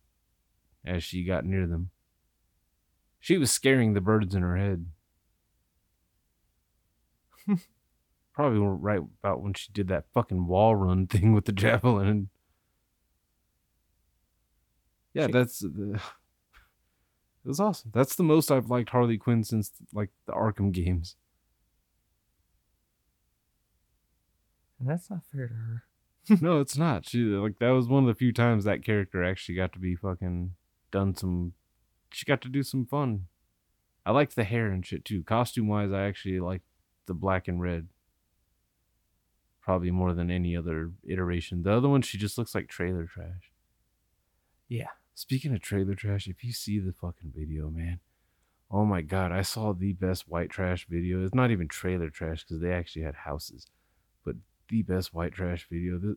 as 0.85 1.03
she 1.03 1.23
got 1.25 1.45
near 1.45 1.67
them. 1.67 1.89
She 3.19 3.37
was 3.37 3.51
scaring 3.51 3.93
the 3.93 4.01
birds 4.01 4.33
in 4.33 4.41
her 4.41 4.57
head. 4.57 4.85
Probably 8.33 8.59
right 8.59 9.01
about 9.21 9.41
when 9.41 9.53
she 9.53 9.71
did 9.73 9.89
that 9.89 10.05
fucking 10.13 10.47
wall 10.47 10.75
run 10.75 11.05
thing 11.07 11.33
with 11.33 11.45
the 11.45 11.51
javelin. 11.51 12.29
Yeah, 15.13 15.27
She- 15.27 15.31
that's 15.33 15.59
the. 15.59 16.01
It 17.45 17.47
was 17.49 17.59
awesome. 17.59 17.91
That's 17.93 18.15
the 18.15 18.23
most 18.23 18.51
I've 18.51 18.69
liked 18.69 18.89
Harley 18.89 19.17
Quinn 19.17 19.43
since 19.43 19.71
like 19.93 20.09
the 20.25 20.33
Arkham 20.33 20.71
games. 20.71 21.15
And 24.79 24.89
that's 24.89 25.09
not 25.09 25.21
fair 25.31 25.47
to 25.47 25.53
her. 25.53 25.83
no, 26.41 26.61
it's 26.61 26.77
not. 26.77 27.07
She 27.07 27.19
like 27.19 27.59
that 27.59 27.71
was 27.71 27.87
one 27.87 28.03
of 28.03 28.07
the 28.07 28.15
few 28.15 28.31
times 28.31 28.63
that 28.63 28.83
character 28.83 29.23
actually 29.23 29.55
got 29.55 29.73
to 29.73 29.79
be 29.79 29.95
fucking 29.95 30.53
done 30.91 31.15
some. 31.15 31.53
She 32.13 32.25
got 32.25 32.41
to 32.41 32.49
do 32.49 32.63
some 32.63 32.85
fun. 32.85 33.27
I 34.05 34.11
liked 34.11 34.35
the 34.35 34.43
hair 34.45 34.67
and 34.67 34.85
shit 34.85 35.03
too. 35.03 35.23
Costume 35.23 35.67
wise, 35.67 35.91
I 35.91 36.03
actually 36.03 36.39
liked 36.39 36.65
the 37.07 37.13
black 37.13 37.47
and 37.47 37.61
red. 37.61 37.87
probably 39.61 39.91
more 39.91 40.13
than 40.13 40.29
any 40.29 40.55
other 40.57 40.91
iteration. 41.07 41.63
The 41.63 41.71
other 41.73 41.87
one, 41.89 42.01
she 42.01 42.17
just 42.17 42.37
looks 42.37 42.53
like 42.53 42.67
trailer 42.67 43.05
trash. 43.05 43.51
Yeah. 44.67 44.89
Speaking 45.15 45.53
of 45.53 45.61
trailer 45.61 45.93
trash, 45.93 46.27
if 46.27 46.43
you 46.43 46.51
see 46.51 46.79
the 46.79 46.93
fucking 46.93 47.33
video, 47.35 47.69
man, 47.69 47.99
oh 48.71 48.83
my 48.83 49.01
god, 49.01 49.31
I 49.31 49.43
saw 49.43 49.73
the 49.73 49.93
best 49.93 50.27
white 50.27 50.49
trash 50.49 50.87
video. 50.89 51.23
It's 51.23 51.35
not 51.35 51.51
even 51.51 51.67
trailer 51.67 52.09
trash 52.09 52.43
because 52.43 52.61
they 52.61 52.71
actually 52.71 53.03
had 53.03 53.15
houses, 53.15 53.67
but 54.25 54.35
the 54.69 54.81
best 54.81 55.13
white 55.13 55.33
trash 55.33 55.67
video. 55.69 56.15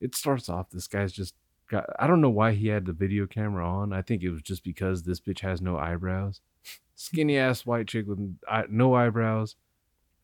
It 0.00 0.14
starts 0.14 0.48
off. 0.48 0.70
This 0.70 0.86
guy's 0.86 1.12
just 1.12 1.34
got. 1.68 1.86
I 1.98 2.06
don't 2.06 2.20
know 2.20 2.30
why 2.30 2.52
he 2.52 2.68
had 2.68 2.86
the 2.86 2.92
video 2.92 3.26
camera 3.26 3.68
on. 3.68 3.92
I 3.92 4.02
think 4.02 4.22
it 4.22 4.30
was 4.30 4.42
just 4.42 4.62
because 4.62 5.02
this 5.02 5.20
bitch 5.20 5.40
has 5.40 5.60
no 5.60 5.76
eyebrows. 5.76 6.40
Skinny 6.94 7.36
ass 7.36 7.66
white 7.66 7.88
chick 7.88 8.06
with 8.06 8.38
no 8.70 8.94
eyebrows. 8.94 9.56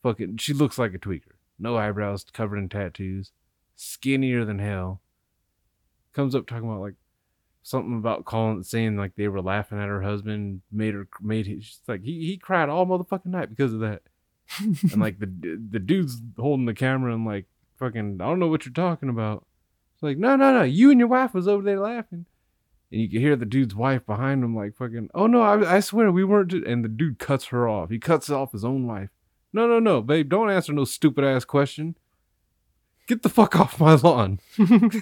Fucking, 0.02 0.36
she 0.38 0.52
looks 0.52 0.78
like 0.78 0.94
a 0.94 0.98
tweaker. 0.98 1.34
No 1.58 1.76
eyebrows, 1.76 2.24
covered 2.32 2.58
in 2.58 2.68
tattoos, 2.68 3.30
skinnier 3.76 4.44
than 4.44 4.58
hell. 4.58 5.00
Comes 6.12 6.34
up 6.34 6.46
talking 6.46 6.68
about 6.68 6.80
like 6.80 6.94
something 7.62 7.96
about 7.96 8.24
calling, 8.24 8.62
saying 8.62 8.96
like 8.96 9.14
they 9.16 9.28
were 9.28 9.42
laughing 9.42 9.78
at 9.78 9.88
her 9.88 10.02
husband, 10.02 10.62
made 10.70 10.94
her 10.94 11.08
made 11.20 11.46
his, 11.46 11.64
she's 11.64 11.80
like 11.86 12.02
he 12.02 12.26
he 12.26 12.36
cried 12.36 12.68
all 12.68 12.86
motherfucking 12.86 13.26
night 13.26 13.50
because 13.50 13.72
of 13.72 13.80
that. 13.80 14.02
and 14.60 15.00
like 15.00 15.18
the 15.18 15.26
the 15.70 15.78
dude's 15.78 16.20
holding 16.38 16.66
the 16.66 16.74
camera 16.74 17.14
and 17.14 17.24
like 17.24 17.46
fucking 17.78 18.18
I 18.20 18.24
don't 18.26 18.38
know 18.38 18.48
what 18.48 18.66
you're 18.66 18.72
talking 18.72 19.08
about. 19.08 19.46
It's 19.94 20.02
like 20.02 20.18
no 20.18 20.36
no 20.36 20.52
no, 20.52 20.62
you 20.62 20.90
and 20.90 20.98
your 21.00 21.08
wife 21.08 21.34
was 21.34 21.48
over 21.48 21.62
there 21.62 21.80
laughing. 21.80 22.26
And 22.90 23.00
you 23.00 23.08
can 23.08 23.20
hear 23.20 23.36
the 23.36 23.46
dude's 23.46 23.74
wife 23.74 24.04
behind 24.04 24.44
him, 24.44 24.54
like 24.54 24.76
fucking, 24.76 25.08
oh 25.14 25.26
no, 25.26 25.40
I, 25.40 25.76
I 25.76 25.80
swear 25.80 26.12
we 26.12 26.24
weren't. 26.24 26.50
ju-" 26.50 26.64
And 26.66 26.84
the 26.84 26.90
dude 26.90 27.18
cuts 27.18 27.46
her 27.46 27.66
off. 27.66 27.88
He 27.88 27.98
cuts 27.98 28.28
off 28.28 28.52
his 28.52 28.66
own 28.66 28.86
wife. 28.86 29.08
No, 29.50 29.66
no, 29.66 29.78
no, 29.78 30.02
babe, 30.02 30.28
don't 30.28 30.50
answer 30.50 30.74
no 30.74 30.84
stupid 30.84 31.24
ass 31.24 31.46
question. 31.46 31.96
Get 33.06 33.22
the 33.22 33.30
fuck 33.30 33.58
off 33.58 33.80
my 33.80 33.94
lawn. 33.94 34.40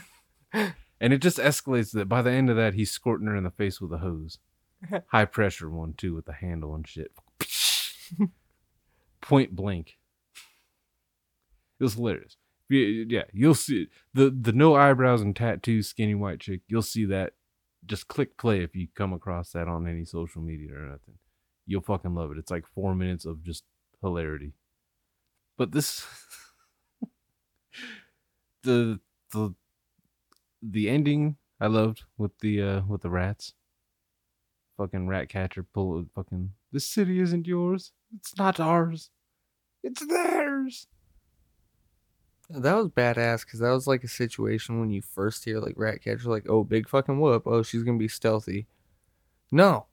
and 1.00 1.12
it 1.12 1.18
just 1.18 1.38
escalates 1.38 1.92
that 1.92 2.08
by 2.08 2.22
the 2.22 2.30
end 2.30 2.50
of 2.50 2.56
that, 2.56 2.74
he's 2.74 2.90
squirting 2.90 3.26
her 3.26 3.36
in 3.36 3.44
the 3.44 3.50
face 3.50 3.80
with 3.80 3.92
a 3.92 3.98
hose. 3.98 4.38
High 5.08 5.24
pressure 5.24 5.70
one, 5.70 5.94
too, 5.94 6.14
with 6.14 6.26
the 6.26 6.34
handle 6.34 6.74
and 6.74 6.86
shit. 6.86 7.12
Point 9.20 9.56
blank. 9.56 9.96
It 11.78 11.84
was 11.84 11.94
hilarious. 11.94 12.36
Yeah, 12.68 13.24
you'll 13.32 13.54
see 13.54 13.88
the 14.14 14.30
the 14.30 14.52
no 14.52 14.76
eyebrows 14.76 15.22
and 15.22 15.34
tattoos 15.34 15.88
skinny 15.88 16.14
white 16.14 16.38
chick. 16.38 16.60
You'll 16.68 16.82
see 16.82 17.04
that. 17.06 17.32
Just 17.84 18.06
click 18.06 18.36
play 18.36 18.62
if 18.62 18.76
you 18.76 18.86
come 18.94 19.12
across 19.12 19.50
that 19.52 19.66
on 19.66 19.88
any 19.88 20.04
social 20.04 20.40
media 20.40 20.74
or 20.76 20.82
nothing. 20.82 21.14
You'll 21.66 21.80
fucking 21.80 22.14
love 22.14 22.30
it. 22.30 22.38
It's 22.38 22.50
like 22.50 22.64
four 22.72 22.94
minutes 22.94 23.24
of 23.24 23.42
just 23.42 23.64
hilarity. 24.00 24.52
But 25.56 25.72
this 25.72 26.06
the 28.62 29.00
the 29.32 29.54
the 30.62 30.88
ending 30.88 31.36
I 31.60 31.66
loved 31.66 32.04
with 32.16 32.38
the 32.40 32.62
uh 32.62 32.82
with 32.82 33.02
the 33.02 33.10
rats. 33.10 33.54
Fucking 34.76 35.08
rat 35.08 35.28
catcher 35.28 35.62
pull 35.62 36.04
fucking 36.14 36.52
the 36.72 36.80
city 36.80 37.20
isn't 37.20 37.46
yours. 37.46 37.92
It's 38.16 38.36
not 38.36 38.60
ours. 38.60 39.10
It's 39.82 40.04
theirs. 40.04 40.86
That 42.48 42.74
was 42.74 42.88
badass 42.88 43.44
because 43.44 43.60
that 43.60 43.70
was 43.70 43.86
like 43.86 44.02
a 44.02 44.08
situation 44.08 44.80
when 44.80 44.90
you 44.90 45.02
first 45.02 45.44
hear 45.44 45.60
like 45.60 45.74
rat 45.76 46.02
catcher, 46.02 46.28
like, 46.28 46.46
oh, 46.48 46.64
big 46.64 46.88
fucking 46.88 47.20
whoop. 47.20 47.44
Oh, 47.46 47.62
she's 47.62 47.84
gonna 47.84 47.98
be 47.98 48.08
stealthy. 48.08 48.66
No, 49.52 49.86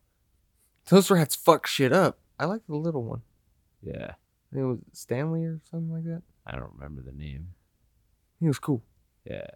those 0.90 1.12
rats 1.12 1.36
fuck 1.36 1.68
shit 1.68 1.94
up. 1.94 2.20
I 2.40 2.46
like 2.46 2.62
the 2.68 2.76
little 2.76 3.04
one. 3.04 3.22
Yeah. 3.82 4.12
I 4.52 4.56
think 4.56 4.64
it 4.64 4.66
was 4.66 4.80
Stanley 4.94 5.44
or 5.44 5.60
something 5.70 5.92
like 5.92 6.06
that. 6.06 6.22
I 6.46 6.54
don't 6.54 6.72
remember 6.76 7.02
the 7.02 7.12
name. 7.12 7.50
He 8.40 8.48
was 8.48 8.60
cool. 8.60 8.84
Yeah. 9.26 9.48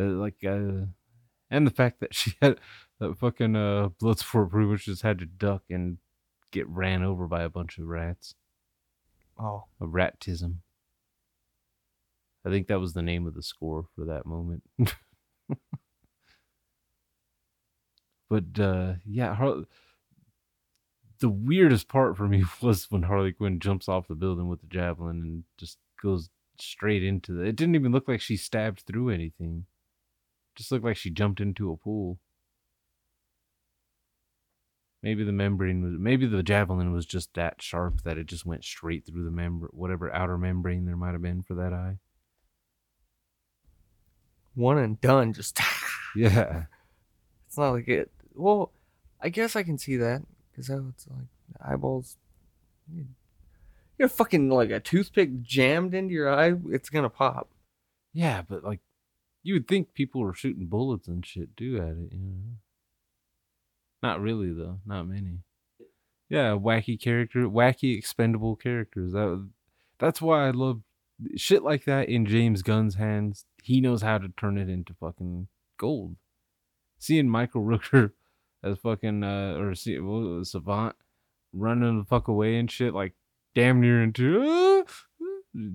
Uh, 0.00 0.04
like 0.04 0.42
uh 0.44 0.86
and 1.50 1.66
the 1.66 1.70
fact 1.70 2.00
that 2.00 2.14
she 2.18 2.32
had 2.40 2.58
that 2.98 3.18
fucking 3.18 3.54
uh 3.56 3.90
Bloodsport 4.00 4.50
Brewers 4.50 4.84
just 4.84 5.02
had 5.02 5.18
to 5.18 5.26
duck 5.26 5.62
and 5.70 5.98
get 6.50 6.68
ran 6.68 7.02
over 7.02 7.26
by 7.26 7.42
a 7.42 7.48
bunch 7.48 7.78
of 7.78 7.86
rats. 7.86 8.34
Oh, 9.38 9.64
A 9.80 9.86
ratism. 9.86 10.56
I 12.44 12.50
think 12.50 12.66
that 12.68 12.80
was 12.80 12.92
the 12.92 13.02
name 13.02 13.26
of 13.26 13.34
the 13.34 13.42
score 13.42 13.86
for 13.94 14.04
that 14.04 14.26
moment. 14.26 14.62
but 18.28 18.58
uh 18.58 18.94
yeah, 19.04 19.34
Har- 19.34 19.64
the 21.20 21.28
weirdest 21.28 21.88
part 21.88 22.16
for 22.16 22.26
me 22.28 22.44
was 22.62 22.90
when 22.90 23.02
Harley 23.04 23.32
Quinn 23.32 23.60
jumps 23.60 23.88
off 23.88 24.08
the 24.08 24.14
building 24.14 24.48
with 24.48 24.60
the 24.60 24.66
javelin 24.66 25.20
and 25.20 25.44
just 25.56 25.78
goes 26.02 26.28
straight 26.58 27.02
into 27.04 27.32
the. 27.32 27.42
It 27.44 27.56
didn't 27.56 27.74
even 27.76 27.92
look 27.92 28.08
like 28.08 28.20
she 28.20 28.36
stabbed 28.36 28.80
through 28.80 29.10
anything. 29.10 29.66
Just 30.56 30.70
looked 30.70 30.84
like 30.84 30.96
she 30.96 31.10
jumped 31.10 31.40
into 31.40 31.70
a 31.72 31.76
pool. 31.76 32.18
Maybe 35.02 35.24
the 35.24 35.32
membrane 35.32 35.82
was. 35.82 35.94
Maybe 35.98 36.26
the 36.26 36.42
javelin 36.42 36.92
was 36.92 37.06
just 37.06 37.34
that 37.34 37.60
sharp 37.60 38.02
that 38.02 38.18
it 38.18 38.26
just 38.26 38.46
went 38.46 38.62
straight 38.64 39.04
through 39.06 39.24
the 39.24 39.30
membrane, 39.30 39.70
whatever 39.72 40.12
outer 40.14 40.38
membrane 40.38 40.84
there 40.86 40.96
might 40.96 41.12
have 41.12 41.22
been 41.22 41.42
for 41.42 41.54
that 41.54 41.72
eye. 41.72 41.96
one 44.54 44.78
and 44.78 45.00
done. 45.00 45.32
Just 45.32 45.58
Yeah. 46.16 46.64
it's 47.48 47.56
not 47.58 47.70
like 47.70 47.88
it. 47.88 48.10
Well, 48.34 48.70
I 49.20 49.28
guess 49.30 49.56
I 49.56 49.62
can 49.62 49.78
see 49.78 49.96
that 49.96 50.22
because 50.50 50.68
it's 50.68 51.06
like 51.08 51.26
eyeballs. 51.60 52.16
You're 53.98 54.08
fucking 54.08 54.50
like 54.50 54.70
a 54.70 54.80
toothpick 54.80 55.42
jammed 55.42 55.94
into 55.94 56.12
your 56.14 56.32
eye. 56.32 56.54
It's 56.70 56.90
gonna 56.90 57.08
pop. 57.10 57.48
Yeah, 58.12 58.42
but 58.46 58.62
like, 58.62 58.80
you 59.42 59.54
would 59.54 59.68
think 59.68 59.94
people 59.94 60.20
were 60.20 60.34
shooting 60.34 60.66
bullets 60.66 61.08
and 61.08 61.24
shit 61.24 61.56
too 61.56 61.76
at 61.76 61.96
it, 61.96 62.12
you 62.12 62.18
know? 62.18 62.56
Not 64.02 64.20
really 64.20 64.52
though. 64.52 64.80
Not 64.84 65.06
many. 65.08 65.38
Yeah, 66.28 66.52
wacky 66.52 67.00
character, 67.00 67.40
wacky 67.42 67.96
expendable 67.96 68.56
characters. 68.56 69.12
That 69.12 69.48
that's 69.98 70.20
why 70.20 70.46
I 70.46 70.50
love 70.50 70.80
shit 71.36 71.62
like 71.62 71.84
that 71.84 72.08
in 72.08 72.26
James 72.26 72.62
Gunn's 72.62 72.96
hands. 72.96 73.44
He 73.62 73.80
knows 73.80 74.02
how 74.02 74.18
to 74.18 74.28
turn 74.28 74.58
it 74.58 74.68
into 74.68 74.94
fucking 74.94 75.48
gold. 75.76 76.16
Seeing 76.98 77.28
Michael 77.28 77.62
Rooker 77.64 78.12
as 78.62 78.78
fucking 78.78 79.22
uh 79.22 79.56
or 79.58 79.74
see 79.74 79.98
Savant 80.44 80.96
running 81.52 81.98
the 81.98 82.04
fuck 82.04 82.28
away 82.28 82.56
and 82.56 82.70
shit 82.70 82.94
like 82.94 83.12
damn 83.54 83.80
near 83.80 84.02
into 84.02 84.42
uh, 84.42 84.84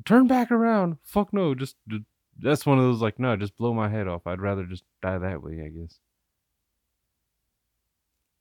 turn 0.06 0.28
back 0.28 0.52
around. 0.52 0.98
Fuck 1.04 1.34
no, 1.34 1.54
just 1.54 1.76
that's 2.40 2.66
one 2.66 2.78
of 2.78 2.84
those 2.84 3.02
like 3.02 3.20
no, 3.20 3.36
just 3.36 3.58
blow 3.58 3.74
my 3.74 3.90
head 3.90 4.08
off. 4.08 4.28
I'd 4.28 4.42
rather 4.42 4.64
just 4.66 4.84
die 5.02 5.18
that 5.18 5.42
way, 5.44 5.62
I 5.66 5.70
guess. 5.70 6.00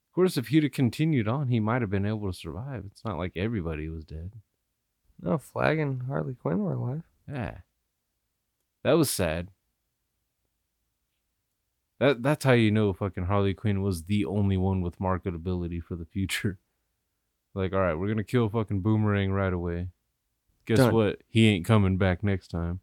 Of 0.09 0.15
course, 0.15 0.37
if 0.37 0.49
he'd 0.49 0.63
have 0.63 0.73
continued 0.73 1.29
on, 1.29 1.49
he 1.49 1.61
might 1.61 1.83
have 1.83 1.91
been 1.91 2.07
able 2.07 2.31
to 2.31 2.37
survive. 2.39 2.85
It's 2.91 3.05
not 3.05 3.19
like 3.19 3.33
everybody 3.37 3.89
was 3.89 4.05
dead. 4.05 4.33
No, 5.21 5.39
Flag 5.39 5.79
and 5.79 6.03
Harley 6.05 6.35
Quinn 6.35 6.59
were 6.59 6.73
alive. 6.73 7.03
Yeah. 7.31 7.59
That 8.83 8.95
was 8.95 9.11
sad. 9.11 9.49
That 11.99 12.23
that's 12.23 12.45
how 12.45 12.53
you 12.53 12.71
know 12.71 12.93
fucking 12.93 13.25
Harley 13.25 13.55
Quinn 13.55 13.83
was 13.83 14.05
the 14.05 14.25
only 14.27 14.57
one 14.57 14.83
with 14.83 14.99
marketability 14.99 15.83
for 15.83 15.97
the 15.97 16.07
future. 16.07 16.59
Like, 17.55 17.73
all 17.73 17.81
right, 17.81 17.95
we're 17.95 18.09
gonna 18.09 18.23
kill 18.23 18.51
fucking 18.51 18.83
Boomerang 18.83 19.33
right 19.33 19.51
away. 19.51 19.89
Guess 20.67 20.77
Done. 20.77 20.93
what? 20.93 21.23
He 21.27 21.49
ain't 21.49 21.65
coming 21.65 21.97
back 21.97 22.23
next 22.23 22.49
time. 22.49 22.81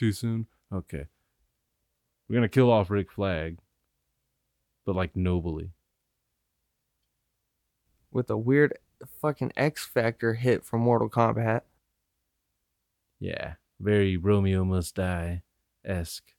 Too 0.00 0.12
soon? 0.12 0.46
Okay. 0.72 1.08
We're 2.26 2.36
gonna 2.36 2.48
kill 2.48 2.72
off 2.72 2.88
Rick 2.88 3.12
Flag. 3.12 3.58
But 4.86 4.96
like 4.96 5.14
nobly. 5.14 5.72
with 8.10 8.30
a 8.30 8.38
weird 8.38 8.78
fucking 9.20 9.52
X 9.58 9.84
Factor 9.84 10.32
hit 10.32 10.64
from 10.64 10.80
Mortal 10.80 11.10
Kombat. 11.10 11.62
Yeah. 13.18 13.56
Very 13.78 14.16
Romeo 14.16 14.64
must 14.64 14.94
die 14.94 15.42
esque. 15.84 16.32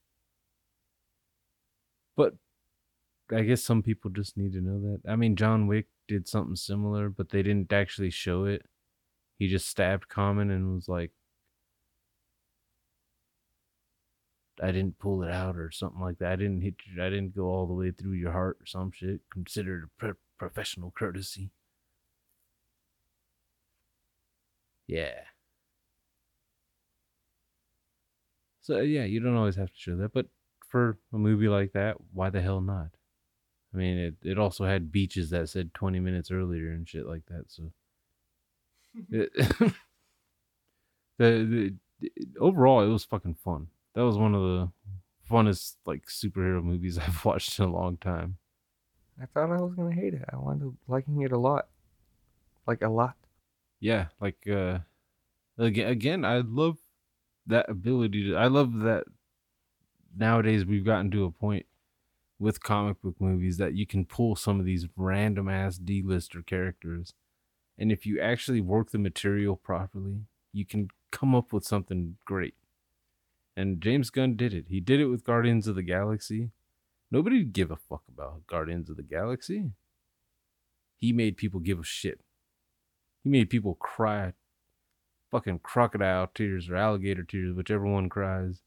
But 2.15 2.33
I 3.31 3.43
guess 3.43 3.63
some 3.63 3.83
people 3.83 4.09
just 4.09 4.37
need 4.37 4.53
to 4.53 4.61
know 4.61 4.79
that. 4.79 5.07
I 5.07 5.15
mean, 5.15 5.35
John 5.35 5.67
Wick 5.67 5.85
did 6.07 6.27
something 6.27 6.55
similar, 6.55 7.09
but 7.09 7.29
they 7.29 7.43
didn't 7.43 7.71
actually 7.71 8.09
show 8.09 8.45
it. 8.45 8.65
He 9.37 9.47
just 9.47 9.67
stabbed 9.67 10.09
Common 10.09 10.49
and 10.49 10.73
was 10.73 10.89
like, 10.89 11.11
I 14.61 14.71
didn't 14.71 14.99
pull 14.99 15.23
it 15.23 15.31
out 15.31 15.57
or 15.57 15.71
something 15.71 16.01
like 16.01 16.19
that. 16.19 16.31
I 16.33 16.35
didn't 16.35 16.61
hit 16.61 16.75
you. 16.85 17.03
I 17.03 17.09
didn't 17.09 17.35
go 17.35 17.45
all 17.45 17.67
the 17.67 17.73
way 17.73 17.91
through 17.91 18.13
your 18.13 18.31
heart 18.31 18.57
or 18.61 18.65
some 18.65 18.91
shit. 18.91 19.21
Considered 19.31 19.85
a 19.85 19.87
pro- 19.99 20.13
professional 20.37 20.91
courtesy. 20.91 21.51
Yeah. 24.87 25.23
So 28.61 28.77
uh, 28.77 28.81
yeah, 28.81 29.03
you 29.05 29.19
don't 29.19 29.35
always 29.35 29.55
have 29.55 29.71
to 29.71 29.79
show 29.79 29.95
that, 29.97 30.13
but 30.13 30.27
for 30.69 30.97
a 31.13 31.17
movie 31.17 31.47
like 31.47 31.73
that, 31.73 31.97
why 32.13 32.29
the 32.29 32.41
hell 32.41 32.61
not? 32.61 32.89
I 33.73 33.77
mean, 33.77 33.97
it, 33.97 34.15
it 34.23 34.37
also 34.37 34.65
had 34.65 34.91
beaches 34.91 35.29
that 35.31 35.49
said 35.49 35.73
20 35.73 35.99
minutes 35.99 36.31
earlier 36.31 36.71
and 36.71 36.87
shit 36.87 37.05
like 37.05 37.25
that. 37.27 37.45
So, 37.47 37.71
it, 39.11 39.31
the, 41.17 41.75
the 41.99 42.09
overall, 42.39 42.81
it 42.83 42.87
was 42.89 43.05
fucking 43.05 43.35
fun. 43.35 43.67
That 43.93 44.05
was 44.05 44.17
one 44.17 44.35
of 44.35 44.41
the 44.41 44.71
funnest 45.29 45.75
like 45.85 46.05
superhero 46.07 46.63
movies 46.71 46.97
I've 46.97 47.23
watched 47.25 47.57
in 47.59 47.65
a 47.65 47.71
long 47.71 47.97
time. 47.97 48.37
I 49.21 49.25
thought 49.25 49.51
I 49.51 49.61
was 49.61 49.73
gonna 49.75 49.93
hate 49.93 50.13
it. 50.13 50.25
I 50.31 50.37
wound 50.37 50.63
up 50.63 50.73
liking 50.87 51.21
it 51.21 51.31
a 51.31 51.37
lot, 51.37 51.67
like 52.65 52.81
a 52.81 52.89
lot. 52.89 53.15
Yeah, 53.79 54.07
like 54.19 54.47
uh, 54.47 54.79
again, 55.57 55.87
again, 55.87 56.25
I 56.25 56.39
love 56.39 56.77
that 57.47 57.69
ability 57.69 58.29
to. 58.29 58.35
I 58.35 58.47
love 58.47 58.79
that 58.79 59.03
nowadays 60.15 60.65
we've 60.65 60.85
gotten 60.85 61.11
to 61.11 61.25
a 61.25 61.31
point 61.31 61.65
with 62.39 62.63
comic 62.63 63.01
book 63.01 63.15
movies 63.19 63.57
that 63.57 63.75
you 63.75 63.85
can 63.85 64.05
pull 64.05 64.35
some 64.35 64.59
of 64.59 64.65
these 64.65 64.87
random 64.95 65.47
ass 65.47 65.77
D-lister 65.77 66.41
characters, 66.41 67.13
and 67.77 67.91
if 67.91 68.05
you 68.05 68.19
actually 68.19 68.61
work 68.61 68.91
the 68.91 68.97
material 68.97 69.55
properly, 69.55 70.21
you 70.51 70.65
can 70.65 70.89
come 71.11 71.35
up 71.35 71.53
with 71.53 71.63
something 71.63 72.17
great. 72.25 72.55
And 73.55 73.81
James 73.81 74.09
Gunn 74.09 74.35
did 74.35 74.53
it. 74.53 74.65
He 74.69 74.79
did 74.79 74.99
it 74.99 75.07
with 75.07 75.25
Guardians 75.25 75.67
of 75.67 75.75
the 75.75 75.83
Galaxy. 75.83 76.51
Nobody 77.11 77.43
give 77.43 77.69
a 77.71 77.75
fuck 77.75 78.03
about 78.07 78.47
Guardians 78.47 78.89
of 78.89 78.95
the 78.95 79.03
Galaxy. 79.03 79.71
He 80.95 81.11
made 81.11 81.35
people 81.35 81.59
give 81.59 81.79
a 81.79 81.83
shit. 81.83 82.21
He 83.23 83.29
made 83.29 83.49
people 83.49 83.75
cry 83.75 84.33
fucking 85.31 85.59
crocodile 85.59 86.29
tears 86.33 86.69
or 86.69 86.75
alligator 86.75 87.23
tears, 87.23 87.55
whichever 87.55 87.85
one 87.85 88.09
cries. 88.09 88.61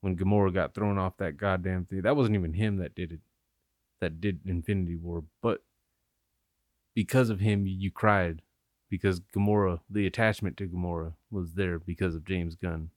When 0.00 0.16
Gamora 0.16 0.52
got 0.52 0.74
thrown 0.74 0.96
off 0.98 1.18
that 1.18 1.36
goddamn 1.36 1.84
thing. 1.84 2.02
That 2.02 2.16
wasn't 2.16 2.36
even 2.36 2.54
him 2.54 2.78
that 2.78 2.94
did 2.94 3.12
it. 3.12 3.20
That 4.00 4.20
did 4.20 4.40
Infinity 4.46 4.96
War. 4.96 5.24
But 5.42 5.62
because 6.94 7.28
of 7.28 7.40
him, 7.40 7.66
you 7.66 7.90
cried. 7.90 8.40
Because 8.88 9.20
Gamora, 9.20 9.80
the 9.90 10.06
attachment 10.06 10.56
to 10.56 10.68
Gamora 10.68 11.12
was 11.30 11.52
there 11.52 11.78
because 11.78 12.14
of 12.14 12.24
James 12.24 12.54
Gunn 12.56 12.90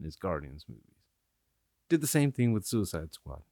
and 0.00 0.06
his 0.06 0.16
Guardians 0.16 0.64
movies. 0.68 0.82
Did 1.88 2.00
the 2.00 2.06
same 2.06 2.32
thing 2.32 2.52
with 2.52 2.66
Suicide 2.66 3.12
Squad. 3.12 3.42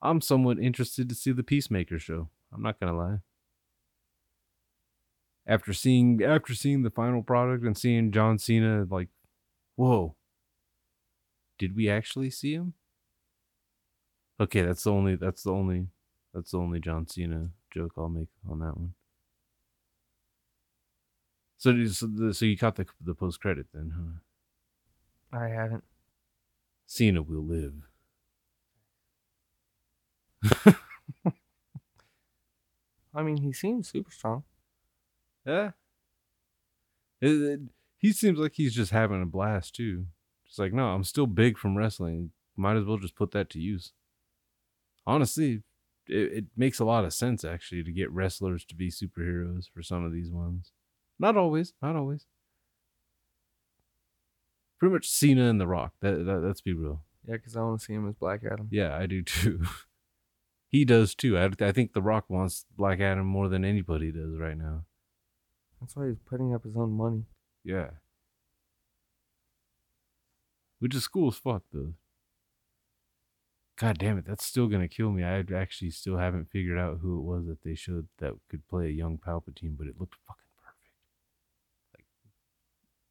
I'm 0.00 0.20
somewhat 0.20 0.58
interested 0.58 1.08
to 1.08 1.14
see 1.14 1.32
the 1.32 1.42
Peacemaker 1.42 1.98
show. 1.98 2.28
I'm 2.52 2.62
not 2.62 2.78
gonna 2.78 2.96
lie 2.96 3.18
after 5.48 5.72
seeing 5.72 6.22
after 6.22 6.54
seeing 6.54 6.82
the 6.82 6.90
final 6.90 7.22
product 7.22 7.64
and 7.64 7.76
seeing 7.76 8.12
John 8.12 8.38
Cena 8.38 8.86
like 8.88 9.08
whoa 9.76 10.14
did 11.58 11.74
we 11.74 11.88
actually 11.88 12.30
see 12.30 12.52
him 12.52 12.74
okay 14.38 14.60
that's 14.62 14.84
the 14.84 14.92
only 14.92 15.16
that's 15.16 15.42
the 15.42 15.50
only 15.50 15.86
that's 16.34 16.50
the 16.50 16.58
only 16.58 16.78
John 16.78 17.06
Cena 17.08 17.48
joke 17.72 17.92
I'll 17.96 18.10
make 18.10 18.28
on 18.48 18.58
that 18.60 18.76
one 18.76 18.92
so 21.56 21.84
so, 21.86 22.32
so 22.32 22.44
you 22.44 22.58
caught 22.58 22.76
the 22.76 22.86
the 23.00 23.14
post 23.14 23.40
credit 23.40 23.66
then 23.72 23.92
huh 23.96 24.20
I 25.32 25.48
haven't. 25.48 25.84
Cena 26.86 27.22
will 27.22 27.44
live 27.44 27.74
I 33.14 33.22
mean, 33.22 33.38
he 33.38 33.52
seems 33.52 33.88
super 33.88 34.10
strong. 34.10 34.44
Yeah. 35.44 35.72
It- 37.20 37.28
it- 37.42 37.60
he 37.96 38.12
seems 38.12 38.38
like 38.38 38.52
he's 38.54 38.74
just 38.74 38.92
having 38.92 39.20
a 39.22 39.26
blast 39.26 39.74
too. 39.74 40.06
Just 40.46 40.58
like, 40.58 40.72
no, 40.72 40.88
I'm 40.88 41.02
still 41.04 41.26
big 41.26 41.58
from 41.58 41.76
wrestling. 41.76 42.32
Might 42.56 42.76
as 42.76 42.84
well 42.84 42.98
just 42.98 43.16
put 43.16 43.32
that 43.32 43.50
to 43.50 43.60
use. 43.60 43.92
Honestly, 45.06 45.62
it, 46.06 46.32
it 46.32 46.44
makes 46.56 46.78
a 46.78 46.84
lot 46.84 47.04
of 47.04 47.12
sense 47.12 47.44
actually 47.44 47.82
to 47.82 47.92
get 47.92 48.10
wrestlers 48.12 48.64
to 48.66 48.74
be 48.76 48.88
superheroes 48.88 49.68
for 49.68 49.82
some 49.82 50.04
of 50.04 50.12
these 50.12 50.30
ones. 50.30 50.70
Not 51.18 51.36
always, 51.36 51.74
not 51.82 51.96
always. 51.96 52.26
Pretty 54.78 54.92
much 54.92 55.08
Cena 55.08 55.48
and 55.48 55.60
The 55.60 55.66
Rock. 55.66 55.94
That, 56.00 56.24
that 56.26 56.42
let's 56.44 56.60
be 56.60 56.72
real. 56.72 57.02
Yeah, 57.26 57.34
because 57.34 57.56
I 57.56 57.62
want 57.62 57.80
to 57.80 57.84
see 57.84 57.94
him 57.94 58.08
as 58.08 58.14
Black 58.14 58.42
Adam. 58.44 58.68
Yeah, 58.70 58.96
I 58.96 59.06
do 59.06 59.22
too. 59.22 59.64
he 60.68 60.84
does 60.84 61.14
too. 61.14 61.36
I, 61.36 61.50
I 61.60 61.72
think 61.72 61.92
The 61.92 62.02
Rock 62.02 62.24
wants 62.28 62.64
Black 62.76 63.00
Adam 63.00 63.26
more 63.26 63.48
than 63.48 63.64
anybody 63.64 64.12
does 64.12 64.38
right 64.38 64.56
now. 64.56 64.84
That's 65.80 65.96
why 65.96 66.06
he's 66.08 66.18
putting 66.26 66.54
up 66.54 66.64
his 66.64 66.76
own 66.76 66.92
money. 66.92 67.24
Yeah. 67.64 67.90
Which 70.78 70.94
is 70.94 71.08
cool 71.08 71.28
as 71.28 71.36
fuck 71.36 71.62
though. 71.72 71.94
God 73.76 73.98
damn 73.98 74.18
it, 74.18 74.26
that's 74.26 74.44
still 74.44 74.66
gonna 74.66 74.88
kill 74.88 75.10
me. 75.12 75.22
I 75.22 75.44
actually 75.54 75.90
still 75.90 76.16
haven't 76.16 76.50
figured 76.50 76.78
out 76.78 76.98
who 77.00 77.18
it 77.18 77.22
was 77.22 77.46
that 77.46 77.62
they 77.62 77.76
showed 77.76 78.08
that 78.18 78.34
could 78.48 78.66
play 78.68 78.86
a 78.86 78.90
young 78.90 79.18
Palpatine, 79.18 79.76
but 79.78 79.86
it 79.86 80.00
looked 80.00 80.16
fucking 80.26 80.42
perfect. 80.64 80.90
Like, 81.94 82.06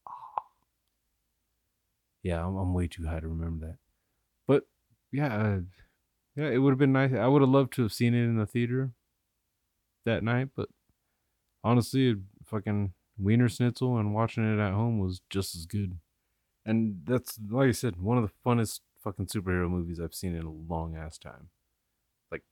ah. 0.08 0.44
Yeah, 2.28 2.46
I'm, 2.46 2.58
I'm 2.58 2.74
way 2.74 2.88
too 2.88 3.06
high 3.06 3.22
to 3.22 3.28
remember 3.30 3.68
that. 3.68 3.78
But 4.48 4.68
yeah, 5.14 5.34
uh, 5.34 5.60
yeah, 6.36 6.50
it 6.50 6.58
would 6.58 6.72
have 6.72 6.78
been 6.78 6.92
nice. 6.92 7.14
I 7.14 7.26
would 7.26 7.42
have 7.42 7.50
loved 7.50 7.72
to 7.76 7.84
have 7.84 7.94
seen 7.94 8.14
it 8.14 8.26
in 8.26 8.38
the 8.38 8.46
theater 8.46 8.92
that 10.04 10.26
night, 10.26 10.50
but 10.54 10.68
honestly, 11.64 12.18
fucking 12.44 12.92
Wiener 13.18 13.48
Schnitzel 13.48 13.98
and 13.98 14.14
watching 14.14 14.44
it 14.44 14.62
at 14.62 14.74
home 14.74 15.00
was 15.00 15.22
just 15.30 15.56
as 15.56 15.66
good. 15.66 16.00
And 16.66 17.04
that's 17.06 17.40
like 17.50 17.70
I 17.70 17.72
said, 17.72 17.96
one 17.96 18.18
of 18.18 18.26
the 18.26 18.34
funnest 18.46 18.82
fucking 19.02 19.28
superhero 19.28 19.70
movies 19.70 20.02
I've 20.02 20.14
seen 20.14 20.36
in 20.36 20.44
a 20.44 20.52
long 20.52 20.98
ass 20.98 21.18
time. 21.18 21.48
Like 22.30 22.44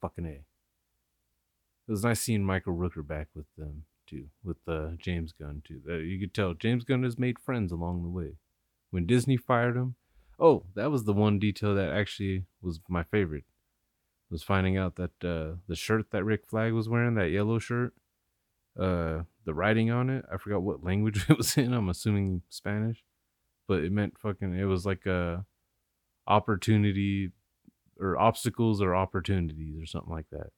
fucking 0.00 0.26
a. 0.26 0.30
It 0.30 1.92
was 1.92 2.02
nice 2.02 2.22
seeing 2.22 2.44
Michael 2.44 2.74
Rooker 2.74 3.06
back 3.06 3.28
with 3.36 3.46
them 3.56 3.84
too, 4.08 4.26
with 4.42 4.56
uh, 4.66 4.96
James 4.98 5.30
Gunn 5.30 5.62
too. 5.64 5.80
Uh, 5.88 5.98
you 5.98 6.18
could 6.18 6.34
tell 6.34 6.54
James 6.54 6.82
Gunn 6.82 7.04
has 7.04 7.20
made 7.20 7.38
friends 7.38 7.70
along 7.70 8.02
the 8.02 8.08
way. 8.08 8.32
When 8.90 9.06
Disney 9.06 9.36
fired 9.36 9.76
him, 9.76 9.96
oh, 10.38 10.64
that 10.74 10.90
was 10.90 11.04
the 11.04 11.12
one 11.12 11.38
detail 11.38 11.74
that 11.74 11.92
actually 11.92 12.44
was 12.62 12.80
my 12.88 13.02
favorite. 13.02 13.44
Was 14.30 14.42
finding 14.42 14.76
out 14.76 14.96
that 14.96 15.24
uh, 15.24 15.56
the 15.68 15.76
shirt 15.76 16.10
that 16.10 16.24
Rick 16.24 16.46
Flag 16.48 16.72
was 16.72 16.88
wearing, 16.88 17.14
that 17.14 17.30
yellow 17.30 17.58
shirt, 17.58 17.94
uh 18.78 19.22
the 19.44 19.54
writing 19.54 19.90
on 19.90 20.10
it 20.10 20.24
i 20.32 20.36
forgot 20.36 20.62
what 20.62 20.84
language 20.84 21.24
it 21.28 21.36
was 21.36 21.56
in 21.56 21.72
i'm 21.72 21.88
assuming 21.88 22.42
spanish 22.48 23.02
but 23.66 23.80
it 23.80 23.92
meant 23.92 24.18
fucking 24.18 24.54
it 24.54 24.64
was 24.64 24.84
like 24.84 25.06
a 25.06 25.44
opportunity 26.26 27.30
or 27.98 28.18
obstacles 28.18 28.82
or 28.82 28.94
opportunities 28.94 29.80
or 29.80 29.86
something 29.86 30.12
like 30.12 30.26
that 30.30 30.48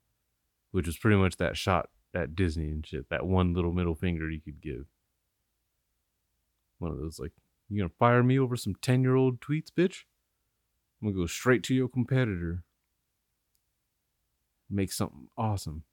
which 0.72 0.87
was 0.87 0.99
pretty 0.99 1.16
much 1.16 1.37
that 1.37 1.57
shot 1.57 1.89
at 2.14 2.35
disney 2.35 2.68
and 2.68 2.87
shit 2.87 3.09
that 3.09 3.26
one 3.26 3.55
little 3.55 3.72
middle 3.72 3.95
finger 3.95 4.29
you 4.29 4.41
could 4.41 4.61
give 4.61 4.87
one 6.79 6.91
of 6.91 6.99
those 6.99 7.20
like 7.20 7.33
you 7.69 7.79
gonna 7.79 7.93
fire 7.99 8.23
me 8.23 8.39
over 8.39 8.57
some 8.57 8.75
10 8.81 9.03
year 9.03 9.14
old 9.14 9.41
tweets 9.41 9.71
bitch 9.77 10.05
i'm 11.01 11.09
gonna 11.09 11.21
go 11.21 11.27
straight 11.27 11.62
to 11.62 11.75
your 11.75 11.89
competitor 11.89 12.64
make 14.71 14.93
something 14.93 15.29
awesome 15.37 15.85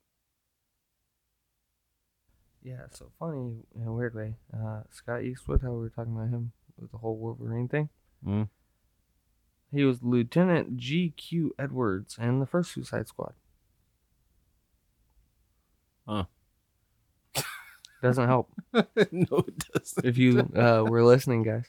Yeah, 2.66 2.88
so 2.90 3.12
funny 3.20 3.58
in 3.80 3.86
a 3.86 3.94
weird 3.94 4.16
way. 4.16 4.38
Uh, 4.52 4.82
Scott 4.90 5.22
Eastwood, 5.22 5.62
how 5.62 5.70
we 5.70 5.82
were 5.82 5.90
talking 5.90 6.16
about 6.16 6.30
him 6.30 6.52
with 6.80 6.92
the 6.92 6.98
whole 6.98 7.16
Wolverine 7.16 7.68
thing. 7.68 7.90
Mm. 8.26 8.50
He 9.72 9.84
was 9.84 10.02
Lieutenant 10.02 10.76
G.Q. 10.76 11.54
Edwards 11.60 12.18
in 12.20 12.40
the 12.40 12.48
first 12.48 12.74
Suicide 12.74 13.08
Squad. 13.08 13.34
Huh. 16.08 16.24
Doesn't 18.06 18.28
help 18.28 18.52
no, 18.74 18.82
it 19.48 19.66
doesn't. 19.74 20.06
if 20.06 20.18
you 20.18 20.40
uh, 20.56 20.84
were 20.88 21.04
listening, 21.04 21.42
guys. 21.42 21.66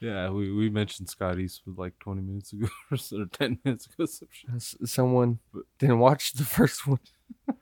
Yeah, 0.00 0.28
we, 0.30 0.52
we 0.52 0.68
mentioned 0.68 1.08
Scott 1.08 1.38
Eastwood 1.38 1.78
like 1.78 1.98
20 2.00 2.20
minutes 2.20 2.52
ago 2.52 2.66
or 2.90 2.96
so, 2.96 3.20
or 3.22 3.26
10 3.26 3.58
minutes 3.64 3.86
ago. 3.86 4.04
Some 4.06 4.28
shit. 4.30 4.50
S- 4.56 4.76
Someone 4.84 5.38
didn't 5.78 6.00
watch 6.00 6.32
the 6.32 6.44
first 6.44 6.86
one. 6.86 6.98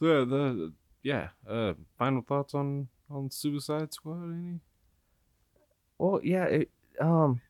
So 0.00 0.06
yeah, 0.06 0.24
the 0.24 0.72
yeah, 1.02 1.28
uh, 1.48 1.74
final 1.96 2.22
thoughts 2.22 2.52
on 2.54 2.88
on 3.08 3.30
Suicide 3.30 3.94
Squad? 3.94 4.24
Any? 4.24 4.60
Well, 5.98 6.20
yeah, 6.24 6.44
it, 6.46 6.70
um, 7.00 7.40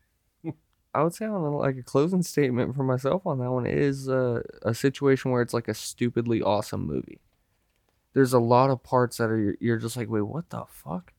I 0.94 1.02
would 1.02 1.14
say 1.14 1.24
on 1.24 1.40
a, 1.42 1.56
like 1.56 1.76
a 1.78 1.82
closing 1.82 2.22
statement 2.22 2.76
for 2.76 2.84
myself 2.84 3.26
on 3.26 3.38
that 3.38 3.50
one 3.50 3.66
is 3.66 4.08
uh, 4.08 4.42
a 4.62 4.74
situation 4.74 5.30
where 5.30 5.40
it's 5.42 5.54
like 5.54 5.68
a 5.68 5.74
stupidly 5.74 6.42
awesome 6.42 6.86
movie. 6.86 7.20
There's 8.14 8.32
a 8.32 8.38
lot 8.38 8.70
of 8.70 8.82
parts 8.82 9.18
that 9.18 9.30
are 9.30 9.56
you're 9.60 9.76
just 9.76 9.96
like, 9.96 10.08
wait, 10.08 10.22
what 10.22 10.48
the 10.50 10.64
fuck? 10.68 11.12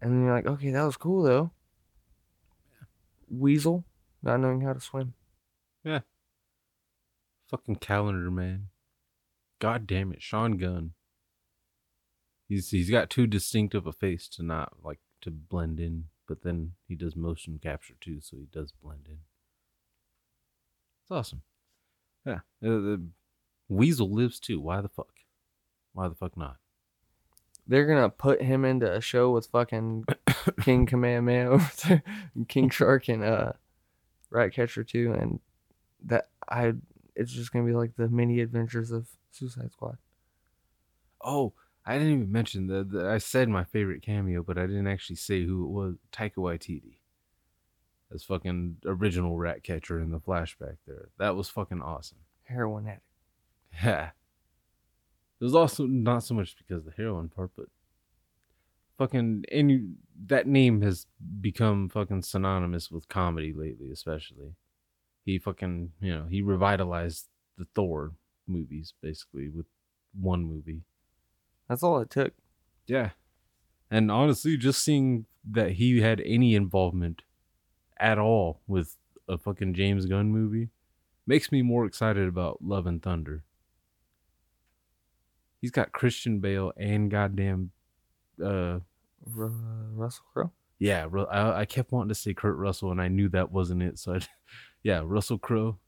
And 0.00 0.12
then 0.12 0.24
you're 0.24 0.34
like, 0.34 0.46
okay, 0.46 0.70
that 0.70 0.82
was 0.82 0.96
cool 0.96 1.22
though. 1.22 1.52
Weasel, 3.28 3.84
not 4.22 4.40
knowing 4.40 4.62
how 4.62 4.72
to 4.72 4.80
swim. 4.80 5.14
Yeah. 5.84 6.00
Fucking 7.48 7.76
calendar 7.76 8.30
man. 8.30 8.68
God 9.60 9.86
damn 9.86 10.12
it, 10.12 10.22
Sean 10.22 10.56
Gunn. 10.56 10.92
He's 12.48 12.70
he's 12.70 12.90
got 12.90 13.10
too 13.10 13.26
distinctive 13.26 13.86
a 13.86 13.92
face 13.92 14.26
to 14.30 14.42
not 14.42 14.72
like 14.82 14.98
to 15.20 15.30
blend 15.30 15.78
in, 15.78 16.06
but 16.26 16.42
then 16.42 16.72
he 16.88 16.94
does 16.94 17.14
motion 17.14 17.60
capture 17.62 17.94
too, 18.00 18.20
so 18.20 18.38
he 18.38 18.46
does 18.50 18.72
blend 18.72 19.06
in. 19.06 19.18
It's 21.02 21.10
awesome. 21.10 21.42
Yeah, 22.24 22.40
uh, 22.64 22.80
the 22.80 23.06
Weasel 23.68 24.10
lives 24.10 24.40
too. 24.40 24.60
Why 24.60 24.80
the 24.80 24.88
fuck? 24.88 25.19
Why 25.92 26.08
the 26.08 26.14
fuck 26.14 26.36
not? 26.36 26.56
they're 27.70 27.86
gonna 27.86 28.10
put 28.10 28.42
him 28.42 28.64
into 28.64 28.92
a 28.92 29.00
show 29.00 29.30
with 29.30 29.46
fucking 29.46 30.04
King 30.62 30.86
Kamehameha 30.86 31.46
over 31.50 31.70
there, 31.86 32.02
King 32.48 32.68
Shark 32.68 33.08
and 33.08 33.22
uh, 33.22 33.52
Ratcatcher 34.28 34.82
too, 34.82 35.12
and 35.12 35.38
that 36.04 36.28
I 36.48 36.72
it's 37.14 37.32
just 37.32 37.52
gonna 37.52 37.64
be 37.64 37.72
like 37.72 37.94
the 37.96 38.08
mini 38.08 38.40
adventures 38.40 38.90
of 38.90 39.08
Suicide 39.30 39.70
Squad. 39.72 39.98
Oh, 41.22 41.52
I 41.86 41.96
didn't 41.96 42.12
even 42.12 42.32
mention 42.32 42.66
that. 42.66 43.06
I 43.06 43.18
said 43.18 43.48
my 43.48 43.62
favorite 43.62 44.02
cameo, 44.02 44.42
but 44.42 44.58
I 44.58 44.66
didn't 44.66 44.88
actually 44.88 45.16
say 45.16 45.44
who 45.44 45.64
it 45.64 45.70
was. 45.70 45.94
Taika 46.12 46.36
Waititi, 46.38 46.96
as 48.12 48.24
fucking 48.24 48.78
original 48.84 49.38
Ratcatcher 49.38 50.00
in 50.00 50.10
the 50.10 50.18
flashback. 50.18 50.78
There, 50.88 51.10
that 51.18 51.36
was 51.36 51.48
fucking 51.48 51.82
awesome. 51.82 52.18
Heroin 52.42 52.86
addict. 52.86 53.04
Yeah. 53.84 54.10
It 55.40 55.44
was 55.44 55.54
also 55.54 55.86
not 55.86 56.22
so 56.22 56.34
much 56.34 56.56
because 56.56 56.78
of 56.78 56.84
the 56.84 57.02
heroin 57.02 57.28
part, 57.28 57.50
but 57.56 57.66
fucking 58.98 59.44
any 59.50 59.86
that 60.26 60.46
name 60.46 60.82
has 60.82 61.06
become 61.40 61.88
fucking 61.88 62.22
synonymous 62.22 62.90
with 62.90 63.08
comedy 63.08 63.54
lately, 63.54 63.90
especially. 63.90 64.54
He 65.24 65.38
fucking 65.38 65.92
you 66.00 66.14
know, 66.14 66.26
he 66.28 66.42
revitalized 66.42 67.28
the 67.56 67.66
Thor 67.74 68.12
movies 68.46 68.92
basically 69.00 69.48
with 69.48 69.66
one 70.18 70.44
movie. 70.44 70.82
That's 71.68 71.82
all 71.82 72.00
it 72.00 72.10
took. 72.10 72.34
Yeah. 72.86 73.10
And 73.90 74.10
honestly, 74.10 74.56
just 74.56 74.84
seeing 74.84 75.26
that 75.50 75.72
he 75.72 76.00
had 76.00 76.20
any 76.20 76.54
involvement 76.54 77.22
at 77.98 78.18
all 78.18 78.60
with 78.66 78.96
a 79.28 79.38
fucking 79.38 79.74
James 79.74 80.06
Gunn 80.06 80.30
movie 80.30 80.68
makes 81.26 81.52
me 81.52 81.62
more 81.62 81.86
excited 81.86 82.28
about 82.28 82.62
Love 82.62 82.86
and 82.86 83.02
Thunder. 83.02 83.44
He's 85.60 85.70
got 85.70 85.92
Christian 85.92 86.40
Bale 86.40 86.72
and 86.76 87.10
goddamn 87.10 87.70
uh 88.42 88.78
Ru- 89.26 89.90
Russell 89.94 90.24
Crowe. 90.32 90.52
yeah, 90.78 91.06
I, 91.30 91.60
I 91.60 91.64
kept 91.66 91.92
wanting 91.92 92.08
to 92.08 92.14
say 92.14 92.32
Kurt 92.32 92.56
Russell 92.56 92.90
and 92.90 93.00
I 93.00 93.08
knew 93.08 93.28
that 93.30 93.52
wasn't 93.52 93.82
it. 93.82 93.98
So 93.98 94.14
I, 94.14 94.20
yeah, 94.82 95.02
Russell 95.04 95.38
Crowe. 95.38 95.78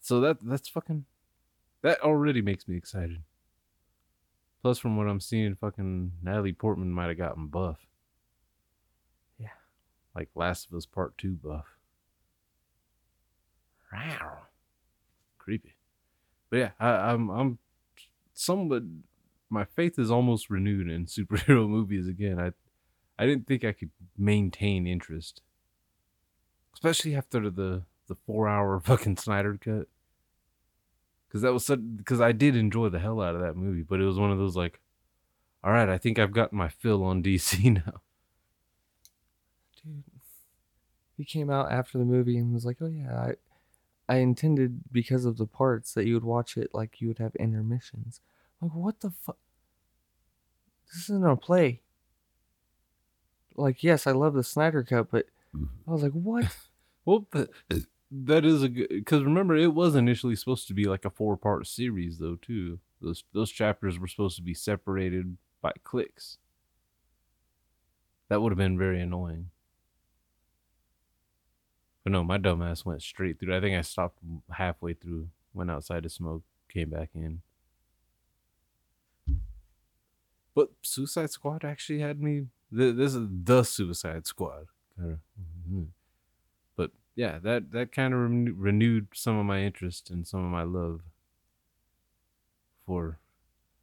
So 0.00 0.20
that 0.20 0.36
that's 0.42 0.68
fucking 0.68 1.06
that 1.82 2.00
already 2.00 2.42
makes 2.42 2.68
me 2.68 2.76
excited. 2.76 3.22
Plus 4.62 4.78
from 4.78 4.96
what 4.96 5.08
I'm 5.08 5.20
seeing, 5.20 5.54
fucking 5.54 6.12
Natalie 6.22 6.52
Portman 6.52 6.90
might 6.90 7.08
have 7.08 7.18
gotten 7.18 7.48
buff. 7.48 7.78
Yeah. 9.38 9.48
Like 10.14 10.30
Last 10.34 10.68
of 10.68 10.74
Us 10.74 10.86
Part 10.86 11.18
2 11.18 11.32
buff. 11.42 11.66
Wow. 13.92 14.38
Creepy. 15.38 15.74
But 16.50 16.56
yeah, 16.56 16.70
I, 16.80 16.88
I'm 17.12 17.28
I'm 17.30 17.58
somewhat 18.34 18.82
my 19.48 19.64
faith 19.64 19.98
is 19.98 20.10
almost 20.10 20.50
renewed 20.50 20.90
in 20.90 21.06
superhero 21.06 21.68
movies 21.68 22.06
again. 22.08 22.38
I 22.38 22.52
I 23.16 23.26
didn't 23.26 23.46
think 23.46 23.64
I 23.64 23.72
could 23.72 23.90
maintain 24.18 24.86
interest, 24.86 25.40
especially 26.74 27.14
after 27.14 27.48
the 27.48 27.82
the 28.08 28.16
four 28.26 28.48
hour 28.48 28.78
fucking 28.84 29.16
Snyder 29.16 29.56
cut. 29.58 29.88
Because 31.28 31.42
that 31.42 31.52
was 31.52 31.64
such. 31.64 31.80
because 31.96 32.20
I 32.20 32.32
did 32.32 32.54
enjoy 32.54 32.90
the 32.90 33.00
hell 33.00 33.20
out 33.20 33.34
of 33.34 33.40
that 33.40 33.56
movie, 33.56 33.82
but 33.82 34.00
it 34.00 34.04
was 34.04 34.18
one 34.18 34.30
of 34.30 34.38
those 34.38 34.56
like, 34.56 34.78
all 35.64 35.72
right, 35.72 35.88
I 35.88 35.98
think 35.98 36.18
I've 36.18 36.32
gotten 36.32 36.58
my 36.58 36.68
fill 36.68 37.02
on 37.02 37.22
DC 37.22 37.72
now. 37.86 38.00
Dude, 39.82 40.04
he 41.16 41.24
came 41.24 41.50
out 41.50 41.72
after 41.72 41.98
the 41.98 42.04
movie 42.04 42.36
and 42.36 42.52
was 42.52 42.64
like, 42.64 42.76
"Oh 42.80 42.86
yeah, 42.86 43.16
I, 43.16 43.32
I 44.08 44.16
intended 44.16 44.80
because 44.92 45.24
of 45.24 45.38
the 45.38 45.46
parts 45.46 45.94
that 45.94 46.06
you 46.06 46.14
would 46.14 46.24
watch 46.24 46.56
it 46.56 46.70
like 46.74 47.00
you 47.00 47.08
would 47.08 47.18
have 47.18 47.34
intermissions." 47.36 48.20
Like, 48.60 48.74
what 48.74 49.00
the 49.00 49.10
fuck? 49.10 49.38
This 50.92 51.04
isn't 51.04 51.26
a 51.26 51.36
play. 51.36 51.82
Like, 53.56 53.82
yes, 53.82 54.06
I 54.06 54.12
love 54.12 54.34
the 54.34 54.42
Snyder 54.42 54.82
Cut, 54.82 55.10
but 55.10 55.26
mm-hmm. 55.54 55.66
I 55.88 55.92
was 55.92 56.02
like, 56.02 56.12
what? 56.12 56.44
Well, 57.06 57.26
that, 57.32 57.50
that 58.10 58.46
is 58.46 58.62
a 58.62 58.68
good 58.70 58.88
because 58.88 59.22
remember 59.22 59.54
it 59.56 59.74
was 59.74 59.94
initially 59.94 60.36
supposed 60.36 60.68
to 60.68 60.74
be 60.74 60.84
like 60.84 61.04
a 61.04 61.10
four 61.10 61.36
part 61.36 61.66
series 61.66 62.18
though 62.18 62.36
too. 62.36 62.78
Those 63.02 63.24
those 63.34 63.50
chapters 63.50 63.98
were 63.98 64.06
supposed 64.06 64.36
to 64.36 64.42
be 64.42 64.54
separated 64.54 65.36
by 65.60 65.72
clicks. 65.82 66.38
That 68.28 68.40
would 68.40 68.52
have 68.52 68.58
been 68.58 68.78
very 68.78 69.02
annoying. 69.02 69.50
But 72.04 72.12
no, 72.12 72.22
my 72.22 72.36
dumbass 72.38 72.84
went 72.84 73.02
straight 73.02 73.40
through. 73.40 73.56
I 73.56 73.60
think 73.60 73.76
I 73.76 73.80
stopped 73.80 74.18
halfway 74.50 74.92
through, 74.94 75.28
went 75.54 75.70
outside 75.70 76.02
to 76.02 76.08
smoke, 76.10 76.42
came 76.68 76.90
back 76.90 77.08
in. 77.14 77.40
But 80.54 80.70
Suicide 80.82 81.30
Squad 81.30 81.64
actually 81.64 82.00
had 82.00 82.20
me. 82.20 82.48
th- 82.74 82.94
This 82.96 83.14
is 83.14 83.26
the 83.30 83.62
Suicide 83.64 84.26
Squad. 84.26 84.68
Mhm. 85.00 85.88
But 86.76 86.92
yeah, 87.16 87.38
that 87.40 87.70
that 87.72 87.90
kind 87.90 88.14
of 88.14 88.20
renew- 88.20 88.54
renewed 88.54 89.08
some 89.14 89.36
of 89.36 89.46
my 89.46 89.62
interest 89.62 90.10
and 90.10 90.26
some 90.26 90.44
of 90.44 90.50
my 90.50 90.62
love 90.62 91.02
for 92.86 93.18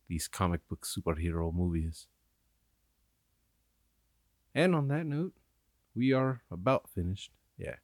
these 0.07 0.27
comic 0.27 0.65
book 0.69 0.85
superhero 0.85 1.53
movies. 1.53 2.07
And 4.53 4.75
on 4.75 4.87
that 4.89 5.05
note, 5.05 5.33
we 5.95 6.11
are 6.13 6.43
about 6.51 6.89
finished. 6.89 7.31
Yeah. 7.57 7.77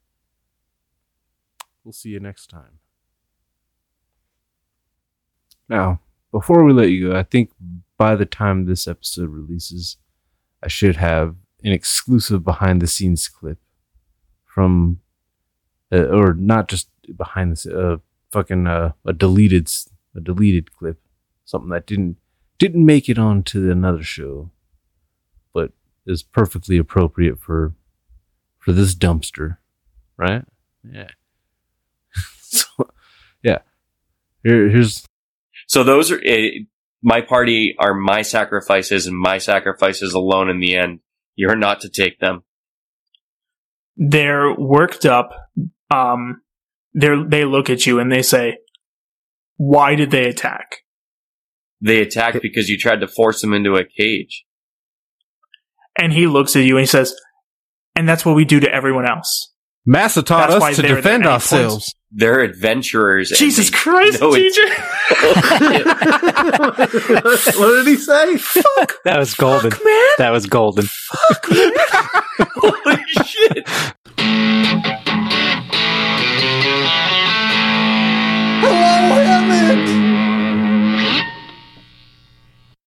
We'll 1.88 1.94
see 1.94 2.10
you 2.10 2.20
next 2.20 2.48
time. 2.48 2.80
Now, 5.70 6.02
before 6.34 6.66
we 6.66 6.74
let 6.74 6.90
you 6.90 7.08
go, 7.12 7.16
I 7.18 7.24
think 7.24 7.52
by 7.98 8.18
the 8.18 8.26
time 8.26 8.66
this 8.66 8.90
episode 8.90 9.30
releases, 9.30 9.96
I 10.62 10.68
should 10.68 10.98
have 10.98 11.38
an 11.64 11.72
exclusive 11.72 12.44
behind 12.44 12.82
the 12.82 12.88
scenes 12.88 13.30
clip 13.30 13.58
from, 14.44 15.00
uh, 15.90 16.08
or 16.08 16.34
not 16.34 16.68
just 16.68 16.90
behind 17.16 17.52
the 17.52 17.54
s- 17.54 17.66
uh, 17.68 17.98
fucking 18.34 18.68
uh, 18.68 18.92
a 19.06 19.14
deleted 19.14 19.72
a 20.14 20.20
deleted 20.20 20.74
clip, 20.76 21.00
something 21.46 21.70
that 21.70 21.88
didn't 21.88 22.18
didn't 22.58 22.86
make 22.86 23.08
it 23.08 23.18
onto 23.18 23.72
another 23.72 24.04
show, 24.04 24.52
but 25.54 25.72
is 26.06 26.22
perfectly 26.22 26.78
appropriate 26.78 27.40
for 27.40 27.76
for 28.58 28.74
this 28.74 28.94
dumpster, 28.94 29.60
right? 30.18 30.44
Yeah. 30.84 31.12
so, 32.52 32.90
yeah. 33.44 33.60
Here, 34.44 34.70
here's 34.70 35.06
So 35.68 35.84
those 35.84 36.12
are 36.12 36.22
eh, 36.24 36.60
my 37.02 37.22
party 37.22 37.76
are 37.80 37.94
my 37.94 38.22
sacrifices 38.22 39.08
and 39.08 39.18
my 39.18 39.38
sacrifices 39.38 40.14
alone 40.14 40.50
in 40.50 40.60
the 40.60 40.76
end. 40.76 41.00
You're 41.36 41.56
not 41.56 41.82
to 41.82 41.90
take 41.90 42.20
them. 42.20 42.44
they're 43.98 44.54
worked 44.54 45.06
up. 45.06 45.34
Um, 45.92 46.42
they 46.94 47.10
they 47.28 47.46
look 47.46 47.70
at 47.70 47.86
you 47.86 48.00
and 48.00 48.12
they 48.12 48.22
say, 48.22 48.58
"Why 49.58 49.96
did 49.96 50.12
they 50.12 50.28
attack?" 50.28 50.78
They 51.82 52.02
attacked 52.02 52.42
because 52.42 52.70
you 52.70 52.78
tried 52.78 53.02
to 53.02 53.08
force 53.08 53.42
them 53.42 53.54
into 53.54 53.76
a 53.76 53.84
cage. 53.84 54.46
And 56.00 56.14
he 56.14 56.28
looks 56.28 56.56
at 56.56 56.64
you 56.64 56.78
and 56.78 56.82
he 56.82 56.88
says, 56.88 57.16
"And 57.96 58.08
that's 58.08 58.26
what 58.26 58.36
we 58.36 58.46
do 58.46 58.60
to 58.60 58.74
everyone 58.74 59.08
else." 59.08 59.54
Massa 59.86 60.24
taught 60.24 60.50
That's 60.50 60.64
us 60.64 60.76
to 60.78 60.82
defend 60.82 61.04
there, 61.04 61.08
and 61.14 61.24
he 61.24 61.30
ourselves. 61.30 61.96
They're 62.12 62.40
adventurers. 62.42 63.32
and 63.32 63.38
Jesus 63.38 63.70
they 63.70 63.78
Christ, 63.78 64.22
know 64.22 64.32
TJ! 64.32 64.58
what 67.60 67.76
did 67.76 67.88
he 67.88 67.98
say? 67.98 68.38
Fuck. 68.38 68.94
That 69.04 69.20
was 69.20 69.34
golden. 69.34 69.72
man. 69.72 70.10
That 70.18 70.30
was 70.32 70.46
golden. 70.46 70.86
Fuck! 70.86 71.46
Holy 72.56 73.04
shit! 73.26 73.68